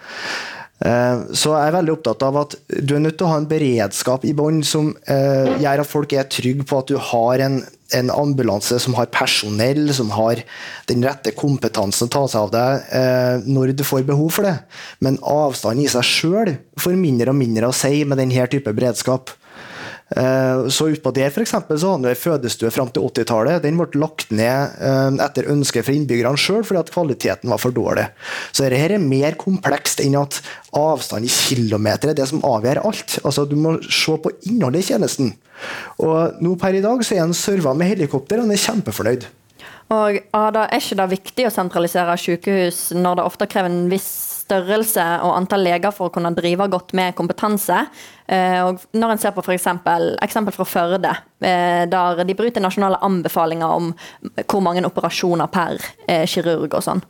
Eh, 0.85 1.21
så 1.31 1.53
jeg 1.55 1.69
er 1.69 1.75
veldig 1.75 1.95
opptatt 1.95 2.23
av 2.27 2.41
at 2.41 2.57
du 2.67 2.95
er 2.95 3.03
nødt 3.03 3.17
til 3.19 3.27
å 3.27 3.33
ha 3.33 3.39
en 3.41 3.51
beredskap 3.51 4.25
i 4.27 4.35
bånn 4.35 4.59
som 4.67 4.91
gjør 5.07 5.81
at 5.81 5.87
folk 5.87 6.11
er 6.13 6.27
trygge 6.27 6.65
på 6.67 6.81
at 6.81 6.91
du 6.91 6.97
har 6.99 7.43
en, 7.45 7.61
en 7.95 8.11
ambulanse 8.11 8.75
som 8.83 8.95
har 8.97 9.07
personell, 9.07 9.87
som 9.95 10.11
har 10.15 10.43
den 10.91 11.03
rette 11.03 11.31
kompetansen 11.35 12.11
til 12.11 12.19
å 12.19 12.27
ta 12.27 12.33
seg 12.33 12.43
av 12.43 12.51
deg 12.55 13.47
når 13.47 13.71
du 13.79 13.85
får 13.87 14.03
behov 14.07 14.35
for 14.35 14.47
det. 14.47 14.57
Men 14.99 15.19
avstanden 15.23 15.85
i 15.85 15.89
seg 15.91 16.03
sjøl 16.11 16.53
får 16.75 16.99
mindre 16.99 17.31
og 17.31 17.39
mindre 17.39 17.71
å 17.71 17.75
si 17.75 18.03
med 18.03 18.19
denne 18.19 18.47
type 18.51 18.75
beredskap. 18.75 19.31
Eh, 20.15 20.67
så 20.71 20.87
utpå 20.89 21.11
der 21.11 21.31
for 21.33 21.43
eksempel, 21.43 21.79
så 21.79 21.91
hadde 21.91 22.07
vi 22.07 22.15
en 22.15 22.21
fødestue 22.21 22.71
fram 22.71 22.91
til 22.93 23.03
80-tallet. 23.03 23.63
Den 23.65 23.79
ble 23.79 23.99
lagt 23.99 24.31
ned 24.31 24.77
eh, 24.79 25.09
etter 25.25 25.49
ønske 25.51 25.83
fra 25.83 25.95
innbyggerne 25.95 26.39
sjøl 26.39 26.63
fordi 26.63 26.81
at 26.81 26.91
kvaliteten 26.95 27.51
var 27.51 27.59
for 27.61 27.75
dårlig. 27.75 28.07
Så 28.51 28.63
dette 28.63 28.95
er 28.95 29.03
mer 29.03 29.35
komplekst 29.39 30.03
enn 30.05 30.15
at 30.19 30.39
avstand 30.75 31.27
i 31.27 31.31
kilometer 31.31 32.13
er 32.13 32.19
det 32.19 32.29
som 32.31 32.43
avgjør 32.47 32.83
alt. 32.87 33.17
Altså, 33.23 33.47
du 33.49 33.57
må 33.59 33.77
se 33.83 34.15
på 34.21 34.31
innholdet 34.47 34.85
i 34.85 34.93
tjenesten. 34.93 35.33
Og 36.03 36.39
nå 36.43 36.55
per 36.59 36.77
i 36.77 36.83
dag 36.83 37.03
så 37.03 37.17
er 37.17 37.25
han 37.25 37.35
serva 37.35 37.75
med 37.75 37.91
helikopter, 37.93 38.39
og 38.39 38.47
han 38.47 38.55
er 38.55 38.63
kjempefornøyd. 38.63 39.27
Og 39.93 40.17
Ada, 40.33 40.65
Er 40.71 40.81
ikke 40.81 40.97
det 40.97 41.11
viktig 41.11 41.45
å 41.45 41.53
sentralisere 41.53 42.15
sykehus 42.17 42.87
når 42.97 43.19
det 43.19 43.27
ofte 43.27 43.47
krever 43.51 43.69
en 43.69 43.91
viss 43.91 44.34
størrelse 44.45 45.05
og 45.25 45.35
antall 45.35 45.65
leger 45.65 45.93
for 45.95 46.09
å 46.09 46.13
kunne 46.13 46.33
drive 46.37 46.67
godt 46.71 46.93
med 46.97 47.15
kompetanse? 47.17 47.81
Eh, 48.25 48.59
og 48.65 48.85
når 48.97 49.15
en 49.15 49.21
ser 49.21 49.33
på 49.35 49.43
for 49.45 49.55
eksempel, 49.55 50.13
eksempel 50.25 50.55
fra 50.55 50.67
Førde, 50.69 51.15
eh, 51.41 51.83
der 51.89 52.23
de 52.25 52.37
bryter 52.37 52.63
nasjonale 52.63 53.01
anbefalinger 53.05 53.75
om 53.79 53.91
hvor 54.45 54.63
mange 54.65 54.85
operasjoner 54.85 55.51
per 55.53 55.81
eh, 56.07 56.25
kirurg 56.29 56.73
og 56.73 56.85
sånn. 56.85 57.03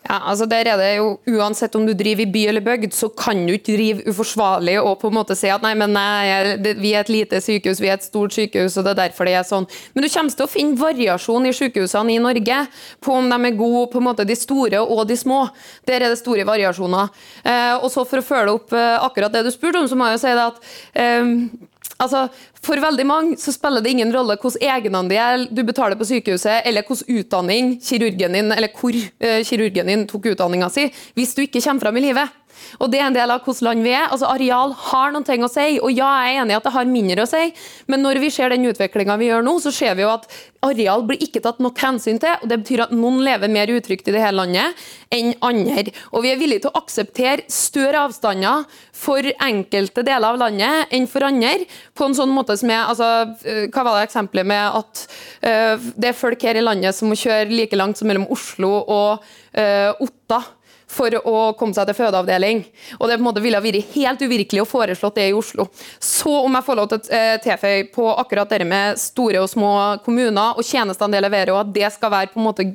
Ja, 0.00 0.16
altså 0.30 0.46
der 0.48 0.64
er 0.64 0.78
det 0.80 0.88
jo 0.96 1.10
Uansett 1.28 1.74
om 1.76 1.84
du 1.84 1.92
driver 1.94 2.24
i 2.24 2.30
by 2.32 2.44
eller 2.50 2.64
bygd, 2.64 2.94
så 2.96 3.10
kan 3.12 3.42
du 3.46 3.52
ikke 3.52 3.74
drive 3.76 4.04
uforsvarlig 4.08 4.78
og 4.80 4.96
på 5.02 5.10
en 5.10 5.16
måte 5.18 5.36
si 5.36 5.50
at 5.52 5.62
nei, 5.62 5.74
men 5.78 5.92
nei, 5.92 6.56
vi 6.80 6.94
er 6.94 7.04
et 7.04 7.12
lite 7.12 7.40
sykehus, 7.44 7.82
vi 7.82 7.90
er 7.90 7.98
et 7.98 8.06
stort 8.06 8.34
sykehus, 8.34 8.78
og 8.80 8.86
det 8.86 8.94
er 8.94 9.00
derfor 9.02 9.28
det 9.28 9.36
er 9.38 9.46
sånn. 9.46 9.68
Men 9.92 10.06
du 10.06 10.10
kommer 10.10 10.32
til 10.34 10.46
å 10.46 10.50
finne 10.50 10.80
variasjon 10.80 11.46
i 11.50 11.54
sykehusene 11.56 12.16
i 12.16 12.20
Norge 12.22 12.62
på 13.04 13.18
om 13.18 13.28
de 13.30 13.40
er 13.50 13.58
gode, 13.60 13.86
på 13.92 14.00
en 14.00 14.08
måte 14.08 14.26
de 14.26 14.38
store 14.38 14.80
og 14.80 15.04
de 15.10 15.18
små. 15.20 15.42
Der 15.86 16.00
er 16.00 16.08
det 16.08 16.22
store 16.22 16.48
variasjoner. 16.48 17.12
Eh, 17.44 17.74
og 17.76 17.90
så 17.92 18.06
For 18.10 18.22
å 18.22 18.26
følge 18.26 18.56
opp 18.56 18.72
eh, 18.74 18.96
akkurat 19.04 19.36
det 19.36 19.44
du 19.46 19.52
spurte 19.52 19.84
om, 19.84 19.86
så 19.86 19.98
må 19.98 20.08
jeg 20.08 20.16
jo 20.16 20.22
si 20.24 20.32
det 20.32 20.46
at 20.48 20.64
eh, 20.98 21.68
Altså, 22.00 22.28
For 22.60 22.80
veldig 22.80 23.04
mange 23.08 23.36
så 23.40 23.52
spiller 23.54 23.80
det 23.84 23.94
ingen 23.94 24.12
rolle 24.12 24.36
hvilken 24.40 24.64
egenandel 24.68 25.46
du 25.52 25.62
betaler 25.64 25.96
på 26.00 26.08
sykehuset, 26.08 26.66
eller 26.68 26.84
hvilken 26.84 27.20
utdanning 27.20 27.70
kirurgen 27.84 28.36
din, 28.36 28.52
eller 28.52 28.72
hvor 28.76 28.96
uh, 28.96 29.40
kirurgen 29.48 29.88
din 29.88 30.06
tok 30.08 30.32
utdanninga 30.32 30.68
si, 30.72 30.88
hvis 31.16 31.34
du 31.36 31.44
ikke 31.46 31.62
kommer 31.64 31.86
fram 31.86 32.00
i 32.00 32.04
livet. 32.08 32.39
Og 32.78 32.90
det 32.92 33.00
er 33.00 33.08
en 33.08 33.16
del 33.16 33.32
av 33.32 33.44
hvordan 33.44 33.70
land 33.70 33.86
vi 33.86 33.94
er. 33.94 34.06
Altså 34.08 34.28
Areal 34.30 34.74
har 34.90 35.12
noen 35.14 35.26
ting 35.26 35.44
å 35.44 35.50
si, 35.50 35.78
og 35.80 35.90
ja, 35.94 36.10
jeg 36.24 36.36
er 36.36 36.44
enig 36.44 36.54
i 36.54 36.58
at 36.60 36.68
det 36.68 36.74
har 36.76 36.88
mindre 36.88 37.26
å 37.26 37.30
si, 37.30 37.50
men 37.90 38.04
når 38.04 38.22
vi 38.22 38.30
ser 38.34 38.52
den 38.52 38.68
utviklinga 38.70 39.18
vi 39.20 39.30
gjør 39.30 39.44
nå, 39.46 39.56
så 39.62 39.72
ser 39.74 39.98
vi 39.98 40.06
jo 40.06 40.12
at 40.12 40.28
areal 40.64 41.04
blir 41.08 41.20
ikke 41.24 41.40
tatt 41.44 41.60
nok 41.62 41.78
hensyn 41.80 42.20
til. 42.20 42.34
og 42.36 42.48
Det 42.50 42.58
betyr 42.62 42.84
at 42.84 42.94
noen 42.94 43.20
lever 43.24 43.52
mer 43.52 43.70
utrygt 43.72 44.08
i 44.08 44.14
det 44.14 44.20
hele 44.22 44.42
landet 44.42 44.84
enn 45.14 45.32
andre. 45.46 45.94
Og 46.12 46.24
vi 46.24 46.32
er 46.32 46.40
villige 46.40 46.66
til 46.66 46.72
å 46.72 46.82
akseptere 46.82 47.46
større 47.52 48.04
avstander 48.06 48.66
for 48.96 49.24
enkelte 49.40 50.04
deler 50.06 50.28
av 50.28 50.40
landet 50.40 50.92
enn 50.96 51.08
for 51.10 51.24
andre. 51.26 51.66
På 51.96 52.08
en 52.08 52.16
sånn 52.16 52.32
måte 52.34 52.58
som 52.60 52.72
er, 52.72 52.84
altså, 52.84 53.10
eh, 53.44 53.66
Hva 53.72 53.84
var 53.86 53.98
det 53.98 54.10
eksempelet 54.10 54.46
med 54.46 54.78
at 54.80 55.04
uh, 55.44 55.90
det 55.96 56.10
er 56.10 56.18
folk 56.18 56.42
her 56.44 56.58
i 56.58 56.64
landet 56.64 56.96
som 56.96 57.08
må 57.08 57.18
kjøre 57.18 57.48
like 57.50 57.78
langt 57.78 58.00
som 58.00 58.10
mellom 58.10 58.28
Oslo 58.32 58.72
og 58.82 59.24
uh, 59.56 59.90
Otta? 60.00 60.44
For 60.90 61.14
å 61.22 61.36
komme 61.58 61.76
seg 61.76 61.88
til 61.88 61.98
fødeavdeling. 62.00 62.62
Og 62.98 63.06
Det 63.08 63.16
på 63.16 63.20
en 63.20 63.26
måte 63.28 63.42
ville 63.44 63.60
vært 63.62 63.94
helt 63.94 64.22
uvirkelig 64.24 64.64
å 64.64 64.68
foreslå 64.68 65.10
det 65.14 65.28
i 65.30 65.36
Oslo. 65.36 65.68
Så 66.02 66.32
om 66.42 66.56
jeg 66.58 66.66
får 66.66 66.78
lov 66.78 66.88
til 66.90 66.98
å 66.98 67.16
eh, 67.16 67.36
tilføye 67.44 67.86
på 67.94 68.06
akkurat 68.22 68.50
det 68.50 68.66
med 68.68 68.98
store 69.00 69.42
og 69.44 69.50
små 69.52 69.72
kommuner 70.04 70.58
og 70.58 70.66
tjenestene 70.66 71.14
de 71.14 71.22
leverer, 71.22 71.52
og 71.54 71.62
at 71.62 71.72
det 71.74 71.92
skal 71.94 72.12
være 72.14 72.32
på 72.32 72.40
en 72.40 72.48
måte 72.48 72.66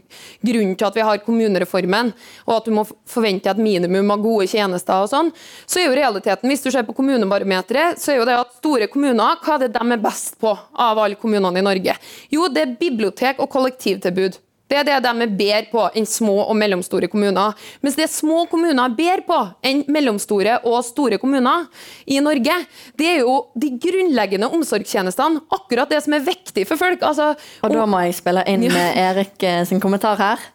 grunnen 0.46 0.78
til 0.80 0.88
at 0.88 0.98
vi 0.98 1.06
har 1.10 1.24
kommunereformen, 1.26 2.14
og 2.48 2.56
at 2.58 2.70
du 2.70 2.76
må 2.76 2.86
forvente 3.10 3.52
et 3.52 3.62
minimum 3.62 4.16
av 4.16 4.24
gode 4.24 4.48
tjenester 4.52 5.04
og 5.04 5.12
sånn, 5.12 5.34
så 5.66 5.82
er 5.82 5.90
jo 5.90 6.00
realiteten, 6.00 6.50
hvis 6.52 6.64
du 6.64 6.72
ser 6.72 6.88
på 6.88 6.96
kommunebarometeret, 6.98 8.00
så 8.02 8.14
er 8.14 8.22
jo 8.22 8.30
det 8.30 8.40
at 8.40 8.56
store 8.62 8.90
kommuner, 8.92 9.42
hva 9.44 9.58
er 9.58 9.66
det 9.66 9.74
de 9.76 9.84
er 9.84 10.04
best 10.04 10.40
på 10.42 10.56
av 10.56 11.04
alle 11.04 11.20
kommunene 11.20 11.62
i 11.62 11.66
Norge? 11.66 12.00
Jo, 12.34 12.50
det 12.52 12.64
er 12.64 12.76
bibliotek 12.80 13.44
og 13.44 13.52
kollektivtilbud. 13.52 14.40
Det 14.66 14.80
er 14.80 14.88
det 14.88 14.98
de 15.06 15.12
er 15.12 15.34
bedre 15.38 15.68
på 15.70 15.84
enn 15.94 16.08
små 16.10 16.40
og 16.48 16.56
mellomstore 16.58 17.10
kommuner. 17.12 17.54
Mens 17.86 17.98
det 18.00 18.08
små 18.10 18.46
kommuner 18.50 18.82
er 18.88 18.96
bedre 18.98 19.26
på 19.28 19.38
enn 19.66 19.84
mellomstore 19.94 20.58
og 20.66 20.80
store 20.88 21.20
kommuner 21.22 21.68
i 22.10 22.18
Norge, 22.24 22.58
det 22.98 23.12
er 23.12 23.22
jo 23.22 23.38
de 23.54 23.76
grunnleggende 23.82 24.50
omsorgstjenestene. 24.50 25.44
Akkurat 25.54 25.94
det 25.94 26.02
som 26.06 26.18
er 26.18 26.26
viktig 26.26 26.66
for 26.70 26.82
folk. 26.82 27.06
Altså, 27.06 27.34
og 27.62 27.78
da 27.78 27.86
må 27.90 28.02
jeg 28.08 28.18
spille 28.18 28.46
inn 28.50 28.66
ja. 28.66 28.90
Erik 29.12 29.46
eh, 29.46 29.62
sin 29.70 29.84
kommentar 29.84 30.18
her. 30.22 30.50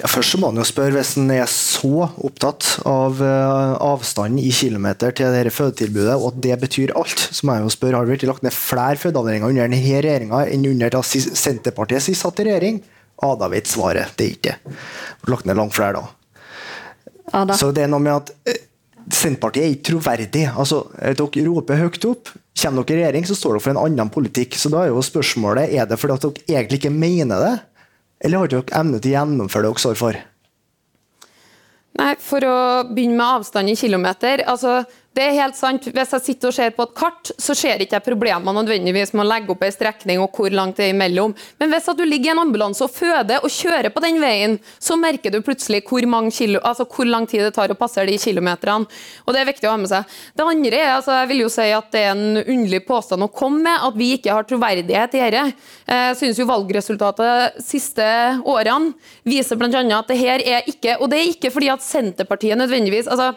Ja, 0.00 0.08
først 0.08 0.38
må 0.40 0.48
man 0.48 0.60
jo 0.62 0.64
spørre 0.64 0.94
Hvis 0.96 1.12
en 1.20 1.28
er 1.34 1.48
så 1.50 2.06
opptatt 2.24 2.66
av 2.88 3.20
uh, 3.20 3.76
avstanden 3.84 4.40
i 4.40 4.52
kilometer 4.54 5.12
til 5.16 5.34
dette 5.34 5.52
fødetilbudet, 5.52 6.14
og 6.16 6.30
at 6.30 6.38
det 6.46 6.56
betyr 6.62 6.94
alt, 6.96 7.20
så 7.20 7.44
må 7.44 7.58
jeg 7.58 7.66
jo 7.66 7.74
spørre 7.74 8.00
har 8.00 8.08
det 8.08 8.14
blitt 8.14 8.24
lagt 8.30 8.46
ned 8.46 8.56
flere 8.56 8.96
fødeavdelinger 9.00 9.52
under 9.52 9.68
denne 9.68 9.82
regjeringa 9.82 10.46
enn 10.48 10.64
under 10.70 10.94
da 10.94 11.02
Senterpartiet 11.04 12.06
sist 12.06 12.24
satt 12.24 12.40
i 12.40 12.48
regjering? 12.48 12.80
Ada 13.26 13.50
vet 13.52 13.68
svaret. 13.68 14.16
Det 14.16 14.24
er 14.24 14.34
ikke 14.38 14.56
det. 14.56 14.80
Lagt 15.28 15.48
ned 15.48 15.60
langt 15.60 15.76
flere 15.76 16.00
da. 16.00 16.04
Ada. 17.42 17.58
Så 17.60 17.68
det 17.76 17.84
er 17.84 17.92
noe 17.92 18.00
med 18.00 18.16
at 18.16 18.32
uh, 18.32 18.60
Senterpartiet 19.10 19.66
er 19.66 19.74
ikke 19.74 19.88
troverdig. 19.92 20.46
Altså, 20.54 20.86
dere 20.96 21.48
roper 21.50 21.82
høyt 21.82 22.08
opp. 22.08 22.32
Kommer 22.60 22.88
dere 22.88 23.02
i 23.02 23.04
regjering, 23.04 23.28
så 23.28 23.36
står 23.36 23.58
dere 23.58 23.66
for 23.66 23.74
en 23.74 23.84
annen 23.84 24.12
politikk. 24.12 24.56
Så 24.56 24.72
da 24.72 24.86
er 24.86 24.94
jo 24.94 25.04
spørsmålet 25.04 25.76
er 25.76 25.88
det 25.90 26.00
fordi 26.00 26.16
at 26.16 26.24
dere 26.24 26.60
egentlig 26.62 26.80
ikke 26.80 26.94
mener 26.94 27.44
det, 27.44 27.56
eller 28.20 28.42
har 28.42 28.52
dere 28.52 28.80
evne 28.80 29.00
til 29.00 29.12
å 29.12 29.16
gjennomføre 29.18 29.66
det 29.66 29.72
dere 29.72 29.84
står 29.84 29.98
for? 30.00 30.18
Nei, 32.00 32.14
For 32.22 32.44
å 32.46 32.58
begynne 32.88 33.18
med 33.18 33.40
avstand 33.40 33.72
i 33.72 33.76
kilometer. 33.76 34.44
altså 34.46 34.84
det 35.10 35.24
er 35.26 35.34
helt 35.34 35.56
sant. 35.58 35.88
Hvis 35.90 36.12
jeg 36.14 36.22
sitter 36.22 36.52
og 36.52 36.54
ser 36.54 36.70
på 36.76 36.84
et 36.86 36.92
kart, 36.94 37.32
så 37.34 37.54
ser 37.58 37.82
ikke 37.82 37.96
jeg 37.96 38.04
problemene 38.06 38.52
nødvendigvis 38.60 39.10
med 39.16 39.24
å 39.24 39.26
legge 39.26 39.50
opp 39.50 39.64
en 39.66 39.72
strekning 39.74 40.20
og 40.22 40.36
hvor 40.38 40.54
langt 40.54 40.78
det 40.78 40.84
er 40.86 40.92
imellom. 40.94 41.32
Men 41.58 41.72
hvis 41.72 41.88
du 41.98 42.04
ligger 42.06 42.30
i 42.30 42.32
en 42.36 42.42
ambulanse 42.44 42.84
og 42.86 42.92
føder 42.94 43.42
og 43.42 43.50
kjører 43.50 43.90
på 43.90 44.02
den 44.04 44.20
veien, 44.22 44.54
så 44.78 44.94
merker 45.00 45.34
du 45.34 45.40
plutselig 45.42 45.82
hvor, 45.88 46.06
kilo, 46.30 46.60
altså 46.62 46.86
hvor 46.86 47.10
lang 47.10 47.26
tid 47.26 47.42
det 47.42 47.56
tar 47.56 47.74
å 47.74 47.78
passere 47.78 48.06
de 48.12 48.20
kilometerne. 48.22 48.86
Og 49.26 49.34
det 49.34 49.40
er 49.42 49.50
viktig 49.50 49.66
å 49.66 49.72
ha 49.74 49.80
med 49.82 49.90
seg. 49.90 50.14
Det 50.38 50.46
andre 50.46 50.78
er, 50.78 50.92
altså 51.00 51.16
jeg 51.18 51.30
vil 51.32 51.42
jo 51.42 51.50
si 51.56 51.66
at 51.74 51.90
det 51.90 52.04
er 52.04 52.12
en 52.14 52.40
underlig 52.44 52.82
påstand 52.86 53.26
å 53.26 53.30
komme 53.34 53.64
med, 53.66 53.82
at 53.90 53.98
vi 53.98 54.12
ikke 54.14 54.36
har 54.36 54.46
troverdighet 54.46 55.18
i 55.18 55.24
dette. 55.24 55.42
Jeg 55.90 56.20
synes 56.22 56.38
jo 56.38 56.46
valgresultatet 56.46 57.58
de 57.58 57.64
siste 57.66 58.06
årene 58.46 58.94
viser 59.26 59.58
bl.a. 59.58 59.82
at 59.98 60.14
det 60.14 60.20
her 60.20 60.42
er 60.44 60.70
ikke 60.70 60.96
Og 61.00 61.10
det 61.10 61.18
er 61.18 61.32
ikke 61.32 61.50
fordi 61.52 61.68
at 61.72 61.82
Senterpartiet 61.82 62.58
nødvendigvis 62.58 63.10
altså 63.10 63.32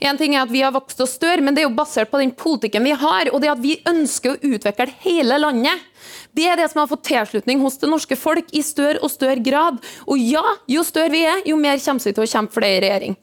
en 0.00 0.18
ting 0.18 0.34
er 0.34 0.44
at 0.44 0.52
Vi 0.52 0.62
har 0.62 0.74
vokst 0.74 1.00
oss 1.00 1.16
større, 1.18 1.42
men 1.42 1.54
det 1.54 1.64
er 1.64 1.68
jo 1.68 1.76
basert 1.76 2.10
på 2.10 2.20
den 2.22 2.34
politikken 2.36 2.84
vi 2.86 2.94
har. 2.94 3.32
og 3.32 3.40
det 3.42 3.52
at 3.52 3.62
Vi 3.62 3.78
ønsker 3.88 4.34
å 4.34 4.54
utvikle 4.54 4.90
hele 5.04 5.38
landet. 5.38 5.86
Det 6.34 6.46
er 6.46 6.56
det 6.56 6.68
som 6.70 6.82
har 6.82 6.90
fått 6.90 7.06
tilslutning 7.08 7.60
hos 7.60 7.78
det 7.78 7.90
norske 7.90 8.16
folk 8.16 8.52
i 8.54 8.62
større 8.62 9.02
og 9.02 9.10
større 9.10 9.42
grad. 9.42 9.80
Og 10.06 10.20
ja, 10.20 10.44
jo 10.70 10.84
større 10.86 11.10
vi 11.10 11.24
er, 11.26 11.42
jo 11.46 11.56
mer 11.56 11.80
kommer 11.82 12.04
vi 12.04 12.14
til 12.14 12.26
å 12.26 12.30
kjempe 12.30 12.54
for 12.54 12.64
det 12.64 12.76
i 12.76 12.84
regjering. 12.84 13.18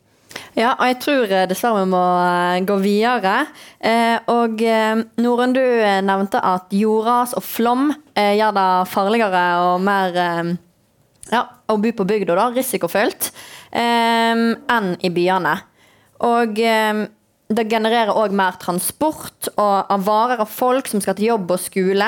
Ja, 0.56 0.74
og 0.74 0.88
jeg 0.88 0.98
tror 1.04 1.32
eh, 1.32 1.46
dessverre 1.50 1.84
vi 1.84 1.92
må 1.92 2.04
eh, 2.24 2.62
gå 2.68 2.78
videre. 2.84 3.36
Eh, 3.80 4.18
og 4.32 4.64
Norun, 5.22 5.56
du 5.56 5.64
nevnte 6.08 6.42
at 6.44 6.74
jordras 6.76 7.36
og 7.36 7.44
flom 7.46 7.90
gjør 8.16 8.56
det 8.56 8.70
farligere 8.88 9.44
og 9.66 9.84
mer 9.84 10.16
ja, 11.32 11.42
å 11.44 11.76
bo 11.82 11.92
på 11.98 12.06
bygda, 12.08 12.36
da, 12.38 12.46
risikofylt, 12.56 13.32
enn 13.76 14.92
i 15.04 15.12
byene. 15.12 15.56
Og 16.26 16.60
eh, 16.62 17.06
det 17.56 17.68
genererer 17.70 18.18
òg 18.18 18.34
mer 18.34 18.58
transport 18.62 19.52
og 19.54 19.92
av 19.94 20.06
varer 20.08 20.42
og 20.42 20.50
folk 20.50 20.90
som 20.90 21.02
skal 21.04 21.18
til 21.18 21.30
jobb 21.30 21.52
og 21.54 21.62
skole. 21.62 22.08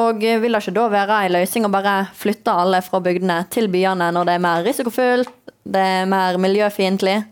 Og 0.00 0.24
eh, 0.24 0.40
vil 0.42 0.56
det 0.56 0.64
ikke 0.64 0.76
da 0.76 0.88
være 0.92 1.20
en 1.24 1.36
løsning 1.38 1.68
å 1.68 1.72
bare 1.72 1.96
flytte 2.18 2.52
alle 2.52 2.82
fra 2.84 3.00
bygdene 3.04 3.40
til 3.54 3.70
byene 3.72 4.10
når 4.12 4.28
det 4.28 4.34
er 4.36 4.44
mer 4.44 4.66
risikofullt, 4.66 5.32
det 5.64 5.86
er 5.98 6.10
mer 6.10 6.36
miljøfiendtlig? 6.42 7.22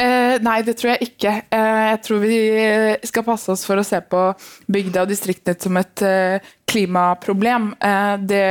Eh, 0.00 0.38
nei, 0.42 0.58
det 0.66 0.76
tror 0.80 0.94
jeg 0.94 1.10
ikke. 1.10 1.34
Eh, 1.52 1.82
jeg 1.92 2.00
tror 2.06 2.22
vi 2.22 2.40
skal 3.08 3.26
passe 3.26 3.52
oss 3.52 3.64
for 3.68 3.80
å 3.80 3.86
se 3.86 4.00
på 4.00 4.24
bygda 4.72 5.04
og 5.04 5.12
distriktene 5.12 5.60
som 5.60 5.78
et 5.80 6.04
eh, 6.06 6.52
klimaproblem. 6.72 7.72
Eh, 7.80 8.14
det, 8.24 8.46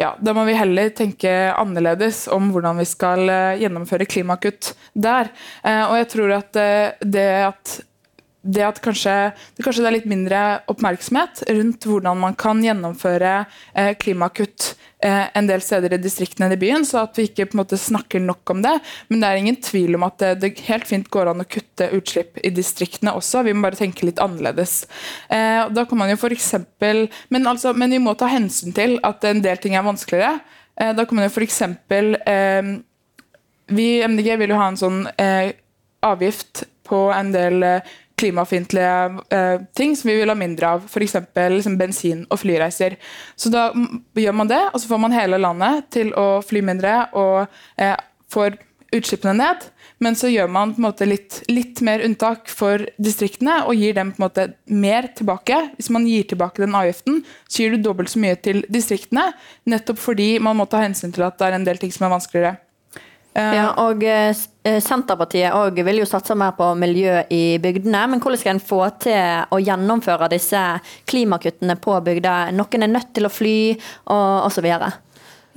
ja, 0.00 0.12
da 0.18 0.34
må 0.36 0.46
vi 0.48 0.56
heller 0.56 0.92
tenke 0.96 1.30
annerledes 1.52 2.24
om 2.32 2.50
hvordan 2.54 2.80
vi 2.80 2.88
skal 2.88 3.28
eh, 3.28 3.62
gjennomføre 3.62 4.08
klimakutt 4.08 4.72
der. 4.94 5.32
Eh, 5.62 5.84
og 5.84 5.96
jeg 6.00 6.12
tror 6.16 6.36
at 6.40 6.62
det 7.04 7.30
at 7.52 7.78
det 8.42 8.62
at 8.66 8.78
kanskje 8.82 9.14
det, 9.56 9.62
kanskje 9.62 9.84
det 9.84 9.88
er 9.90 9.96
litt 9.96 10.08
mindre 10.10 10.38
oppmerksomhet 10.70 11.44
rundt 11.54 11.86
hvordan 11.86 12.18
man 12.18 12.34
kan 12.38 12.62
gjennomføre 12.64 13.34
eh, 13.78 13.92
klimakutt 14.02 14.72
eh, 15.04 15.28
en 15.38 15.46
del 15.46 15.62
steder 15.62 15.94
i 15.94 16.00
distriktene 16.02 16.50
i 16.50 16.58
byen, 16.58 16.86
så 16.86 17.04
at 17.04 17.18
vi 17.18 17.28
ikke 17.28 17.46
på 17.50 17.56
en 17.56 17.62
måte 17.62 17.78
snakker 17.78 18.22
nok 18.24 18.54
om 18.54 18.64
det. 18.64 18.74
Men 19.08 19.22
det 19.22 19.30
er 19.30 19.42
ingen 19.42 19.60
tvil 19.62 19.98
om 19.98 20.06
at 20.08 20.18
det, 20.22 20.32
det 20.42 20.52
helt 20.66 20.88
fint 20.90 21.10
går 21.12 21.30
an 21.30 21.44
å 21.44 21.48
kutte 21.48 21.90
utslipp 21.94 22.42
i 22.42 22.50
distriktene 22.54 23.14
også. 23.18 23.44
Vi 23.46 23.54
må 23.54 23.68
bare 23.68 23.78
tenke 23.78 24.08
litt 24.08 24.22
annerledes. 24.22 24.82
Eh, 25.30 25.62
da 25.70 25.86
kan 25.86 26.02
man 26.02 26.10
jo 26.10 26.18
for 26.20 26.34
eksempel, 26.34 27.06
men, 27.30 27.46
altså, 27.46 27.76
men 27.78 27.94
vi 27.94 28.02
må 28.02 28.16
ta 28.18 28.30
hensyn 28.32 28.74
til 28.74 28.98
at 29.06 29.22
en 29.28 29.44
del 29.44 29.62
ting 29.62 29.78
er 29.78 29.86
vanskeligere. 29.86 30.42
Eh, 30.80 30.94
da 30.98 31.06
kan 31.06 31.20
man 31.20 31.28
jo 31.28 31.34
f.eks. 31.36 31.62
Eh, 31.62 32.74
vi 33.72 33.88
i 34.00 34.04
MDG 34.04 34.34
vil 34.42 34.50
jo 34.50 34.58
ha 34.58 34.68
en 34.72 34.80
sånn 34.80 35.04
eh, 35.14 35.54
avgift 36.02 36.66
på 36.88 37.06
en 37.14 37.30
del 37.34 37.62
eh, 37.62 37.92
klimafiendtlige 38.22 38.94
eh, 39.34 39.66
ting 39.76 39.96
som 39.98 40.10
vi 40.10 40.16
vil 40.20 40.32
ha 40.32 40.38
mindre 40.38 40.74
av. 40.76 40.88
F.eks. 40.88 41.18
Liksom 41.34 41.78
bensin- 41.80 42.26
og 42.30 42.40
flyreiser. 42.42 42.96
Så 43.36 43.52
da 43.52 43.68
gjør 44.18 44.38
man 44.38 44.50
det, 44.50 44.62
og 44.70 44.80
så 44.80 44.94
får 44.94 45.02
man 45.02 45.16
hele 45.16 45.42
landet 45.42 45.90
til 45.94 46.14
å 46.18 46.42
fly 46.46 46.62
mindre 46.64 47.06
og 47.18 47.44
eh, 47.76 47.96
får 48.32 48.60
utslippene 48.92 49.34
ned. 49.40 49.68
Men 50.02 50.16
så 50.18 50.26
gjør 50.32 50.48
man 50.50 50.72
litt, 51.06 51.42
litt, 51.46 51.80
mer 51.86 52.02
unntak 52.02 52.50
for 52.50 52.82
distriktene 52.98 53.60
og 53.68 53.78
gir 53.78 53.94
dem 53.94 54.10
mer 54.66 55.08
tilbake. 55.14 55.60
Hvis 55.76 55.92
man 55.94 56.08
gir 56.10 56.26
tilbake 56.26 56.64
den 56.64 56.74
avgiften, 56.74 57.20
så 57.46 57.62
gir 57.62 57.76
du 57.76 57.84
dobbelt 57.84 58.10
så 58.10 58.22
mye 58.22 58.38
til 58.42 58.64
distriktene. 58.72 59.30
Nettopp 59.70 60.02
fordi 60.02 60.34
man 60.42 60.58
må 60.58 60.66
ta 60.66 60.82
hensyn 60.82 61.14
til 61.14 61.28
at 61.28 61.38
det 61.38 61.48
er 61.48 61.58
en 61.58 61.68
del 61.68 61.78
ting 61.78 61.94
som 61.94 62.08
er 62.08 62.16
vanskeligere. 62.16 62.56
Ja, 63.32 63.70
og 63.80 64.02
Senterpartiet 64.84 65.54
Senterpartiet 65.56 65.78
vil 65.86 66.02
jo 66.02 66.08
satse 66.08 66.34
mer 66.36 66.52
på 66.58 66.66
miljø 66.76 67.22
i 67.32 67.56
bygdene. 67.62 68.02
Men 68.12 68.20
hvordan 68.20 68.40
skal 68.42 68.58
en 68.58 68.60
få 68.60 68.82
til 69.00 69.48
å 69.48 69.60
gjennomføre 69.62 70.28
disse 70.34 70.60
klimakuttene 71.08 71.78
på 71.80 71.96
bygda? 72.04 72.34
Noen 72.52 72.84
er 72.84 72.92
nødt 72.92 73.14
til 73.16 73.28
å 73.28 73.32
fly, 73.32 73.56
og 74.12 74.50
osv. 74.50 74.68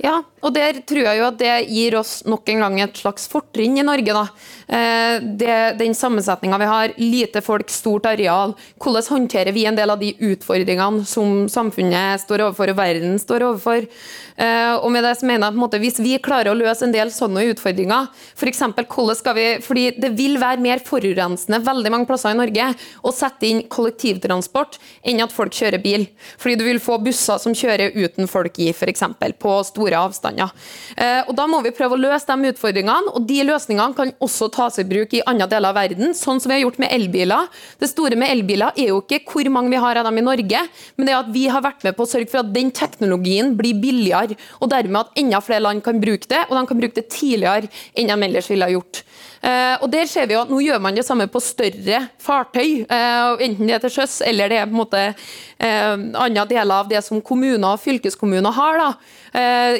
Ja, 0.00 0.16
og 0.46 0.54
der 0.54 0.78
tror 0.86 1.02
jeg 1.08 1.18
jo 1.18 1.26
at 1.26 1.38
det 1.40 1.54
gir 1.74 1.96
oss 1.98 2.20
nok 2.28 2.46
en 2.52 2.62
gang 2.62 2.78
et 2.84 3.00
slags 3.00 3.26
fortrinn 3.30 3.80
i 3.80 3.86
Norge. 3.86 4.14
da. 4.14 4.26
Eh, 4.68 5.16
det, 5.38 5.78
den 5.80 5.94
sammensetninga 5.94 6.58
vi 6.62 6.68
har, 6.70 6.94
lite 6.98 7.42
folk, 7.42 7.70
stort 7.70 8.06
areal. 8.06 8.54
Hvordan 8.82 9.08
håndterer 9.10 9.54
vi 9.54 9.66
en 9.66 9.78
del 9.78 9.90
av 9.90 9.98
de 9.98 10.12
utfordringene 10.14 11.02
som 11.06 11.48
samfunnet 11.50 12.22
står 12.22 12.44
overfor 12.46 12.70
og 12.70 12.78
verden 12.78 13.18
står 13.18 13.46
overfor? 13.48 13.88
Eh, 14.36 14.74
og 14.76 14.90
med 14.92 15.02
det 15.06 15.14
så 15.18 15.26
mener 15.26 15.48
jeg 15.48 15.64
at 15.64 15.76
Hvis 15.80 15.98
vi 16.04 16.18
klarer 16.22 16.52
å 16.52 16.58
løse 16.58 16.84
en 16.84 16.92
del 16.94 17.10
sånne 17.10 17.46
utfordringer, 17.50 18.10
f.eks. 18.36 18.62
hvordan 18.84 19.16
skal 19.16 19.34
vi 19.38 19.46
fordi 19.64 19.86
Det 19.96 20.10
vil 20.12 20.36
være 20.36 20.60
mer 20.60 20.82
forurensende 20.84 21.62
veldig 21.64 21.92
mange 21.92 22.06
plasser 22.06 22.34
i 22.34 22.38
Norge 22.38 22.68
å 23.02 23.14
sette 23.14 23.48
inn 23.48 23.64
kollektivtransport 23.72 24.78
enn 25.02 25.24
at 25.24 25.32
folk 25.32 25.54
kjører 25.56 25.82
bil. 25.82 26.06
Fordi 26.38 26.58
du 26.60 26.66
vil 26.68 26.82
få 26.82 27.00
busser 27.02 27.40
som 27.40 27.56
kjører 27.56 27.96
uten 27.96 28.28
folk 28.28 28.60
i, 28.60 28.70
f.eks. 28.76 29.06
på 29.40 29.56
store 29.70 30.04
avstander. 30.06 30.35
Eh, 30.44 31.22
og 31.26 31.34
Da 31.36 31.46
må 31.48 31.62
vi 31.64 31.72
prøve 31.74 31.96
å 31.96 32.00
løse 32.00 32.26
de 32.28 32.52
utfordringene, 32.52 33.14
og 33.14 33.26
de 33.28 33.40
løsningene 33.46 33.96
kan 33.96 34.12
også 34.22 34.50
tas 34.52 34.78
i 34.82 34.86
bruk 34.88 35.14
i 35.16 35.22
andre 35.26 35.48
deler 35.50 35.72
av 35.72 35.78
verden, 35.78 36.14
sånn 36.16 36.40
som 36.40 36.50
vi 36.50 36.58
har 36.58 36.64
gjort 36.66 36.80
med 36.82 36.92
elbiler. 36.92 37.48
Det 37.80 37.90
store 37.90 38.18
med 38.18 38.32
elbiler 38.34 38.76
er 38.76 38.90
jo 38.92 39.00
ikke 39.02 39.22
hvor 39.30 39.50
mange 39.52 39.72
vi 39.72 39.80
har 39.82 40.00
av 40.00 40.08
dem 40.08 40.18
i 40.18 40.26
Norge, 40.26 40.62
men 40.96 41.08
det 41.08 41.14
er 41.14 41.22
at 41.22 41.32
vi 41.32 41.46
har 41.52 41.64
vært 41.64 41.86
med 41.86 41.96
på 41.96 42.06
å 42.06 42.10
sørge 42.10 42.30
for 42.32 42.42
at 42.42 42.52
den 42.54 42.72
teknologien 42.74 43.54
blir 43.56 43.78
billigere, 43.80 44.36
og 44.60 44.70
dermed 44.72 45.02
at 45.02 45.22
enda 45.22 45.40
flere 45.44 45.64
land 45.64 45.84
kan 45.84 46.00
bruke 46.02 46.28
det, 46.28 46.44
og 46.48 46.56
de 46.58 46.66
kan 46.68 46.80
bruke 46.80 46.98
det 47.00 47.08
tidligere 47.12 47.70
enn 47.96 48.12
de 48.12 48.28
ellers 48.28 48.50
ville 48.50 48.66
ha 48.66 48.74
gjort. 48.76 49.04
Uh, 49.46 49.78
og 49.78 49.90
der 49.92 50.08
ser 50.10 50.26
vi 50.26 50.34
jo 50.34 50.40
at 50.42 50.50
Nå 50.50 50.58
gjør 50.58 50.80
man 50.82 50.96
det 50.96 51.04
samme 51.06 51.28
på 51.30 51.38
større 51.44 52.00
fartøy, 52.18 52.80
uh, 52.90 53.38
enten 53.38 53.68
det 53.68 53.76
er 53.76 53.84
til 53.84 53.92
sjøs 53.94 54.16
eller 54.26 54.50
det 54.50 54.58
er 54.58 54.66
på 54.66 54.74
en 54.74 54.80
måte 54.80 55.02
uh, 55.12 55.94
andre 56.24 56.46
deler 56.50 56.74
av 56.80 56.90
det 56.90 56.98
som 57.06 57.22
kommuner 57.22 57.68
og 57.68 57.78
fylkeskommuner 57.84 58.56
har. 58.56 58.80
da, 58.80 58.88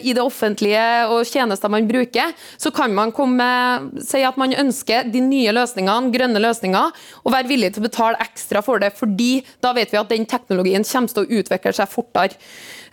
I 0.07 0.15
det 0.15 0.23
offentlige 0.23 0.85
og 1.11 1.27
tjenester 1.27 1.73
man 1.73 1.89
bruker, 1.89 2.31
så 2.61 2.71
kan 2.71 2.95
man 2.95 3.11
komme, 3.17 3.47
si 4.05 4.23
at 4.23 4.39
man 4.39 4.55
ønsker 4.55 5.11
de 5.11 5.23
nye 5.25 5.55
løsningene, 5.57 6.13
grønne 6.15 6.43
løsninger, 6.43 7.03
og 7.25 7.35
være 7.35 7.51
villig 7.51 7.73
til 7.75 7.83
å 7.83 7.89
betale 7.89 8.23
ekstra 8.23 8.63
for 8.63 8.83
det, 8.83 8.93
fordi 8.95 9.41
da 9.65 9.73
vet 9.77 9.93
vi 9.93 10.01
at 10.01 10.13
den 10.13 10.29
teknologien 10.29 10.87
kommer 10.87 11.11
til 11.11 11.25
å 11.25 11.41
utvikle 11.41 11.75
seg 11.75 11.91
fortere. 11.91 12.39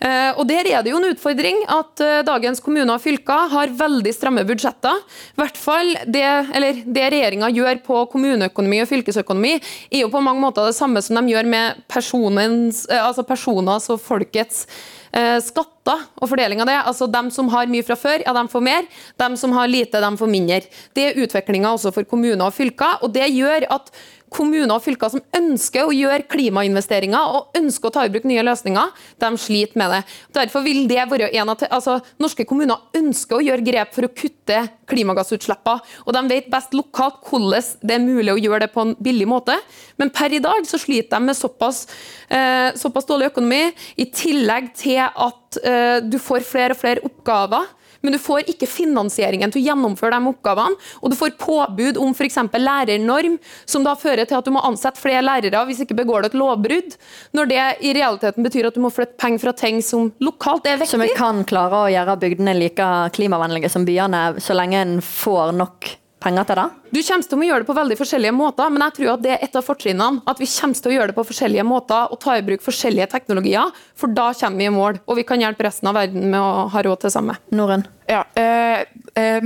Eh, 0.03 0.31
og 0.35 0.47
Der 0.49 0.67
er 0.67 0.83
det 0.83 0.91
jo 0.91 0.99
en 0.99 1.11
utfordring 1.13 1.61
at 1.71 2.01
eh, 2.03 2.23
dagens 2.27 2.59
kommuner 2.63 2.97
og 2.97 3.03
fylker 3.03 3.47
har 3.53 3.75
veldig 3.79 4.11
stramme 4.11 4.43
budsjetter. 4.47 4.99
hvert 5.39 5.59
fall 5.59 5.93
Det, 6.03 6.25
eller 6.53 6.81
det 6.83 7.05
regjeringa 7.13 7.51
gjør 7.53 7.79
på 7.85 8.01
kommuneøkonomi 8.11 8.81
og 8.83 8.89
fylkesøkonomi, 8.89 9.53
er 9.91 10.03
jo 10.03 10.11
på 10.11 10.23
mange 10.23 10.43
måter 10.43 10.67
det 10.67 10.75
samme 10.75 11.01
som 11.01 11.15
de 11.15 11.31
gjør 11.31 11.47
med 11.47 11.85
personens, 11.87 12.83
eh, 12.89 12.99
altså 12.99 13.23
personers 13.23 13.89
og 13.89 14.01
folkets 14.03 14.67
skatter 15.13 16.07
og 16.17 16.25
fordeling 16.25 16.63
av 16.63 16.65
det. 16.65 16.77
Altså 16.89 17.05
De 17.05 17.19
som 17.29 17.45
har 17.53 17.69
mye 17.69 17.85
fra 17.85 17.93
før, 17.93 18.23
ja, 18.25 18.31
de 18.33 18.41
får 18.49 18.63
mer. 18.65 18.87
De 19.21 19.27
som 19.37 19.51
har 19.53 19.67
lite, 19.69 20.01
de 20.01 20.09
får 20.17 20.31
mindre. 20.31 20.63
Det 20.97 21.03
er 21.05 21.19
utviklinga 21.21 21.69
også 21.69 21.91
for 21.93 22.07
kommuner 22.09 22.47
og 22.47 22.55
fylker. 22.55 22.97
og 23.05 23.13
Det 23.13 23.27
gjør 23.29 23.67
at 23.77 23.91
kommuner 24.34 24.75
og 24.75 24.84
fylker 24.84 25.11
som 25.13 25.23
ønsker 25.38 25.88
å 25.88 25.95
gjøre 25.95 26.27
klimainvesteringer 26.31 27.36
og 27.38 27.57
ønsker 27.57 27.89
å 27.89 27.93
ta 27.95 28.05
i 28.05 28.11
bruk 28.13 28.25
nye 28.29 28.43
løsninger, 28.45 28.93
de 29.21 29.29
sliter 29.39 29.79
med 29.79 29.93
det. 29.93 30.01
Derfor 30.36 30.65
vil 30.65 30.88
det 30.89 31.05
være 31.11 31.29
en 31.39 31.53
av 31.53 31.65
altså, 31.69 31.99
Norske 32.21 32.45
kommuner 32.49 32.81
ønsker 32.97 33.38
å 33.38 33.45
gjøre 33.45 33.65
grep 33.65 33.93
for 33.95 34.07
å 34.07 34.11
kutte 34.13 34.63
klimagassutslippene, 34.89 35.84
og 36.05 36.17
de 36.17 36.23
vet 36.31 36.49
best 36.51 36.75
lokalt 36.77 37.21
hvordan 37.29 37.69
det 37.84 37.95
er 37.95 38.03
mulig 38.03 38.34
å 38.34 38.39
gjøre 38.41 38.65
det 38.65 38.71
på 38.73 38.84
en 38.84 38.95
billig 39.03 39.27
måte. 39.29 39.55
Men 40.01 40.11
per 40.13 40.34
i 40.34 40.41
dag 40.43 40.65
så 40.67 40.79
sliter 40.81 41.17
de 41.17 41.29
med 41.29 41.38
såpass, 41.38 41.86
eh, 42.29 42.73
såpass 42.79 43.07
dårlig 43.09 43.31
økonomi, 43.31 43.63
i 43.97 44.09
tillegg 44.09 44.73
til 44.77 45.01
at 45.03 45.61
eh, 45.63 45.97
du 46.03 46.19
får 46.21 46.45
flere 46.47 46.75
og 46.75 46.81
flere 46.81 47.05
oppgaver 47.05 47.69
men 48.03 48.15
du 48.15 48.19
får 48.19 48.49
ikke 48.51 48.67
finansieringen 48.69 49.53
til 49.53 49.63
å 49.63 49.65
gjennomføre 49.69 50.19
de 50.19 50.31
oppgavene. 50.33 50.79
Og 51.01 51.13
du 51.13 51.17
får 51.17 51.37
påbud 51.39 51.99
om 52.01 52.11
f.eks. 52.11 52.37
lærernorm, 52.59 53.39
som 53.65 53.85
da 53.87 53.95
fører 53.99 54.27
til 54.27 54.39
at 54.39 54.47
du 54.47 54.53
må 54.55 54.63
ansette 54.67 55.01
flere 55.01 55.23
lærere 55.23 55.63
hvis 55.69 55.83
ikke 55.85 55.97
begår 56.03 56.23
du 56.23 56.31
et 56.31 56.37
lovbrudd, 56.37 56.97
når 57.37 57.51
det 57.51 57.63
i 57.87 57.95
realiteten 57.95 58.45
betyr 58.45 58.69
at 58.69 58.77
du 58.77 58.83
må 58.83 58.91
flytte 58.93 59.17
penger 59.21 59.45
fra 59.45 59.55
ting 59.63 59.81
som 59.85 60.11
lokalt 60.23 60.67
er 60.67 60.81
viktig. 60.81 60.93
Så 60.97 61.01
vi 61.01 61.11
kan 61.17 61.43
klare 61.47 61.85
å 61.85 61.91
gjøre 61.91 62.19
bygdene 62.21 62.57
like 62.59 62.91
klimavennlige 63.15 63.71
som 63.71 63.87
byene, 63.87 64.33
så 64.43 64.57
lenge 64.57 64.83
en 64.83 64.97
får 65.03 65.55
nok 65.57 65.93
penger 66.24 66.47
til 66.47 66.59
det? 66.59 66.65
Du 66.93 66.99
kommer 67.01 67.28
til 67.28 67.39
å 67.39 67.47
gjøre 67.47 67.63
det 67.63 67.69
på 67.69 67.78
veldig 67.78 67.97
forskjellige 67.99 68.36
måter, 68.38 68.71
men 68.74 68.86
jeg 68.86 68.97
tror 68.99 69.11
at 69.13 69.24
det 69.26 69.34
er 69.36 69.45
et 69.47 69.57
av 69.59 69.65
fortrinnene. 69.65 70.24
At 70.30 70.41
vi 70.41 70.49
kommer 70.49 70.80
til 70.80 70.93
å 70.93 70.95
gjøre 70.97 71.11
det 71.11 71.17
på 71.17 71.28
forskjellige 71.32 71.67
måter 71.67 72.13
og 72.13 72.21
ta 72.24 72.38
i 72.38 72.45
bruk 72.45 72.63
forskjellige 72.63 73.09
teknologier. 73.13 73.74
For 73.99 74.13
da 74.13 74.30
kommer 74.38 74.63
vi 74.63 74.69
i 74.69 74.74
mål, 74.74 75.01
og 75.07 75.19
vi 75.19 75.28
kan 75.28 75.43
hjelpe 75.43 75.67
resten 75.67 75.91
av 75.91 75.99
verden 75.99 76.30
med 76.32 76.39
å 76.39 76.69
ha 76.74 76.86
råd 76.88 77.03
til 77.03 77.11
det 77.11 77.17
samme. 77.17 77.38
Norun? 77.53 77.86
Ja, 78.09 78.25
eh, 78.35 78.81
eh, 79.15 79.45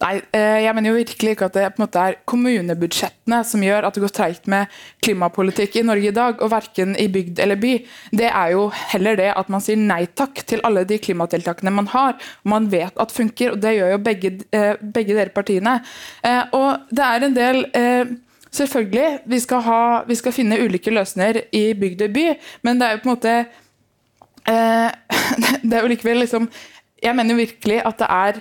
nei, 0.00 0.12
eh, 0.32 0.58
jeg 0.64 0.74
mener 0.76 0.90
jo 0.90 0.96
virkelig 0.96 1.34
ikke 1.34 1.48
at 1.50 1.56
det 1.56 1.66
på 1.74 1.80
en 1.80 1.84
måte 1.84 2.04
er 2.04 2.16
kommunebudsjettene 2.28 3.40
som 3.44 3.64
gjør 3.64 3.86
at 3.86 3.96
det 3.96 4.02
går 4.04 4.14
treigt 4.16 4.48
med 4.50 4.72
klimapolitikk 5.04 5.76
i 5.76 5.84
Norge 5.84 6.08
i 6.08 6.14
dag, 6.16 6.40
og 6.40 6.52
verken 6.52 6.96
i 7.00 7.10
bygd 7.12 7.42
eller 7.44 7.60
by. 7.60 7.74
Det 8.22 8.30
er 8.30 8.54
jo 8.54 8.64
heller 8.94 9.20
det 9.20 9.28
at 9.34 9.52
man 9.52 9.64
sier 9.64 9.80
nei 9.80 10.06
takk 10.16 10.40
til 10.48 10.64
alle 10.64 10.86
de 10.88 11.00
klimatiltakene 11.02 11.74
man 11.76 11.90
har, 11.92 12.16
og 12.16 12.52
man 12.54 12.70
vet 12.72 12.96
at 12.96 13.12
funker. 13.12 13.52
og 13.52 13.60
Det 13.60 13.76
gjør 13.76 13.94
jo 13.94 14.00
begge, 14.08 14.32
eh, 14.56 14.74
begge 14.80 15.14
dere 15.14 15.34
partiene. 15.36 15.80
Eh, 16.24 16.42
og 16.56 16.88
det 16.90 17.06
er 17.06 17.28
en 17.28 17.38
del 17.38 17.64
eh, 17.74 18.16
Selvfølgelig, 18.50 19.20
vi 19.30 19.38
skal, 19.38 19.60
ha, 19.62 19.82
vi 20.08 20.14
skal, 20.18 20.32
finne 20.34 20.56
ulike 20.58 20.90
løsninger 20.90 21.36
i 21.54 21.68
bygd 21.78 22.00
og 22.02 22.16
by, 22.16 22.24
men 22.66 22.80
det 22.80 22.86
er 22.86 22.96
jo 22.96 23.02
på 23.04 23.06
en 23.06 23.12
måte 23.12 23.34
Det 25.62 25.76
er 25.76 25.84
jo 25.84 25.90
likevel 25.92 26.18
liksom 26.24 26.48
Jeg 27.02 27.16
mener 27.16 27.34
jo 27.34 27.42
virkelig 27.42 27.82
at 27.86 27.98
det 28.02 28.10
er 28.10 28.40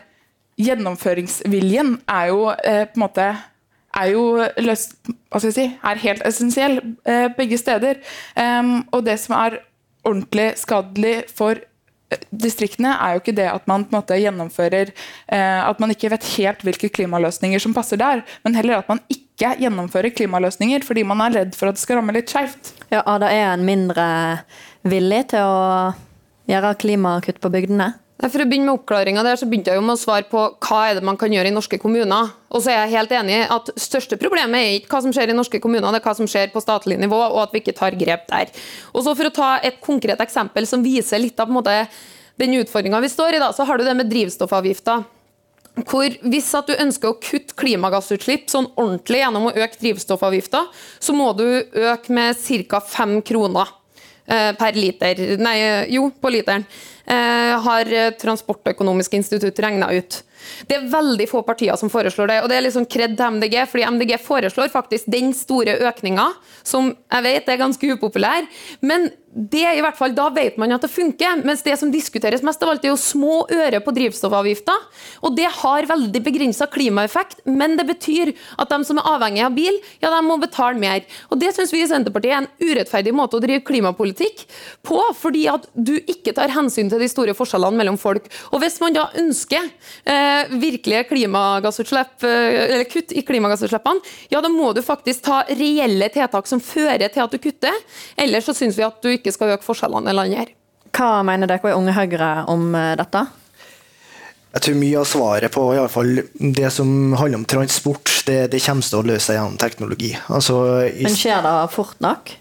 Gjennomføringsviljen 0.59 1.93
er 2.11 2.25
jo 2.33 2.49
eh, 2.51 2.83
på 2.83 2.99
en 2.99 3.03
måte 3.05 3.29
er 3.95 4.09
jo 4.11 4.23
løs, 4.59 4.89
hva 5.31 5.39
skal 5.39 5.49
jeg 5.49 5.55
si, 5.55 5.67
er 5.87 6.01
helt 6.03 6.25
essensiell 6.27 6.81
eh, 7.07 7.29
begge 7.37 7.57
steder. 7.57 8.01
Um, 8.35 8.81
og 8.91 9.05
det 9.07 9.15
som 9.23 9.37
er 9.39 9.61
ordentlig 10.03 10.51
skadelig 10.59 11.21
for 11.31 11.61
distriktene 12.33 12.95
er 12.95 13.13
jo 13.13 13.21
ikke 13.21 13.35
det 13.37 13.47
at 13.51 13.67
man 13.69 13.83
på 13.85 13.93
en 13.93 13.99
måte 13.99 14.17
gjennomfører 14.17 14.89
eh, 14.89 15.59
At 15.61 15.79
man 15.81 15.91
ikke 15.93 16.09
vet 16.09 16.25
helt 16.39 16.63
hvilke 16.65 16.89
klimaløsninger 16.89 17.61
som 17.61 17.75
passer 17.75 18.01
der, 18.01 18.23
men 18.43 18.57
heller 18.57 18.79
at 18.79 18.89
man 18.89 19.01
ikke 19.13 19.53
gjennomfører 19.61 20.15
klimaløsninger 20.17 20.83
fordi 20.87 21.05
man 21.07 21.21
er 21.27 21.35
redd 21.37 21.57
for 21.57 21.69
at 21.69 21.77
det 21.77 21.83
skal 21.83 21.99
ramme 21.99 22.15
litt 22.15 22.33
skjevt. 22.33 22.73
Ja, 22.89 23.03
da 23.05 23.29
er 23.29 23.53
en 23.53 23.65
mindre 23.67 24.07
villig 24.89 25.27
til 25.35 25.45
å 25.45 25.93
gjøre 26.49 26.75
klimakutt 26.81 27.41
på 27.43 27.53
bygdene? 27.53 27.93
For 28.19 28.43
å 28.43 28.45
begynne 28.49 28.67
med 28.67 28.81
oppklaringa 28.81 29.21
der, 29.23 29.37
så 29.39 29.47
begynte 29.47 29.71
jeg 29.71 29.79
jo 29.79 29.83
med 29.85 29.95
å 29.95 29.99
svare 30.01 30.25
på 30.27 30.41
hva 30.65 30.79
er 30.89 30.97
det 30.97 31.05
man 31.07 31.15
kan 31.19 31.31
gjøre 31.31 31.53
i 31.53 31.55
norske 31.55 31.77
kommuner. 31.79 32.33
Og 32.51 32.65
så 32.65 32.73
er 32.73 32.81
jeg 32.81 32.97
helt 32.97 33.13
enig 33.15 33.37
i 33.37 33.45
at 33.55 33.71
største 33.79 34.17
problemet 34.19 34.59
er 34.59 34.75
ikke 34.75 34.91
hva 34.91 35.01
som 35.05 35.13
skjer 35.15 35.31
i 35.31 35.37
norske 35.37 35.61
kommuner, 35.63 35.87
det 35.87 36.01
er 36.01 36.07
hva 36.09 36.15
som 36.17 36.27
skjer 36.27 36.51
på 36.51 36.63
statlig 36.63 36.97
nivå, 36.99 37.15
og 37.15 37.39
at 37.45 37.55
vi 37.55 37.61
ikke 37.63 37.77
tar 37.77 37.95
grep 37.95 38.27
der. 38.27 38.51
Og 38.91 39.05
så 39.05 39.15
For 39.15 39.29
å 39.29 39.35
ta 39.35 39.53
et 39.63 39.79
konkret 39.83 40.19
eksempel 40.19 40.67
som 40.67 40.83
viser 40.83 41.23
litt 41.23 41.39
av 41.39 41.47
på 41.47 41.55
en 41.55 41.59
måte, 41.61 41.77
den 42.39 42.59
utfordringa 42.59 42.99
vi 43.03 43.11
står 43.11 43.37
i, 43.37 43.41
da, 43.45 43.53
så 43.55 43.63
har 43.67 43.79
du 43.79 43.87
det 43.87 43.95
med 43.95 44.11
drivstoffavgifter. 44.11 45.07
Hvor 45.87 46.19
Hvis 46.27 46.51
at 46.59 46.67
du 46.67 46.75
ønsker 46.75 47.13
å 47.13 47.17
kutte 47.23 47.55
klimagassutslipp 47.55 48.49
sånn 48.51 48.67
ordentlig 48.75 49.23
gjennom 49.23 49.47
å 49.47 49.55
øke 49.55 49.79
drivstoffavgifter, 49.79 50.67
så 50.99 51.15
må 51.15 51.31
du 51.39 51.45
øke 51.63 52.11
med 52.11 52.35
ca. 52.67 52.83
5 52.83 53.21
kroner 53.23 53.75
eh, 54.27 54.51
per 54.59 54.75
liter. 54.75 55.37
Nei, 55.39 55.57
jo, 55.95 56.09
på 56.11 56.31
literen. 56.35 56.67
Eh, 57.09 57.59
har 57.65 57.89
Transportøkonomisk 58.21 59.13
institutt 59.17 59.59
regna 59.59 59.89
ut. 59.97 60.23
Det 60.67 60.77
er 60.77 60.89
veldig 60.91 61.25
få 61.29 61.41
partier 61.47 61.77
som 61.79 61.91
foreslår 61.91 62.31
det. 62.31 62.37
og 62.43 62.49
Det 62.49 62.57
er 62.57 62.65
liksom 62.67 62.85
kred 62.89 63.15
til 63.17 63.37
MDG, 63.37 63.55
fordi 63.71 63.87
MDG 63.95 64.17
foreslår 64.21 64.71
faktisk 64.73 65.09
den 65.11 65.33
store 65.33 65.79
økninga, 65.89 66.29
som 66.63 66.93
jeg 66.93 67.25
vet 67.25 67.49
er 67.49 67.63
ganske 67.63 67.95
upopulær. 67.95 68.47
Men 68.81 69.09
det 69.29 69.61
i 69.77 69.81
hvert 69.83 69.97
fall, 69.97 70.15
da 70.17 70.25
vet 70.33 70.57
man 70.57 70.71
at 70.73 70.81
det 70.81 70.89
funker. 70.89 71.43
Mens 71.45 71.61
det 71.65 71.75
som 71.79 71.91
diskuteres 71.93 72.41
mest 72.45 72.63
av 72.65 72.71
alt, 72.71 72.85
er 72.85 72.93
jo 72.93 72.99
små 72.99 73.43
øre 73.53 73.81
på 73.83 73.93
drivstoffavgifter. 73.93 74.87
Og 75.21 75.35
det 75.37 75.45
har 75.59 75.89
veldig 75.89 76.21
begrensa 76.25 76.65
klimaeffekt, 76.71 77.43
men 77.45 77.77
det 77.77 77.85
betyr 77.91 78.33
at 78.57 78.73
de 78.73 78.79
som 78.87 78.97
er 78.97 79.09
avhengig 79.11 79.43
av 79.45 79.53
bil, 79.57 79.77
ja, 80.01 80.09
de 80.09 80.21
må 80.25 80.39
betale 80.41 80.81
mer. 80.81 81.05
Og 81.29 81.39
det 81.41 81.53
syns 81.55 81.73
vi 81.75 81.83
i 81.83 81.89
Senterpartiet 81.89 82.33
er 82.33 82.41
en 82.41 82.49
urettferdig 82.71 83.13
måte 83.15 83.37
å 83.37 83.43
drive 83.43 83.63
klimapolitikk 83.67 84.47
på, 84.87 84.99
fordi 85.19 85.45
at 85.51 85.69
du 85.75 85.95
ikke 85.99 86.33
tar 86.37 86.55
hensyn 86.55 86.89
til 86.89 86.98
de 87.01 87.09
store 87.11 87.35
forskjellene 87.37 87.79
mellom 87.79 87.97
folk. 87.99 88.27
Og 88.53 88.61
hvis 88.63 88.79
man 88.83 88.95
da 88.95 89.07
ønsker 89.19 89.65
eh, 90.03 90.51
virkelige 90.59 91.05
klimagassutslipp, 91.09 92.15
eh, 92.27 92.59
eller 92.65 92.87
kutt 92.89 93.13
i 93.15 93.25
klimagassutslippene, 93.27 94.03
ja, 94.33 94.43
da 94.43 94.51
må 94.51 94.71
du 94.75 94.83
faktisk 94.85 95.25
ta 95.27 95.41
reelle 95.49 96.11
tiltak 96.13 96.49
som 96.49 96.63
fører 96.63 97.07
til 97.09 97.25
at 97.25 97.33
du 97.33 97.41
kutter. 97.41 97.75
Ellers 98.19 98.49
så 98.49 98.55
syns 98.57 98.79
vi 98.79 98.87
at 98.87 99.01
du 99.03 99.11
ikke 99.13 99.33
skal 99.35 99.55
øke 99.55 99.67
forskjellene 99.67 100.11
i 100.13 100.17
landet 100.17 100.43
her. 100.43 100.55
Hva 100.95 101.19
mener 101.25 101.49
dere 101.49 101.71
i 101.71 101.77
Unge 101.77 101.93
Høyre 101.95 102.31
om 102.49 102.73
eh, 102.77 102.95
dette? 102.99 103.27
Jeg 104.49 104.65
tror 104.65 104.77
mye 104.81 104.97
av 104.97 105.05
svaret 105.05 105.53
på 105.53 105.63
i 105.75 105.77
alle 105.77 105.91
fall 105.93 106.23
det 106.33 106.69
som 106.73 107.13
handler 107.13 107.43
om 107.43 107.45
transport, 107.45 108.09
det, 108.25 108.47
det 108.49 108.61
kommer 108.65 108.85
til 108.85 108.97
å 108.97 109.05
løse 109.05 109.27
seg 109.27 109.37
gjennom 109.37 109.59
teknologi. 109.61 110.09
Altså, 110.25 110.55
Men 110.97 111.17
skjer 111.17 111.43
det 111.45 111.57
fort 111.75 112.01
nok? 112.01 112.31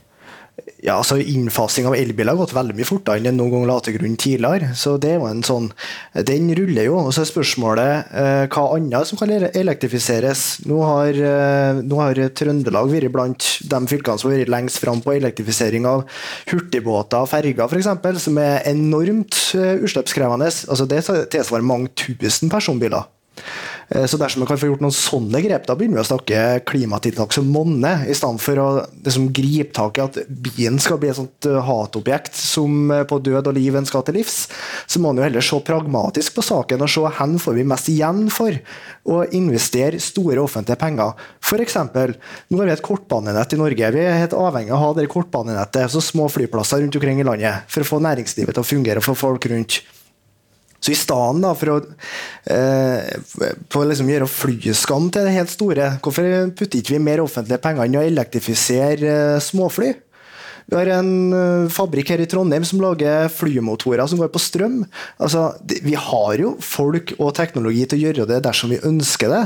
Ja, 0.83 0.95
altså 0.95 1.19
Innfasing 1.19 1.89
av 1.89 1.97
elbiler 1.99 2.35
har 2.35 2.39
gått 2.39 2.55
veldig 2.57 2.77
mye 2.79 2.87
fortere 2.87 3.19
enn 3.19 3.27
det 3.27 3.35
noen 3.37 3.51
gang 3.53 3.67
la 3.69 3.79
til 3.83 3.97
grunn 3.97 4.17
tidligere. 4.21 4.73
så 4.79 4.97
det 5.01 5.17
var 5.19 5.33
en 5.35 5.43
sånn, 5.47 5.71
Den 6.15 6.49
ruller 6.55 6.87
jo. 6.87 6.97
og 6.99 7.13
så 7.15 7.23
er 7.23 7.31
spørsmålet 7.31 8.13
eh, 8.15 8.45
hva 8.47 8.65
annet 8.77 9.09
som 9.09 9.19
kan 9.19 9.31
elektrifiseres. 9.31 10.65
Nå 10.71 10.81
har, 10.87 11.19
eh, 11.33 11.83
nå 11.83 12.01
har 12.03 12.23
Trøndelag 12.39 12.91
vært 12.93 13.13
blant 13.15 13.49
de 13.63 13.81
fylkene 13.91 14.19
som 14.19 14.31
har 14.31 14.39
vært 14.39 14.55
lengst 14.55 14.83
fram 14.83 15.03
på 15.03 15.17
elektrifisering 15.17 15.87
av 15.89 16.07
hurtigbåter 16.51 17.27
og 17.27 17.31
ferger 17.31 17.67
f.eks., 17.67 18.23
som 18.23 18.39
er 18.43 18.63
enormt 18.71 19.39
eh, 19.59 19.79
utslippskrevende. 19.83 20.51
Altså, 20.69 20.89
det 20.89 21.05
tilsvarer 21.35 21.67
mange 21.67 21.93
tusen 21.99 22.51
personbiler. 22.53 23.07
Eh, 23.89 24.07
Så 24.07 24.17
dersom 24.17 24.41
man 24.41 24.49
kan 24.49 24.59
få 24.61 24.69
gjort 24.69 24.83
noen 24.85 24.95
sånne 24.95 25.41
grep, 25.45 25.67
da 25.67 25.77
begynner 25.77 26.01
vi 26.01 26.05
å 26.05 26.11
snakke 26.11 26.43
klimatiltak 26.69 27.33
som 27.33 27.49
monner, 27.53 28.05
i 28.05 28.17
stedet 28.17 28.43
for 28.45 28.61
å 28.61 28.69
liksom, 29.05 29.31
gripe 29.35 29.73
tak 29.77 29.99
i 29.99 30.05
at 30.05 30.19
bien 30.29 30.79
skal 30.83 31.01
bli 31.01 31.11
et 31.13 31.19
sånt 31.19 31.49
eh, 31.49 31.61
hatobjekt 31.65 32.37
som 32.37 32.93
eh, 32.93 33.05
på 33.09 33.21
død 33.25 33.49
og 33.49 33.57
liv 33.57 33.79
en 33.79 33.89
skal 33.89 34.05
til 34.05 34.19
livs. 34.21 34.47
Så 34.87 35.01
må 35.01 35.13
man 35.13 35.23
jo 35.23 35.29
heller 35.29 35.45
se 35.45 35.61
pragmatisk 35.65 36.37
på 36.37 36.45
saken 36.45 36.85
og 36.85 36.93
se 36.93 37.05
hvor 37.09 37.37
får 37.49 37.57
vi 37.57 37.67
mest 37.69 37.89
igjen 37.89 38.27
for 38.33 38.57
å 39.09 39.23
investere 39.37 40.01
store 40.03 40.43
offentlige 40.43 40.79
penger. 40.81 41.15
F.eks. 41.41 41.79
nå 41.79 42.61
har 42.61 42.69
vi 42.69 42.75
et 42.75 42.85
kortbanenett 42.85 43.55
i 43.55 43.61
Norge. 43.61 43.93
Vi 43.95 44.05
er 44.05 44.21
helt 44.25 44.37
avhengig 44.37 44.73
av 44.75 44.79
å 44.79 44.83
ha 44.83 44.97
det 44.99 45.09
kortbanenettet, 45.11 45.89
så 45.93 46.03
små 46.05 46.29
flyplasser 46.33 46.83
rundt 46.83 46.99
omkring 46.99 47.23
i 47.23 47.27
landet, 47.27 47.65
for 47.73 47.85
å 47.85 47.93
få 47.95 48.03
næringslivet 48.05 48.59
til 48.59 48.65
å 48.65 48.69
fungere 48.69 49.01
og 49.01 49.09
få 49.09 49.17
folk 49.17 49.49
rundt. 49.49 49.81
Så 50.79 50.93
i 50.95 50.99
stedet 50.99 51.55
for 51.59 51.73
å, 51.75 51.79
eh, 52.47 53.87
liksom 53.91 54.11
gjøre 54.13 54.31
flyskam 54.31 55.11
til 55.11 55.27
det 55.27 55.35
helt 55.35 55.51
store, 55.51 55.99
hvorfor 56.03 56.53
putter 56.55 56.79
ikke 56.79 56.95
vi 56.95 57.03
mer 57.03 57.25
offentlige 57.25 57.61
penger 57.63 57.85
inn 57.85 57.97
i 57.97 58.03
å 58.03 58.07
elektrifisere 58.07 59.17
eh, 59.37 59.41
småfly? 59.43 59.95
Vi 60.69 60.77
har 60.77 60.91
en 60.99 61.13
eh, 61.33 61.71
fabrikk 61.73 62.11
her 62.13 62.21
i 62.21 62.29
Trondheim 62.29 62.65
som 62.69 62.81
lager 62.83 63.31
flymotorer 63.33 64.05
som 64.07 64.21
går 64.21 64.29
på 64.35 64.43
strøm. 64.43 64.83
Altså, 65.17 65.47
vi 65.65 65.95
har 65.97 66.43
jo 66.43 66.53
folk 66.61 67.15
og 67.17 67.33
teknologi 67.39 67.87
til 67.89 67.97
å 67.97 68.03
gjøre 68.03 68.27
det 68.29 68.43
dersom 68.45 68.75
vi 68.75 68.83
ønsker 68.85 69.33
det, 69.33 69.45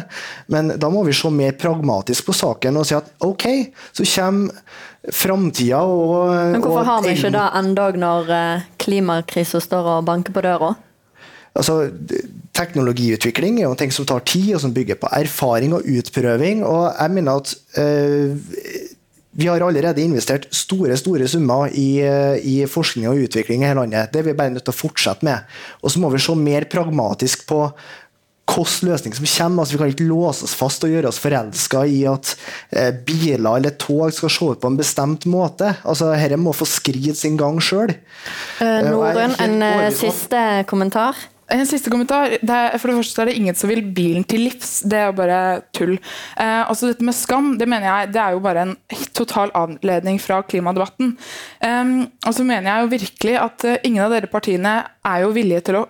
men 0.50 0.74
da 0.82 0.90
må 0.90 1.04
vi 1.06 1.14
se 1.14 1.30
mer 1.30 1.54
pragmatisk 1.54 2.26
på 2.26 2.34
saken 2.34 2.80
og 2.80 2.88
si 2.88 2.98
at 2.98 3.12
ok, 3.22 3.46
så 3.94 4.08
kommer 4.16 4.80
framtida 5.14 5.80
og 5.82 6.28
Men 6.54 6.62
hvorfor 6.62 6.86
har 6.86 7.02
vi 7.02 7.14
ikke 7.16 7.32
det 7.34 7.46
enda 7.58 7.88
når 8.02 8.34
eh, 8.36 8.70
klimakrisa 8.82 9.62
står 9.62 9.94
og 9.96 10.08
banker 10.10 10.34
på 10.34 10.42
døra? 10.42 10.74
Altså, 11.52 11.90
teknologiutvikling 12.56 13.60
er 13.60 13.66
jo 13.66 13.76
ting 13.76 13.92
som 13.92 14.06
tar 14.08 14.24
tid, 14.28 14.54
og 14.56 14.62
som 14.64 14.72
bygger 14.72 14.96
på 15.00 15.10
erfaring 15.12 15.74
og 15.76 15.84
utprøving. 15.88 16.64
og 16.64 16.92
jeg 16.98 17.10
mener 17.10 17.42
at 17.42 17.54
eh, 17.76 18.88
vi 19.32 19.48
har 19.48 19.64
allerede 19.64 20.02
investert 20.02 20.44
store 20.52 20.96
store 21.00 21.28
summer 21.28 21.72
i, 21.72 22.00
eh, 22.04 22.36
i 22.44 22.56
forskning 22.68 23.08
og 23.08 23.24
utvikling 23.24 23.62
i 23.62 23.70
hele 23.70 23.80
landet. 23.80 24.12
Det 24.12 24.20
er 24.20 24.28
vi 24.28 24.36
bare 24.36 24.52
nødt 24.52 24.64
til 24.64 24.74
å 24.74 24.80
fortsette 24.80 25.24
med. 25.24 25.48
Og 25.82 25.92
så 25.92 26.00
må 26.00 26.10
vi 26.12 26.20
se 26.20 26.36
mer 26.36 26.68
pragmatisk 26.68 27.46
på 27.48 27.64
hvilken 28.52 28.88
løsning 28.90 29.14
som 29.16 29.24
kommer. 29.24 29.62
Altså, 29.62 29.72
vi 29.72 29.80
kan 29.80 29.92
ikke 29.94 30.08
låse 30.10 30.44
oss 30.44 30.54
fast 30.58 30.84
og 30.84 30.92
gjøre 30.92 31.08
oss 31.08 31.20
forelska 31.22 31.84
i 31.88 32.02
at 32.10 32.34
eh, 32.70 32.90
biler 32.92 33.56
eller 33.56 33.76
tog 33.80 34.12
skal 34.12 34.32
se 34.32 34.50
ut 34.52 34.60
på 34.60 34.68
en 34.68 34.76
bestemt 34.76 35.24
måte. 35.30 35.74
Altså, 35.84 36.12
Dette 36.12 36.36
må 36.36 36.52
få 36.52 36.68
skride 36.68 37.14
sin 37.16 37.38
gang 37.40 37.60
sjøl. 37.62 37.94
Eh, 38.60 38.80
Norun, 38.84 39.36
en 39.40 39.62
eh, 39.62 39.88
siste 39.96 40.66
kommentar? 40.68 41.16
En 41.52 41.66
siste 41.68 41.90
kommentar. 41.92 42.38
Det 42.40 42.54
er, 42.56 42.78
for 42.80 42.88
det 42.88 42.96
første 43.02 43.22
er 43.22 43.28
det 43.28 43.36
ingen 43.36 43.56
som 43.58 43.68
vil 43.68 43.82
bilen 43.94 44.24
til 44.28 44.46
livs. 44.46 44.70
Det 44.88 44.96
er 44.98 45.10
jo 45.10 45.16
bare 45.18 45.40
tull. 45.76 45.98
Eh, 46.40 46.62
også 46.70 46.92
dette 46.92 47.04
med 47.04 47.16
skam, 47.16 47.52
det 47.60 47.68
mener 47.68 47.88
jeg 47.88 48.12
det 48.14 48.22
er 48.22 48.36
jo 48.36 48.42
bare 48.44 48.64
en 48.64 48.74
total 49.12 49.52
avledning 49.58 50.20
fra 50.22 50.40
klimadebatten. 50.48 51.12
Eh, 51.60 51.92
og 52.24 52.32
så 52.36 52.46
mener 52.48 52.70
jeg 52.70 52.86
jo 52.86 52.92
virkelig 52.94 53.36
at 53.42 53.68
eh, 53.68 53.80
ingen 53.88 54.04
av 54.06 54.14
dere 54.14 54.32
partiene 54.32 54.78
er 55.02 55.24
jo 55.24 55.32
villige 55.34 55.64
til 55.66 55.80
å 55.80 55.84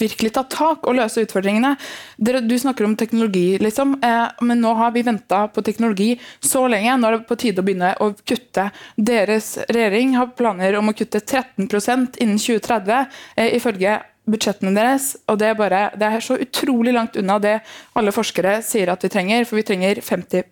virkelig 0.00 0.32
ta 0.34 0.44
tak 0.50 0.86
og 0.88 0.96
løse 0.98 1.22
utfordringene. 1.26 1.74
Dere, 2.16 2.42
du 2.42 2.56
snakker 2.58 2.86
om 2.88 2.96
teknologi, 2.98 3.58
liksom, 3.62 3.98
eh, 4.02 4.26
men 4.42 4.62
nå 4.64 4.74
har 4.78 4.92
vi 4.96 5.06
venta 5.06 5.44
på 5.52 5.62
teknologi 5.66 6.14
så 6.40 6.66
lenge. 6.70 6.96
Nå 6.98 7.08
er 7.08 7.18
det 7.18 7.28
på 7.28 7.38
tide 7.38 7.62
å 7.62 7.66
begynne 7.66 7.94
å 8.02 8.10
kutte. 8.18 8.70
Deres 8.96 9.54
regjering 9.68 10.16
har 10.18 10.34
planer 10.38 10.78
om 10.80 10.90
å 10.90 10.96
kutte 10.96 11.22
13% 11.22 12.18
innen 12.22 12.38
2030, 12.40 13.06
eh, 13.36 13.54
ifølge 13.58 14.00
budsjettene 14.32 14.72
deres, 14.76 15.12
og 15.28 15.38
det 15.40 15.50
er, 15.50 15.56
bare, 15.58 15.80
det 15.98 16.08
er 16.08 16.24
så 16.24 16.36
utrolig 16.40 16.92
langt 16.94 17.16
unna 17.20 17.38
det 17.42 17.54
alle 17.98 18.12
forskere 18.14 18.58
sier 18.66 18.92
at 18.92 19.04
vi 19.04 19.10
trenger, 19.12 19.46
for 19.48 19.58
vi 19.58 19.64
trenger 19.66 20.00
50 20.04 20.42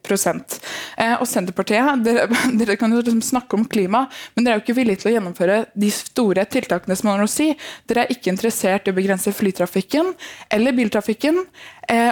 eh, 0.96 1.14
Og 1.20 1.26
Senterpartiet, 1.28 2.02
dere, 2.06 2.26
dere 2.58 2.78
kan 2.80 2.92
jo 2.92 3.02
liksom 3.02 3.22
snakke 3.24 3.58
om 3.58 3.66
klima, 3.68 4.06
men 4.34 4.46
dere 4.46 4.56
er 4.56 4.60
jo 4.60 4.66
ikke 4.66 4.78
villige 4.80 5.02
til 5.02 5.12
å 5.12 5.14
gjennomføre 5.16 5.58
de 5.74 5.90
store 5.94 6.46
tiltakene 6.50 6.96
som 6.98 7.10
man 7.10 7.20
har 7.20 7.28
å 7.28 7.30
si. 7.30 7.52
Dere 7.88 8.06
er 8.06 8.14
ikke 8.14 8.32
interessert 8.32 8.88
i 8.88 8.94
å 8.94 8.96
begrense 8.96 9.34
flytrafikken 9.36 10.12
eller 10.52 10.76
biltrafikken, 10.76 11.42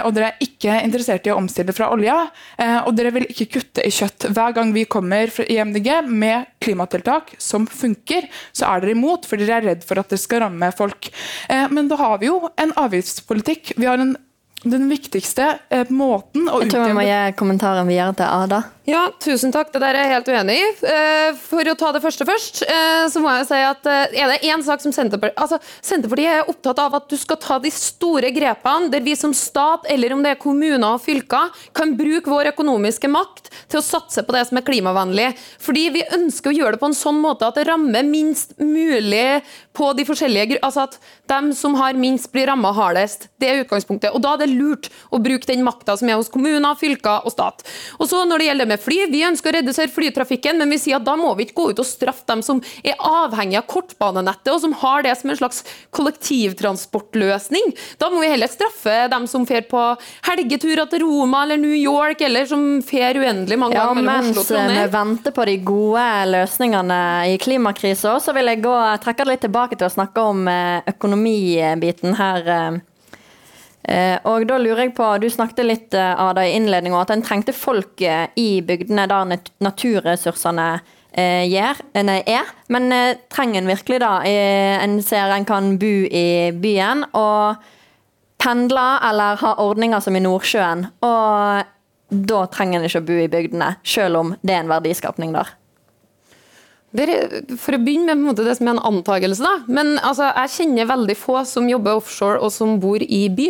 og 0.05 0.13
dere 0.15 0.31
er 0.31 0.43
ikke 0.45 0.77
interessert 0.85 1.27
i 1.27 1.31
å 1.33 1.37
omstille 1.39 1.73
fra 1.75 1.89
olja, 1.93 2.29
eh, 2.57 2.77
og 2.85 2.95
dere 2.95 3.11
vil 3.15 3.27
ikke 3.29 3.49
kutte 3.57 3.83
i 3.85 3.91
kjøtt. 3.93 4.29
Hver 4.35 4.55
gang 4.55 4.73
vi 4.75 4.85
kommer 4.85 5.31
i 5.45 5.57
MDG 5.59 5.89
med 6.07 6.45
klimatiltak 6.63 7.35
som 7.41 7.67
funker, 7.67 8.29
så 8.55 8.69
er 8.69 8.83
dere 8.83 8.95
imot, 8.95 9.27
for 9.27 9.41
dere 9.41 9.59
er 9.59 9.67
redd 9.71 9.83
for 9.87 9.99
at 9.99 10.13
det 10.13 10.21
skal 10.21 10.45
ramme 10.45 10.71
folk. 10.77 11.11
Eh, 11.49 11.67
Men 11.69 11.89
da 11.91 11.99
har 11.99 12.17
vi 12.21 12.29
jo 12.29 12.49
en 12.57 12.71
avgiftspolitikk. 12.85 13.73
Vi 13.77 13.85
har 13.89 13.99
en, 13.99 14.15
den 14.65 14.87
viktigste 14.89 15.59
eh, 15.69 15.85
måten 15.93 16.49
å 16.49 16.61
Jeg 16.63 16.71
tror 16.73 16.87
vi 16.89 16.95
må 16.97 17.03
utjevne 17.03 17.29
gi 17.29 17.35
kommentaren 17.39 17.87
videre 17.89 18.15
til 18.17 18.25
Ada. 18.25 18.63
Ja, 18.85 19.07
tusen 19.17 19.49
takk. 19.49 19.71
Det 19.73 19.79
der 19.81 19.97
er 19.97 20.05
jeg 20.05 20.11
helt 20.13 20.27
uenig 20.29 20.55
i. 20.61 20.65
Eh, 20.85 21.37
For 21.41 21.65
å 21.71 21.73
ta 21.77 21.89
det 21.95 22.03
første 22.03 22.25
først, 22.27 22.59
eh, 22.69 23.05
så 23.09 23.21
må 23.23 23.31
jeg 23.33 23.47
si 23.49 23.61
at 23.65 23.87
eh, 23.89 24.13
er 24.21 24.29
det 24.29 24.37
én 24.45 24.61
sak 24.65 24.83
som 24.83 24.93
Senterpartiet 24.93 25.41
altså 25.41 25.57
Senterpartiet 25.81 26.35
er 26.43 26.51
opptatt 26.51 26.81
av 26.83 26.93
at 26.99 27.07
du 27.09 27.15
skal 27.17 27.39
ta 27.41 27.57
de 27.63 27.71
store 27.73 28.29
grepene, 28.35 28.91
der 28.93 29.01
vi 29.05 29.15
som 29.17 29.33
stat, 29.33 29.87
eller 29.89 30.13
om 30.13 30.21
det 30.25 30.35
er 30.35 30.41
kommuner 30.41 30.85
og 30.99 31.01
fylker, 31.01 31.49
kan 31.73 31.95
bruke 31.97 32.29
vår 32.29 32.51
økonomiske 32.53 33.09
makt 33.09 33.49
til 33.71 33.81
å 33.81 33.85
satse 33.85 34.21
på 34.25 34.35
det 34.37 34.45
som 34.51 34.61
er 34.61 34.67
klimavennlig. 34.67 35.31
Fordi 35.65 35.87
vi 35.97 36.05
ønsker 36.19 36.53
å 36.53 36.57
gjøre 36.59 36.77
det 36.77 36.83
på 36.83 36.91
en 36.91 36.97
sånn 36.97 37.21
måte 37.23 37.49
at 37.49 37.57
det 37.57 37.65
rammer 37.71 38.05
minst 38.05 38.53
mulig 38.61 39.41
på 39.75 39.91
de 39.97 40.05
forskjellige 40.07 40.53
gru- 40.53 40.61
Altså 40.65 40.85
at 40.87 40.99
dem 41.29 41.51
som 41.57 41.75
har 41.77 41.97
minst, 41.99 42.31
blir 42.33 42.47
ramma 42.47 42.71
hardest. 42.73 43.27
Det 43.41 43.49
er 43.49 43.63
utgangspunktet. 43.65 44.13
Og 44.15 44.21
da 44.23 44.33
er 44.35 44.45
det 44.45 44.54
lurt 44.55 44.89
å 45.13 45.19
bruke 45.21 45.49
den 45.49 45.63
makta 45.65 45.97
som 45.99 46.09
er 46.09 46.19
hos 46.19 46.31
kommuner, 46.33 46.77
fylker 46.79 47.25
og 47.25 47.33
stat. 47.35 47.63
Og 47.99 48.09
så 48.09 48.23
når 48.27 48.41
det 48.41 48.49
gjelder 48.49 48.71
med 48.71 48.83
fly, 48.83 48.99
vi 49.11 49.23
ønsker 49.27 49.51
å 49.51 49.57
redusere 49.59 49.93
flytrafikken, 49.93 50.59
men 50.61 50.71
vi 50.73 50.79
sier 50.81 50.99
at 50.99 51.07
da 51.07 51.15
må 51.19 51.33
vi 51.37 51.47
ikke 51.47 51.59
gå 51.59 51.67
ut 51.73 51.83
og 51.83 51.87
straffe 51.89 52.25
dem 52.29 52.41
som 52.45 52.61
er 52.83 52.97
avhengig 52.99 53.59
av 53.59 53.67
kortbanenettet, 53.71 54.51
og 54.53 54.61
som 54.63 54.75
har 54.81 55.05
det 55.05 55.15
som 55.19 55.31
en 55.31 55.39
slags 55.39 55.63
kollektivtransportløsning. 55.95 57.73
Da 58.01 58.09
må 58.11 58.23
vi 58.23 58.31
heller 58.31 58.51
straffe 58.51 58.95
dem 59.11 59.27
som 59.29 59.45
fer 59.49 59.65
på 59.69 59.83
helgeturer 60.29 60.87
til 60.91 61.05
Roma 61.05 61.43
eller 61.45 61.59
New 61.61 61.75
York, 61.75 62.21
eller 62.25 62.47
som 62.49 62.65
fer 62.85 63.19
uendelig 63.21 63.59
mange 63.61 63.77
Ja, 63.77 63.87
ganger 63.89 64.01
mellom 64.01 64.29
mens 64.31 64.41
Oslo 64.41 64.57
og 64.57 64.63
eh, 64.71 64.73
vi 64.75 64.87
venter 64.95 65.35
på 65.35 65.45
de 65.49 65.55
gode 65.65 66.07
løsningene 66.31 66.99
i 67.33 67.37
klimakrisa, 67.41 68.17
så 68.23 68.35
vil 68.35 68.51
jeg 68.51 68.63
gå, 68.65 68.75
trekke 69.03 69.25
det 69.25 69.33
litt 69.33 69.45
tilbake 69.45 69.79
til 69.79 69.89
å 69.89 69.93
snakke 69.93 70.27
om 70.33 70.45
eh, 70.51 70.81
økonomibiten 70.95 72.17
her. 72.19 72.81
Eh. 73.87 74.13
Eh, 74.13 74.19
Og 74.25 74.47
da 74.47 74.57
lurer 74.57 74.85
jeg 74.85 74.95
på, 74.95 75.19
Du 75.21 75.29
snakket 75.29 75.65
litt 75.65 75.93
av 75.93 76.35
det 76.35 76.49
i 76.49 76.55
innledningen 76.57 76.99
at 76.99 77.11
en 77.11 77.21
trengte 77.21 77.53
folk 77.53 78.01
eh, 78.01 78.27
i 78.35 78.61
bygdene 78.61 79.07
der 79.07 79.39
naturressursene 79.61 80.81
eh, 81.13 81.45
eh, 81.45 82.23
er. 82.25 82.45
Men 82.69 82.91
eh, 82.91 83.17
trenger 83.29 83.61
en 83.61 83.67
virkelig 83.67 83.99
da? 83.99 84.23
Eh, 84.25 84.83
En 84.83 85.01
ser 85.01 85.31
en 85.31 85.45
kan 85.45 85.77
bo 85.77 85.93
i 86.09 86.51
byen 86.51 87.05
og 87.13 87.55
pendle 88.37 88.87
eller 89.01 89.37
ha 89.41 89.55
ordninger 89.63 89.99
som 90.03 90.15
i 90.15 90.19
Nordsjøen. 90.19 90.87
Og 91.01 91.63
da 92.09 92.45
trenger 92.51 92.79
en 92.79 92.85
ikke 92.85 93.01
å 93.01 93.05
bo 93.07 93.19
i 93.19 93.29
bygdene, 93.31 93.75
selv 93.83 94.17
om 94.19 94.35
det 94.43 94.53
er 94.53 94.63
en 94.63 94.69
verdiskapning 94.69 95.33
der. 95.33 95.53
Er, 96.95 97.41
for 97.59 97.75
å 97.75 97.81
begynne 97.81 98.13
med 98.15 98.37
det 98.39 98.53
som 98.55 98.69
er 98.69 98.77
en 98.77 98.85
antakelse, 98.87 99.43
da. 99.43 99.65
Men 99.67 99.97
altså, 99.99 100.29
jeg 100.29 100.53
kjenner 100.53 100.87
veldig 100.87 101.15
få 101.19 101.41
som 101.47 101.67
jobber 101.67 101.97
offshore 101.99 102.39
og 102.39 102.53
som 102.55 102.77
bor 102.79 103.01
i 103.03 103.25
by. 103.27 103.49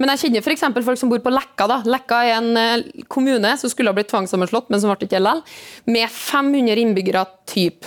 Men 0.00 0.14
jeg 0.14 0.22
kjenner 0.24 0.44
f.eks. 0.44 0.64
folk 0.86 0.98
som 0.98 1.10
bor 1.12 1.20
på 1.22 1.32
Lekka. 1.34 1.66
da. 1.68 1.80
Lekka 1.84 2.22
er 2.24 2.38
en 2.38 2.56
eh, 2.56 3.04
kommune 3.12 3.52
som 3.60 3.70
skulle 3.72 3.92
ha 3.92 3.96
blitt 3.98 4.08
tvangssammenslått, 4.12 4.70
men 4.72 4.80
som 4.80 4.88
ble 4.92 4.96
ikke 5.06 5.20
likevel. 5.20 5.44
Med 5.92 6.08
500 6.16 6.80
innbyggere 6.86 7.26
typ. 7.50 7.86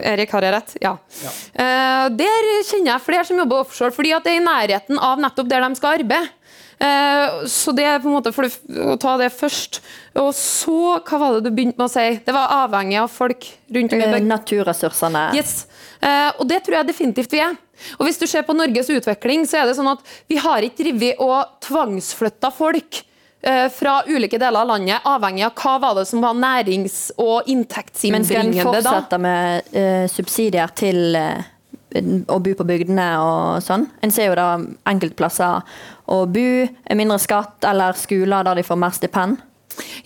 Erik, 0.00 0.30
har 0.32 0.46
jeg 0.46 0.54
rett? 0.54 0.74
Ja. 0.80 0.94
Eh, 1.52 2.06
der 2.16 2.46
kjenner 2.70 2.94
jeg 2.94 3.04
flere 3.04 3.26
som 3.28 3.42
jobber 3.42 3.66
offshore, 3.66 3.92
fordi 3.92 4.14
at 4.16 4.24
det 4.24 4.36
er 4.36 4.40
i 4.40 4.46
nærheten 4.46 5.00
av 5.02 5.20
nettopp 5.20 5.50
der 5.50 5.66
de 5.66 5.76
skal 5.76 5.98
arbeide. 5.98 6.30
Eh, 6.78 7.40
så 7.50 7.74
det 7.74 7.84
er 7.84 7.98
på 7.98 8.06
en 8.08 8.14
måte 8.20 8.30
for 8.32 8.46
å 8.46 8.94
ta 9.02 9.16
det 9.18 9.32
først. 9.34 9.80
Og 10.22 10.30
så, 10.38 10.78
hva 11.02 11.18
var 11.20 11.36
det 11.36 11.48
du 11.48 11.54
begynte 11.54 11.76
med 11.80 11.88
å 11.88 11.92
si? 11.92 12.06
Det 12.24 12.34
var 12.34 12.54
avhengig 12.62 13.00
av 13.02 13.10
folk 13.12 13.48
rundt 13.74 13.92
om 13.96 14.00
i 14.00 14.06
Eh. 14.06 14.20
Naturressursene. 14.30 15.24
Yes. 15.36 15.66
Eh, 16.00 16.30
og 16.38 16.46
det 16.48 16.62
tror 16.64 16.78
jeg 16.78 16.92
definitivt 16.94 17.34
vi 17.34 17.42
er. 17.42 17.58
Og 17.98 18.06
hvis 18.06 18.20
du 18.20 18.26
ser 18.28 18.46
på 18.46 18.56
Norges 18.56 18.90
utvikling, 18.92 19.44
så 19.48 19.62
er 19.62 19.68
det 19.68 19.76
sånn 19.78 19.90
at 19.90 20.02
vi 20.30 20.38
har 20.42 20.64
ikke 20.64 20.82
drevet 20.84 21.22
og 21.24 21.58
tvangsflytta 21.64 22.50
folk 22.54 23.02
eh, 23.42 23.66
fra 23.74 24.00
ulike 24.08 24.40
deler 24.40 24.62
av 24.62 24.72
landet, 24.72 25.04
avhengig 25.08 25.46
av 25.48 25.54
hva 25.58 25.76
var 25.82 26.00
det 26.00 26.08
som 26.10 26.24
var 26.24 26.38
nærings- 26.38 27.10
og 27.16 27.48
Men 28.14 28.26
skal 28.26 28.50
en 28.50 28.58
fortsette 28.70 29.20
med 29.22 29.70
uh, 29.74 30.06
subsidier 30.10 30.74
til 30.78 31.18
uh, 31.18 31.42
å 32.28 32.38
bo 32.44 32.54
på 32.58 32.66
bygdene 32.68 33.08
og 33.22 33.64
sånn? 33.64 33.88
En 34.04 34.14
ser 34.14 34.30
jo 34.30 34.38
da 34.38 34.50
enkeltplasser 34.90 35.76
å 36.08 36.22
bo, 36.28 36.48
mindre 36.96 37.20
skatt, 37.22 37.62
eller 37.68 37.96
skoler 37.98 38.46
der 38.48 38.60
de 38.60 38.66
får 38.66 38.80
mer 38.80 38.96
stipend. 38.96 39.44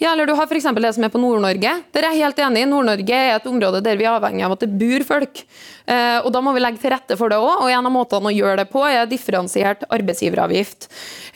Ja, 0.00 0.12
eller 0.12 0.28
du 0.28 0.34
har 0.38 0.48
f.eks. 0.48 0.68
det 0.74 0.92
som 0.96 1.06
er 1.06 1.12
på 1.12 1.20
Nord-Norge. 1.22 1.74
Der 1.94 2.06
er 2.06 2.16
jeg 2.16 2.26
helt 2.26 2.42
enig. 2.44 2.64
Nord-Norge 2.70 3.18
er 3.18 3.36
et 3.36 3.48
område 3.48 3.82
der 3.84 4.00
vi 4.00 4.06
er 4.06 4.16
avhengig 4.16 4.44
av 4.46 4.56
at 4.56 4.64
det 4.64 4.70
bor 4.80 5.06
folk. 5.08 5.42
Eh, 5.86 6.18
og 6.22 6.30
da 6.34 6.42
må 6.44 6.54
vi 6.54 6.62
legge 6.62 6.82
til 6.82 6.92
rette 6.94 7.16
for 7.18 7.32
det 7.32 7.40
òg, 7.42 7.64
og 7.64 7.70
en 7.72 7.88
av 7.88 7.94
måtene 7.94 8.30
å 8.30 8.34
gjøre 8.34 8.62
det 8.62 8.68
på 8.72 8.84
er 8.86 9.08
differensiert 9.10 9.86
arbeidsgiveravgift. 9.92 10.88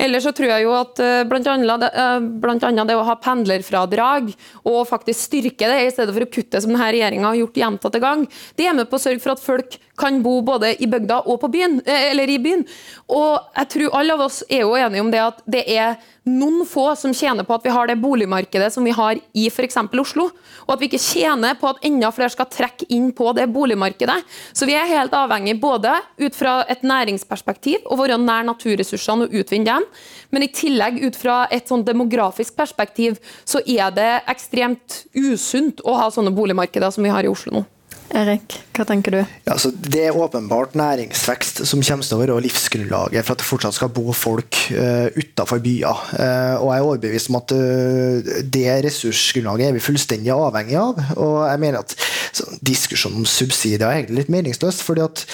Ellers 0.07 0.27
så 0.29 0.35
tror 0.37 0.53
jeg 0.53 0.67
jo 0.67 0.75
at 0.77 0.95
bl.a. 1.01 1.25
blant 1.31 1.51
annet, 1.53 1.89
eh, 1.91 2.29
blant 2.45 2.69
annet 2.69 2.91
det 2.91 2.99
å 2.99 3.07
ha 3.07 3.17
pendlerfradrag 3.23 4.31
og 4.65 4.81
faktisk 4.89 5.29
styrke 5.29 5.71
det, 5.71 5.81
i 5.87 5.93
stedet 5.95 6.15
for 6.15 6.27
å 6.27 6.31
kutte 6.31 6.63
som 6.63 6.75
denne 6.75 6.93
regjeringa 6.93 7.31
har 7.31 7.41
gjort 7.43 7.61
gjentatte 7.63 8.03
gang, 8.03 8.27
det 8.59 8.69
er 8.69 8.77
med 8.77 8.91
på 8.91 8.99
å 8.99 9.03
sørge 9.03 9.23
for 9.23 9.35
at 9.37 9.43
folk 9.43 9.79
kan 9.99 10.21
bo 10.23 10.41
både 10.45 10.75
i 10.83 10.89
bygda 10.91 11.23
og 11.27 11.41
på 11.43 11.51
byen, 11.53 11.81
eller 11.87 12.31
i 12.31 12.39
byen. 12.43 12.67
Og 13.13 13.41
jeg 13.57 13.73
tror 13.73 13.97
alle 14.01 14.17
av 14.17 14.27
oss 14.27 14.43
er 14.49 14.65
jo 14.65 14.77
enige 14.77 15.05
om 15.05 15.11
det 15.13 15.23
at 15.23 15.43
det 15.49 15.65
er 15.73 15.97
noen 16.27 16.65
få 16.67 16.89
som 16.99 17.13
tjener 17.15 17.47
på 17.47 17.55
at 17.55 17.65
vi 17.65 17.73
har 17.73 17.87
det 17.87 17.99
boligmarkedet 18.03 18.73
som 18.75 18.85
vi 18.87 18.95
har 18.95 19.19
i 19.37 19.47
f.eks. 19.47 19.79
Oslo, 20.03 20.27
og 20.67 20.73
at 20.75 20.83
vi 20.83 20.89
ikke 20.91 21.03
tjener 21.03 21.55
på 21.59 21.71
at 21.71 21.85
enda 21.87 22.11
flere 22.15 22.33
skal 22.35 22.49
trekke 22.51 22.89
inn 22.93 23.13
på 23.17 23.31
det 23.37 23.47
boligmarkedet. 23.55 24.19
Så 24.53 24.67
vi 24.67 24.75
er 24.75 24.91
helt 24.91 25.15
avhengig 25.15 25.57
både 25.63 25.95
ut 26.19 26.35
fra 26.37 26.59
et 26.71 26.83
næringsperspektiv 26.87 27.87
å 27.87 27.99
være 28.01 28.19
nær 28.23 28.47
naturressursene 28.49 29.29
og 29.29 29.39
utvinne 29.39 29.71
dem, 29.71 29.87
men 30.35 30.47
i 30.47 30.51
tillegg 30.51 30.99
ut 31.05 31.17
fra 31.19 31.45
et 31.55 31.71
sånn 31.71 31.87
demografisk 31.87 32.59
perspektiv 32.59 33.21
så 33.47 33.63
er 33.63 33.95
det 33.95 34.11
ekstremt 34.27 35.05
usunt 35.15 35.85
å 35.87 35.95
ha 36.01 36.11
sånne 36.11 36.35
boligmarkeder 36.35 36.91
som 36.91 37.07
vi 37.07 37.15
har 37.15 37.27
i 37.27 37.31
Oslo 37.31 37.61
nå. 37.61 37.67
Erik, 38.15 38.55
hva 38.77 38.85
tenker 38.87 39.15
du? 39.15 39.19
Ja, 39.19 39.55
altså, 39.57 39.73
det 39.75 40.05
er 40.07 40.17
åpenbart 40.17 40.77
næringsvekst 40.79 41.65
som 41.67 41.83
kommer 41.83 42.07
til 42.07 42.17
å 42.17 42.21
være 42.21 42.37
livsgrunnlaget 42.45 43.27
for 43.27 43.35
at 43.35 43.43
det 43.43 43.49
fortsatt 43.49 43.77
skal 43.79 43.91
bo 43.95 44.15
folk 44.15 44.61
uh, 44.77 45.09
utenfor 45.17 45.63
byer. 45.65 46.03
Uh, 46.15 46.55
og 46.61 46.69
jeg 46.71 46.77
er 46.77 46.87
overbevist 46.87 47.33
om 47.33 47.41
at 47.41 47.55
uh, 47.57 48.31
det 48.57 48.67
ressursgrunnlaget 48.87 49.71
er 49.71 49.77
vi 49.77 49.85
fullstendig 49.85 50.35
avhengig 50.35 50.79
av. 50.81 51.03
Og 51.17 51.39
jeg 51.51 51.63
mener 51.65 51.83
at 51.83 51.97
så, 52.37 52.47
Diskusjonen 52.67 53.25
om 53.25 53.29
subsidier 53.31 53.87
er 53.87 54.01
egentlig 54.01 54.23
litt 54.23 54.33
meningsløst. 54.33 54.85
fordi 54.87 55.05
at 55.07 55.27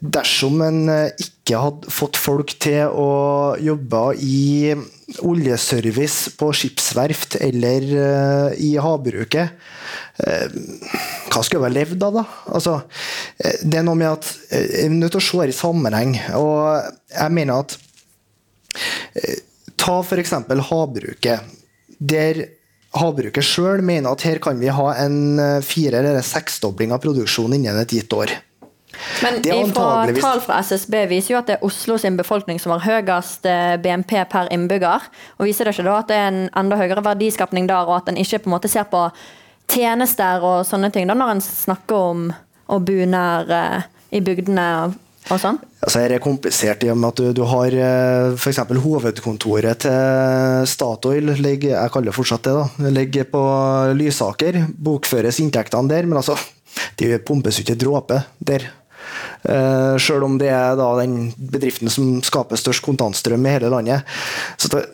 dersom 0.00 0.62
en 0.64 0.82
ikke 1.10 1.41
hadde 1.50 1.90
fått 1.90 2.16
folk 2.20 2.54
til 2.62 2.86
å 2.86 3.08
jobbe 3.58 4.02
i 4.22 4.72
oljeservice 5.26 6.36
på 6.38 6.52
skipsverft 6.54 7.40
eller 7.42 7.88
i 8.56 8.76
havbruket 8.80 9.58
Eh, 10.20 10.48
hva 11.32 11.40
skulle 11.40 11.62
jeg 11.62 11.64
ha 11.64 11.72
levd 11.72 12.02
av, 12.04 12.18
da? 12.20 12.24
Altså, 12.52 12.74
eh, 13.40 13.62
det 13.64 13.80
er 13.80 13.86
noe 13.86 13.98
med 13.98 14.10
at 14.10 14.28
eh, 14.52 14.66
Vi 14.68 14.82
er 14.84 14.92
nødt 14.92 15.14
til 15.16 15.22
å 15.22 15.24
se 15.24 15.46
det 15.46 15.54
i 15.54 15.56
sammenheng. 15.56 16.16
Og 16.38 16.90
jeg 17.14 17.36
mener 17.38 17.64
at 17.64 17.78
Ta 19.82 19.98
f.eks. 20.00 20.30
havbruket. 20.70 21.48
Der 21.98 22.38
havbruket 22.96 23.44
sjøl 23.44 23.82
mener 23.84 24.14
at 24.14 24.22
her 24.24 24.38
kan 24.40 24.60
vi 24.60 24.70
ha 24.72 24.86
en 25.02 25.60
fire- 25.66 25.98
eller 25.98 26.22
seksdobling 26.24 26.94
av 26.94 27.02
produksjonen 27.02 27.58
innen 27.58 27.80
et 27.82 27.92
gitt 27.98 28.14
år. 28.16 28.32
Men 29.22 29.38
antageligvis... 29.40 30.24
Tall 30.24 30.42
fra 30.44 30.60
SSB 30.62 30.96
viser 31.10 31.34
jo 31.34 31.40
at 31.40 31.50
det 31.50 31.58
er 31.58 31.66
Oslo 31.66 31.98
sin 32.00 32.16
befolkning 32.18 32.60
som 32.62 32.74
har 32.76 32.84
høyest 32.86 33.46
BNP 33.82 34.16
per 34.32 34.50
innbygger. 34.54 35.06
og 35.38 35.46
Viser 35.48 35.68
det 35.68 35.76
ikke 35.76 35.86
da 35.88 36.00
at 36.00 36.10
det 36.10 36.18
er 36.18 36.32
en 36.32 36.42
enda 36.62 36.78
høyere 36.80 37.04
verdiskapning 37.04 37.70
der, 37.70 37.86
og 37.88 38.00
at 38.00 38.12
en 38.12 38.20
ikke 38.20 38.44
på 38.44 38.50
en 38.50 38.56
måte 38.56 38.70
ser 38.72 38.88
på 38.90 39.06
tjenester 39.72 40.44
og 40.44 40.66
sånne 40.68 40.90
ting, 40.94 41.08
da, 41.08 41.16
når 41.16 41.36
en 41.36 41.44
snakker 41.44 42.10
om 42.12 42.26
å 42.72 42.80
bo 42.82 43.06
nær 43.08 43.48
uh, 43.50 43.80
i 44.12 44.20
bygdene 44.24 44.66
og, 44.88 44.98
sånn? 45.40 45.58
Altså, 45.82 46.02
det 46.08 46.18
er 46.18 46.24
komplisert 46.24 46.84
i 46.86 46.90
og 46.92 46.98
med 46.98 47.12
at 47.12 47.20
du, 47.20 47.30
du 47.36 47.42
har 47.48 47.76
uh, 47.76 48.34
f.eks. 48.36 48.62
hovedkontoret 48.84 49.84
til 49.86 50.66
Statoil 50.70 51.34
ligger, 51.38 51.76
jeg 51.76 51.94
kaller 51.94 52.12
det 52.12 52.16
fortsatt 52.16 52.48
det 52.48 52.56
da, 52.58 52.92
ligger 52.98 53.28
på 53.32 53.44
Lysaker. 53.98 54.62
Bokføres 54.72 55.40
inntektene 55.44 55.90
der, 55.92 56.08
men 56.08 56.20
altså, 56.20 56.36
de 57.00 57.14
pumpes 57.24 57.60
ikke 57.62 57.78
dråper 57.78 58.28
der. 58.40 58.70
Uh, 59.42 59.98
selv 59.98 60.26
om 60.28 60.36
det 60.38 60.52
er 60.54 60.76
da 60.78 60.88
den 61.00 61.32
bedriften 61.36 61.90
som 61.92 62.18
skaper 62.24 62.60
størst 62.60 62.84
kontantstrøm 62.86 63.46
i 63.46 63.56
hele 63.56 63.72
landet. 63.72 64.06
Så 64.60 64.70
det, 64.72 64.86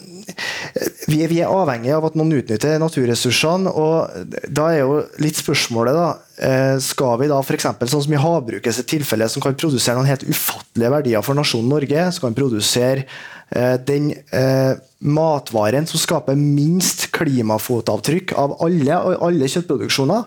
vi, 1.08 1.20
vi, 1.26 1.40
er 1.40 1.52
avhengig 1.52 1.92
av 1.94 2.06
at 2.08 2.16
noen 2.18 2.36
utnytter 2.38 2.78
naturressursene. 2.82 3.70
og 3.70 4.26
Da 4.52 4.68
er 4.72 4.82
jo 4.82 5.00
litt 5.22 5.40
spørsmålet 5.40 5.96
da, 5.96 6.08
eh, 6.44 6.76
Skal 6.84 7.18
vi 7.22 7.30
da 7.30 7.40
f.eks. 7.40 7.68
sånn 7.88 8.04
som 8.06 8.14
i 8.14 8.20
havbrukets 8.20 8.82
tilfelle, 8.88 9.28
som 9.28 9.44
kan 9.44 9.56
produsere 9.58 9.96
noen 9.98 10.10
helt 10.10 10.26
ufattelige 10.28 10.92
verdier 10.94 11.24
for 11.24 11.38
nasjonen 11.38 11.72
Norge, 11.72 12.08
som 12.12 12.28
kan 12.28 12.38
produsere 12.38 13.06
eh, 13.50 13.76
den 13.80 14.12
eh, 14.32 14.74
matvaren 15.00 15.88
som 15.88 16.00
skaper 16.00 16.38
minst 16.38 17.08
klimafotavtrykk 17.16 18.34
av 18.38 18.58
alle, 18.64 19.00
alle 19.16 19.50
kjøttproduksjoner, 19.50 20.26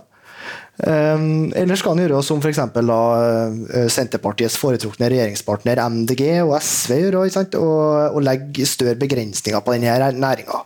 eller 0.80 1.78
skal 1.78 1.93
han 1.93 2.01
gjøre 2.01 2.24
som 2.26 2.39
f.eks. 2.41 2.57
Eh, 2.57 3.88
Senterpartiets 3.91 4.57
foretrukne 4.57 5.11
regjeringspartner 5.11 5.82
MDG 5.84 6.24
og 6.41 6.55
SV 6.57 6.95
gjør, 7.03 7.19
og, 7.59 8.15
og 8.15 8.22
legge 8.26 8.65
større 8.65 8.97
begrensninger 8.99 9.61
på 9.61 9.76
denne 9.76 10.11
næringa. 10.17 10.63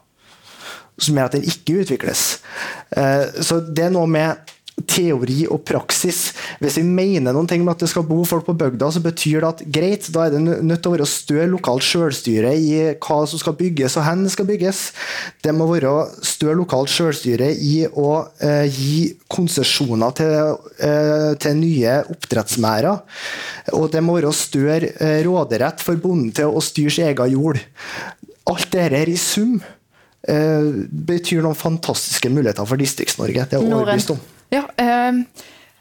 Som 0.95 1.17
gjør 1.17 1.27
at 1.27 1.35
den 1.35 1.49
ikke 1.49 1.81
utvikles. 1.83 2.25
Eh, 2.95 3.41
så 3.43 3.59
det 3.65 3.89
er 3.89 3.95
noe 3.95 4.07
med 4.07 4.54
teori 4.83 5.45
og 5.47 5.61
praksis. 5.67 6.33
Hvis 6.59 6.75
vi 6.81 6.83
mener 6.83 7.33
noen 7.35 7.47
ting 7.47 7.63
med 7.63 7.77
at 7.77 7.85
det 7.85 7.89
skal 7.91 8.03
bo 8.07 8.19
folk 8.27 8.45
på 8.49 8.55
bygda, 8.59 8.89
så 8.91 9.01
betyr 9.03 9.39
det 9.39 9.47
at 9.47 9.63
greit, 9.77 10.09
da 10.11 10.25
er 10.25 10.35
det 10.35 10.41
nødt 10.43 10.81
til 10.83 10.91
å 10.91 10.95
være 10.97 11.07
større 11.07 11.47
lokalt 11.51 11.85
selvstyre 11.87 12.51
i 12.59 12.73
hva 12.91 13.21
som 13.29 13.39
skal 13.41 13.55
bygges 13.59 13.95
og 13.95 14.05
hvor 14.05 14.25
det 14.25 14.33
skal 14.33 14.49
bygges. 14.49 14.81
Det 15.45 15.55
må 15.55 15.69
være 15.71 15.93
større 16.27 16.57
lokalt 16.59 16.91
selvstyre 16.91 17.53
i 17.55 17.85
å 17.87 18.09
eh, 18.43 18.67
gi 18.67 18.99
konsesjoner 19.31 20.17
til, 20.19 20.35
eh, 20.83 21.31
til, 21.39 21.55
nye 21.55 21.95
oppdrettsmerder. 22.11 23.01
Og 23.79 23.87
det 23.95 24.03
må 24.03 24.19
være 24.19 24.35
større 24.35 24.91
eh, 24.99 25.21
råderett 25.25 25.83
for 25.83 26.03
bonden 26.03 26.35
til 26.35 26.51
å 26.51 26.63
styre 26.63 26.97
sin 26.97 27.09
egen 27.13 27.35
jord. 27.37 27.63
Alt 28.51 28.69
dette 28.75 29.05
i 29.09 29.17
sum 29.17 29.55
eh, 29.57 30.71
betyr 30.85 31.45
noen 31.45 31.57
fantastiske 31.57 32.29
muligheter 32.29 32.67
for 32.67 32.81
Distrikts-Norge. 32.81 33.47
Det 33.47 33.57
er 33.57 33.63
jeg 33.63 33.71
overbevist 33.71 34.17
om. 34.17 34.25
Ja, 34.55 34.63
eh, 34.79 35.21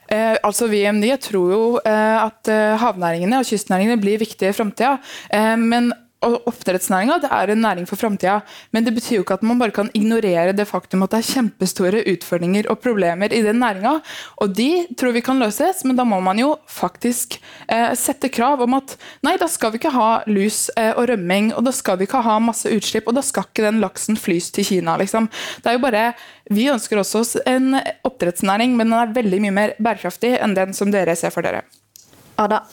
eh, 0.08 0.36
altså 0.42 0.68
Vi 0.70 0.82
i 0.82 0.90
MDG 0.90 1.18
tror 1.28 1.52
jo 1.52 1.64
eh, 1.84 2.16
at 2.24 2.50
eh, 2.50 2.74
havnæringene 2.80 3.38
og 3.40 3.46
kystnæringene 3.48 4.00
blir 4.02 4.22
viktige 4.22 4.50
i 4.50 4.56
framtida. 4.56 4.96
Eh, 5.30 5.54
men 5.60 5.92
Oppdrettsnæringa 6.24 7.18
er 7.28 7.52
en 7.52 7.62
næring 7.64 7.86
for 7.88 8.00
framtida, 8.00 8.40
men 8.72 8.86
det 8.86 8.94
betyr 8.96 9.18
jo 9.18 9.24
ikke 9.24 9.36
at 9.38 9.44
man 9.46 9.60
bare 9.60 9.74
kan 9.74 9.90
ignorere 9.94 10.54
det 10.56 10.66
faktum 10.68 11.04
at 11.04 11.14
det 11.14 11.20
er 11.20 11.30
kjempestore 11.32 12.02
utfordringer 12.14 12.68
og 12.72 12.80
problemer 12.84 13.32
i 13.32 13.42
den 13.44 13.60
næringa. 13.62 13.98
Og 14.42 14.54
de 14.56 14.86
tror 14.98 15.14
vi 15.16 15.24
kan 15.24 15.40
løses, 15.42 15.84
men 15.84 15.98
da 15.98 16.06
må 16.08 16.20
man 16.24 16.40
jo 16.40 16.54
faktisk 16.70 17.38
eh, 17.68 17.92
sette 17.98 18.30
krav 18.32 18.62
om 18.64 18.78
at 18.78 18.96
nei, 19.26 19.36
da 19.40 19.48
skal 19.50 19.74
vi 19.74 19.82
ikke 19.82 19.94
ha 19.94 20.10
lus 20.30 20.66
eh, 20.76 20.92
og 20.94 21.08
rømming, 21.12 21.52
og 21.54 21.66
da 21.66 21.74
skal 21.74 22.00
vi 22.00 22.08
ikke 22.08 22.24
ha 22.24 22.38
masse 22.42 22.70
utslipp, 22.70 23.08
og 23.10 23.18
da 23.18 23.24
skal 23.24 23.48
ikke 23.48 23.66
den 23.66 23.82
laksen 23.84 24.18
flys 24.20 24.50
til 24.54 24.66
Kina, 24.68 24.96
liksom. 25.00 25.28
Det 25.62 25.70
er 25.70 25.78
jo 25.78 25.84
bare 25.84 26.06
Vi 26.52 26.66
ønsker 26.68 26.98
også 27.00 27.20
oss 27.22 27.36
en 27.48 27.78
oppdrettsnæring, 28.04 28.74
men 28.76 28.90
den 28.90 28.98
er 28.98 29.14
veldig 29.16 29.40
mye 29.46 29.54
mer 29.54 29.76
bærekraftig 29.80 30.34
enn 30.36 30.56
den 30.56 30.76
som 30.76 30.92
dere 30.92 31.16
ser 31.16 31.32
for 31.32 31.46
dere. 31.46 31.64
Ada. 32.36 32.64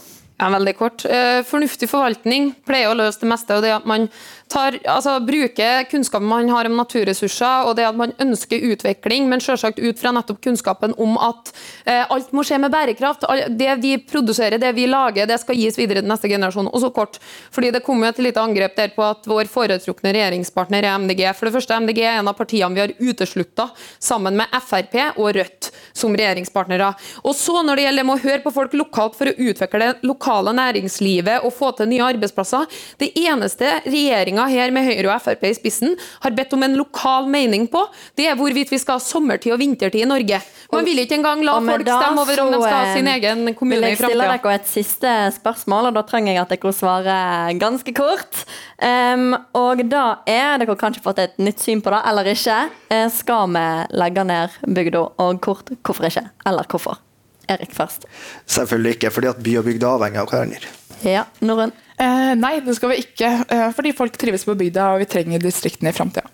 Ja, 0.42 0.48
veldig 0.50 0.72
kort. 0.74 1.04
Eh, 1.06 1.44
fornuftig 1.46 1.86
forvaltning 1.86 2.48
pleier 2.66 2.90
å 2.90 2.96
løse 2.98 3.22
det 3.22 3.28
meste. 3.30 3.54
og 3.54 3.62
det 3.62 3.76
at 3.76 3.86
man 3.86 4.08
tar, 4.50 4.78
altså, 4.90 5.20
bruker 5.22 5.84
kunnskapen 5.92 6.28
man 6.28 6.50
har 6.50 6.66
om 6.66 6.80
naturressurser, 6.80 7.68
og 7.68 7.76
det 7.78 7.86
at 7.86 7.96
man 7.96 8.14
ønsker 8.20 8.64
utvikling, 8.72 9.28
men 9.30 9.44
selvsagt 9.44 9.78
ut 9.80 10.00
fra 10.00 10.12
nettopp 10.12 10.42
kunnskapen 10.42 10.96
om 10.98 11.14
at 11.22 11.52
eh, 11.86 12.02
alt 12.10 12.32
må 12.34 12.42
skje 12.48 12.58
med 12.64 12.74
bærekraft. 12.74 13.28
Det 13.54 13.76
vi 13.84 13.94
produserer, 14.02 14.58
det 14.58 14.72
vi 14.74 14.88
lager, 14.90 15.30
det 15.30 15.38
skal 15.44 15.60
gis 15.60 15.78
videre 15.78 16.02
til 16.02 16.10
neste 16.10 16.32
generasjon. 16.32 16.72
Og 16.74 16.82
så 16.82 16.90
kort, 16.90 17.22
fordi 17.54 17.70
det 17.76 17.84
kom 17.86 18.02
jo 18.02 18.10
et 18.10 18.24
lite 18.26 18.42
angrep 18.42 18.76
der 18.80 18.96
på 18.96 19.06
at 19.06 19.30
vår 19.30 19.46
foretrukne 19.52 20.16
regjeringspartner 20.18 20.90
er 20.90 20.98
MDG. 21.06 21.24
For 21.38 21.52
det 21.52 21.56
første, 21.60 21.78
MDG 21.78 22.02
er 22.02 22.18
en 22.18 22.34
av 22.34 22.40
partiene 22.40 22.74
vi 22.74 22.86
har 22.88 22.96
uteslutta, 22.98 23.70
sammen 24.02 24.42
med 24.42 24.58
Frp 24.66 24.98
og 25.22 25.36
Rødt, 25.38 25.70
som 25.94 26.18
regjeringspartnere. 26.18 26.92
Og 27.22 27.38
så 27.38 27.62
når 27.62 27.78
det 27.78 27.88
gjelder 27.88 28.10
med 28.10 28.18
å 28.18 28.26
høre 28.26 28.42
på 28.42 28.56
folk 28.58 28.74
lokalt 28.82 29.22
for 29.22 29.30
å 29.30 29.38
utvikle 29.38 29.86
det 29.86 30.10
lokale 30.32 30.54
næringslivet 30.56 31.46
og 31.46 31.54
få 31.54 31.72
til 31.76 31.90
nye 31.92 32.04
arbeidsplasser, 32.04 32.68
det 33.00 33.12
eneste 33.20 33.68
regjeringa 33.86 34.48
her 34.48 34.72
med 34.72 34.88
Høyre 34.88 35.16
og 35.16 35.22
Frp 35.26 35.44
i 35.50 35.54
spissen 35.58 35.96
har 36.24 36.32
bedt 36.36 36.54
om 36.54 36.64
en 36.64 36.78
lokal 36.80 37.28
mening 37.28 37.68
på, 37.72 37.84
det 38.16 38.30
er 38.30 38.38
hvorvidt 38.40 38.72
vi 38.72 38.80
skal 38.80 39.00
ha 39.00 39.04
sommertid 39.04 39.54
og 39.54 39.60
vintertid 39.60 40.06
i 40.06 40.08
Norge. 40.10 40.42
Man 40.72 40.88
vil 40.88 41.04
ikke 41.04 41.18
engang 41.20 41.44
la 41.44 41.58
folk 41.60 41.84
stemme 41.84 42.24
over 42.24 42.42
om 42.46 42.54
de 42.54 42.62
skal 42.62 42.78
ha 42.78 42.96
sin 42.96 43.12
egen 43.12 43.54
kommune 43.58 43.92
i 43.92 43.98
framtida. 44.00 44.08
Vil 44.08 44.24
jeg 44.24 44.40
stille 44.40 44.40
dere 44.46 44.56
et 44.56 44.72
siste 44.72 45.16
spørsmål, 45.36 45.92
og 45.92 46.00
da 46.00 46.06
trenger 46.08 46.36
jeg 46.36 46.44
at 46.46 46.56
dere 46.56 46.74
svarer 46.76 47.60
ganske 47.60 47.96
kort. 47.98 48.44
Um, 48.80 49.36
og 49.58 49.84
da 49.92 50.06
er 50.30 50.62
dere 50.62 50.80
kanskje 50.80 51.04
fått 51.04 51.22
et 51.24 51.40
nytt 51.42 51.62
syn 51.64 51.84
på 51.84 51.92
det, 51.94 52.02
eller 52.08 52.32
ikke. 52.32 52.60
Eh, 52.92 53.08
skal 53.12 53.52
vi 53.52 53.68
legge 54.00 54.28
ned 54.28 54.60
bygda, 54.64 55.08
og 55.20 55.42
kort, 55.44 55.74
hvorfor 55.84 56.08
ikke? 56.08 56.30
Eller 56.48 56.70
hvorfor? 56.72 57.02
Erik 57.50 57.74
først. 57.76 58.06
Selvfølgelig 58.46 58.98
ikke, 58.98 59.12
fordi 59.12 59.32
at 59.32 59.42
by 59.44 59.56
og 59.62 59.66
bygd 59.70 59.84
er 59.84 59.96
avhengig 59.96 60.22
av 60.22 60.30
hverandre. 60.32 60.76
Ja, 61.02 61.24
Norun? 61.42 61.74
Eh, 61.98 62.34
nei, 62.38 62.60
det 62.66 62.76
skal 62.78 62.94
vi 62.94 63.02
ikke. 63.04 63.32
Eh, 63.50 63.70
fordi 63.78 63.94
folk 63.98 64.18
trives 64.22 64.46
på 64.46 64.58
bygda, 64.58 64.94
og 64.94 65.02
vi 65.04 65.10
trenger 65.10 65.42
distriktene 65.42 65.90
i 65.90 65.98
framtida. 65.98 66.30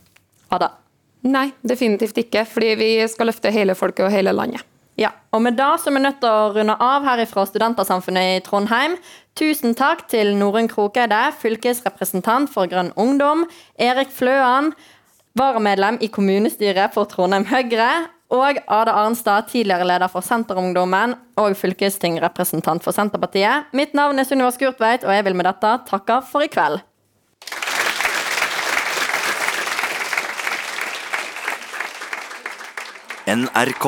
Ada? 0.51 0.71
Nei, 1.27 1.49
definitivt 1.67 2.17
ikke. 2.21 2.45
Fordi 2.47 2.73
vi 2.79 2.89
skal 3.11 3.31
løfte 3.31 3.51
hele 3.51 3.75
folket 3.75 4.07
og 4.07 4.13
hele 4.13 4.35
landet. 4.35 4.63
Ja, 4.97 5.11
og 5.29 5.43
med 5.45 5.59
det 5.59 5.67
så 5.77 5.91
er 5.91 5.93
vi 5.93 6.01
nødt 6.01 6.19
til 6.23 6.33
å 6.33 6.53
runde 6.55 6.73
av 6.81 7.03
her 7.05 7.21
fra 7.29 7.43
Studentersamfunnet 7.45 8.37
i 8.39 8.43
Trondheim. 8.45 8.95
Tusen 9.37 9.75
takk 9.77 10.07
til 10.09 10.31
Norunn 10.39 10.69
Krokeide, 10.71 11.19
fylkesrepresentant 11.37 12.49
for 12.49 12.69
Grønn 12.71 12.89
Ungdom. 12.97 13.45
Erik 13.77 14.09
Fløan, 14.09 14.71
varamedlem 15.37 15.99
i 16.01 16.09
kommunestyret 16.09 16.97
for 16.97 17.05
Trondheim 17.11 17.45
Høyre. 17.51 18.07
Og 18.27 18.57
Ada 18.67 18.91
Arnstad, 18.91 19.47
tidligere 19.47 19.87
leder 19.87 20.11
for 20.11 20.25
Senterungdommen 20.25 21.15
og 21.39 21.55
fylkestingrepresentant 21.55 22.83
for 22.83 22.91
Senterpartiet. 22.91 23.71
Mitt 23.71 23.95
navn 23.95 24.19
er 24.19 24.27
Sunniva 24.27 24.51
Skurtveit, 24.51 25.07
og 25.07 25.15
jeg 25.15 25.23
vil 25.29 25.37
med 25.37 25.47
dette 25.47 25.77
takke 25.87 26.19
for 26.27 26.43
i 26.43 26.51
kveld. 26.51 26.83
NRK. 33.27 33.87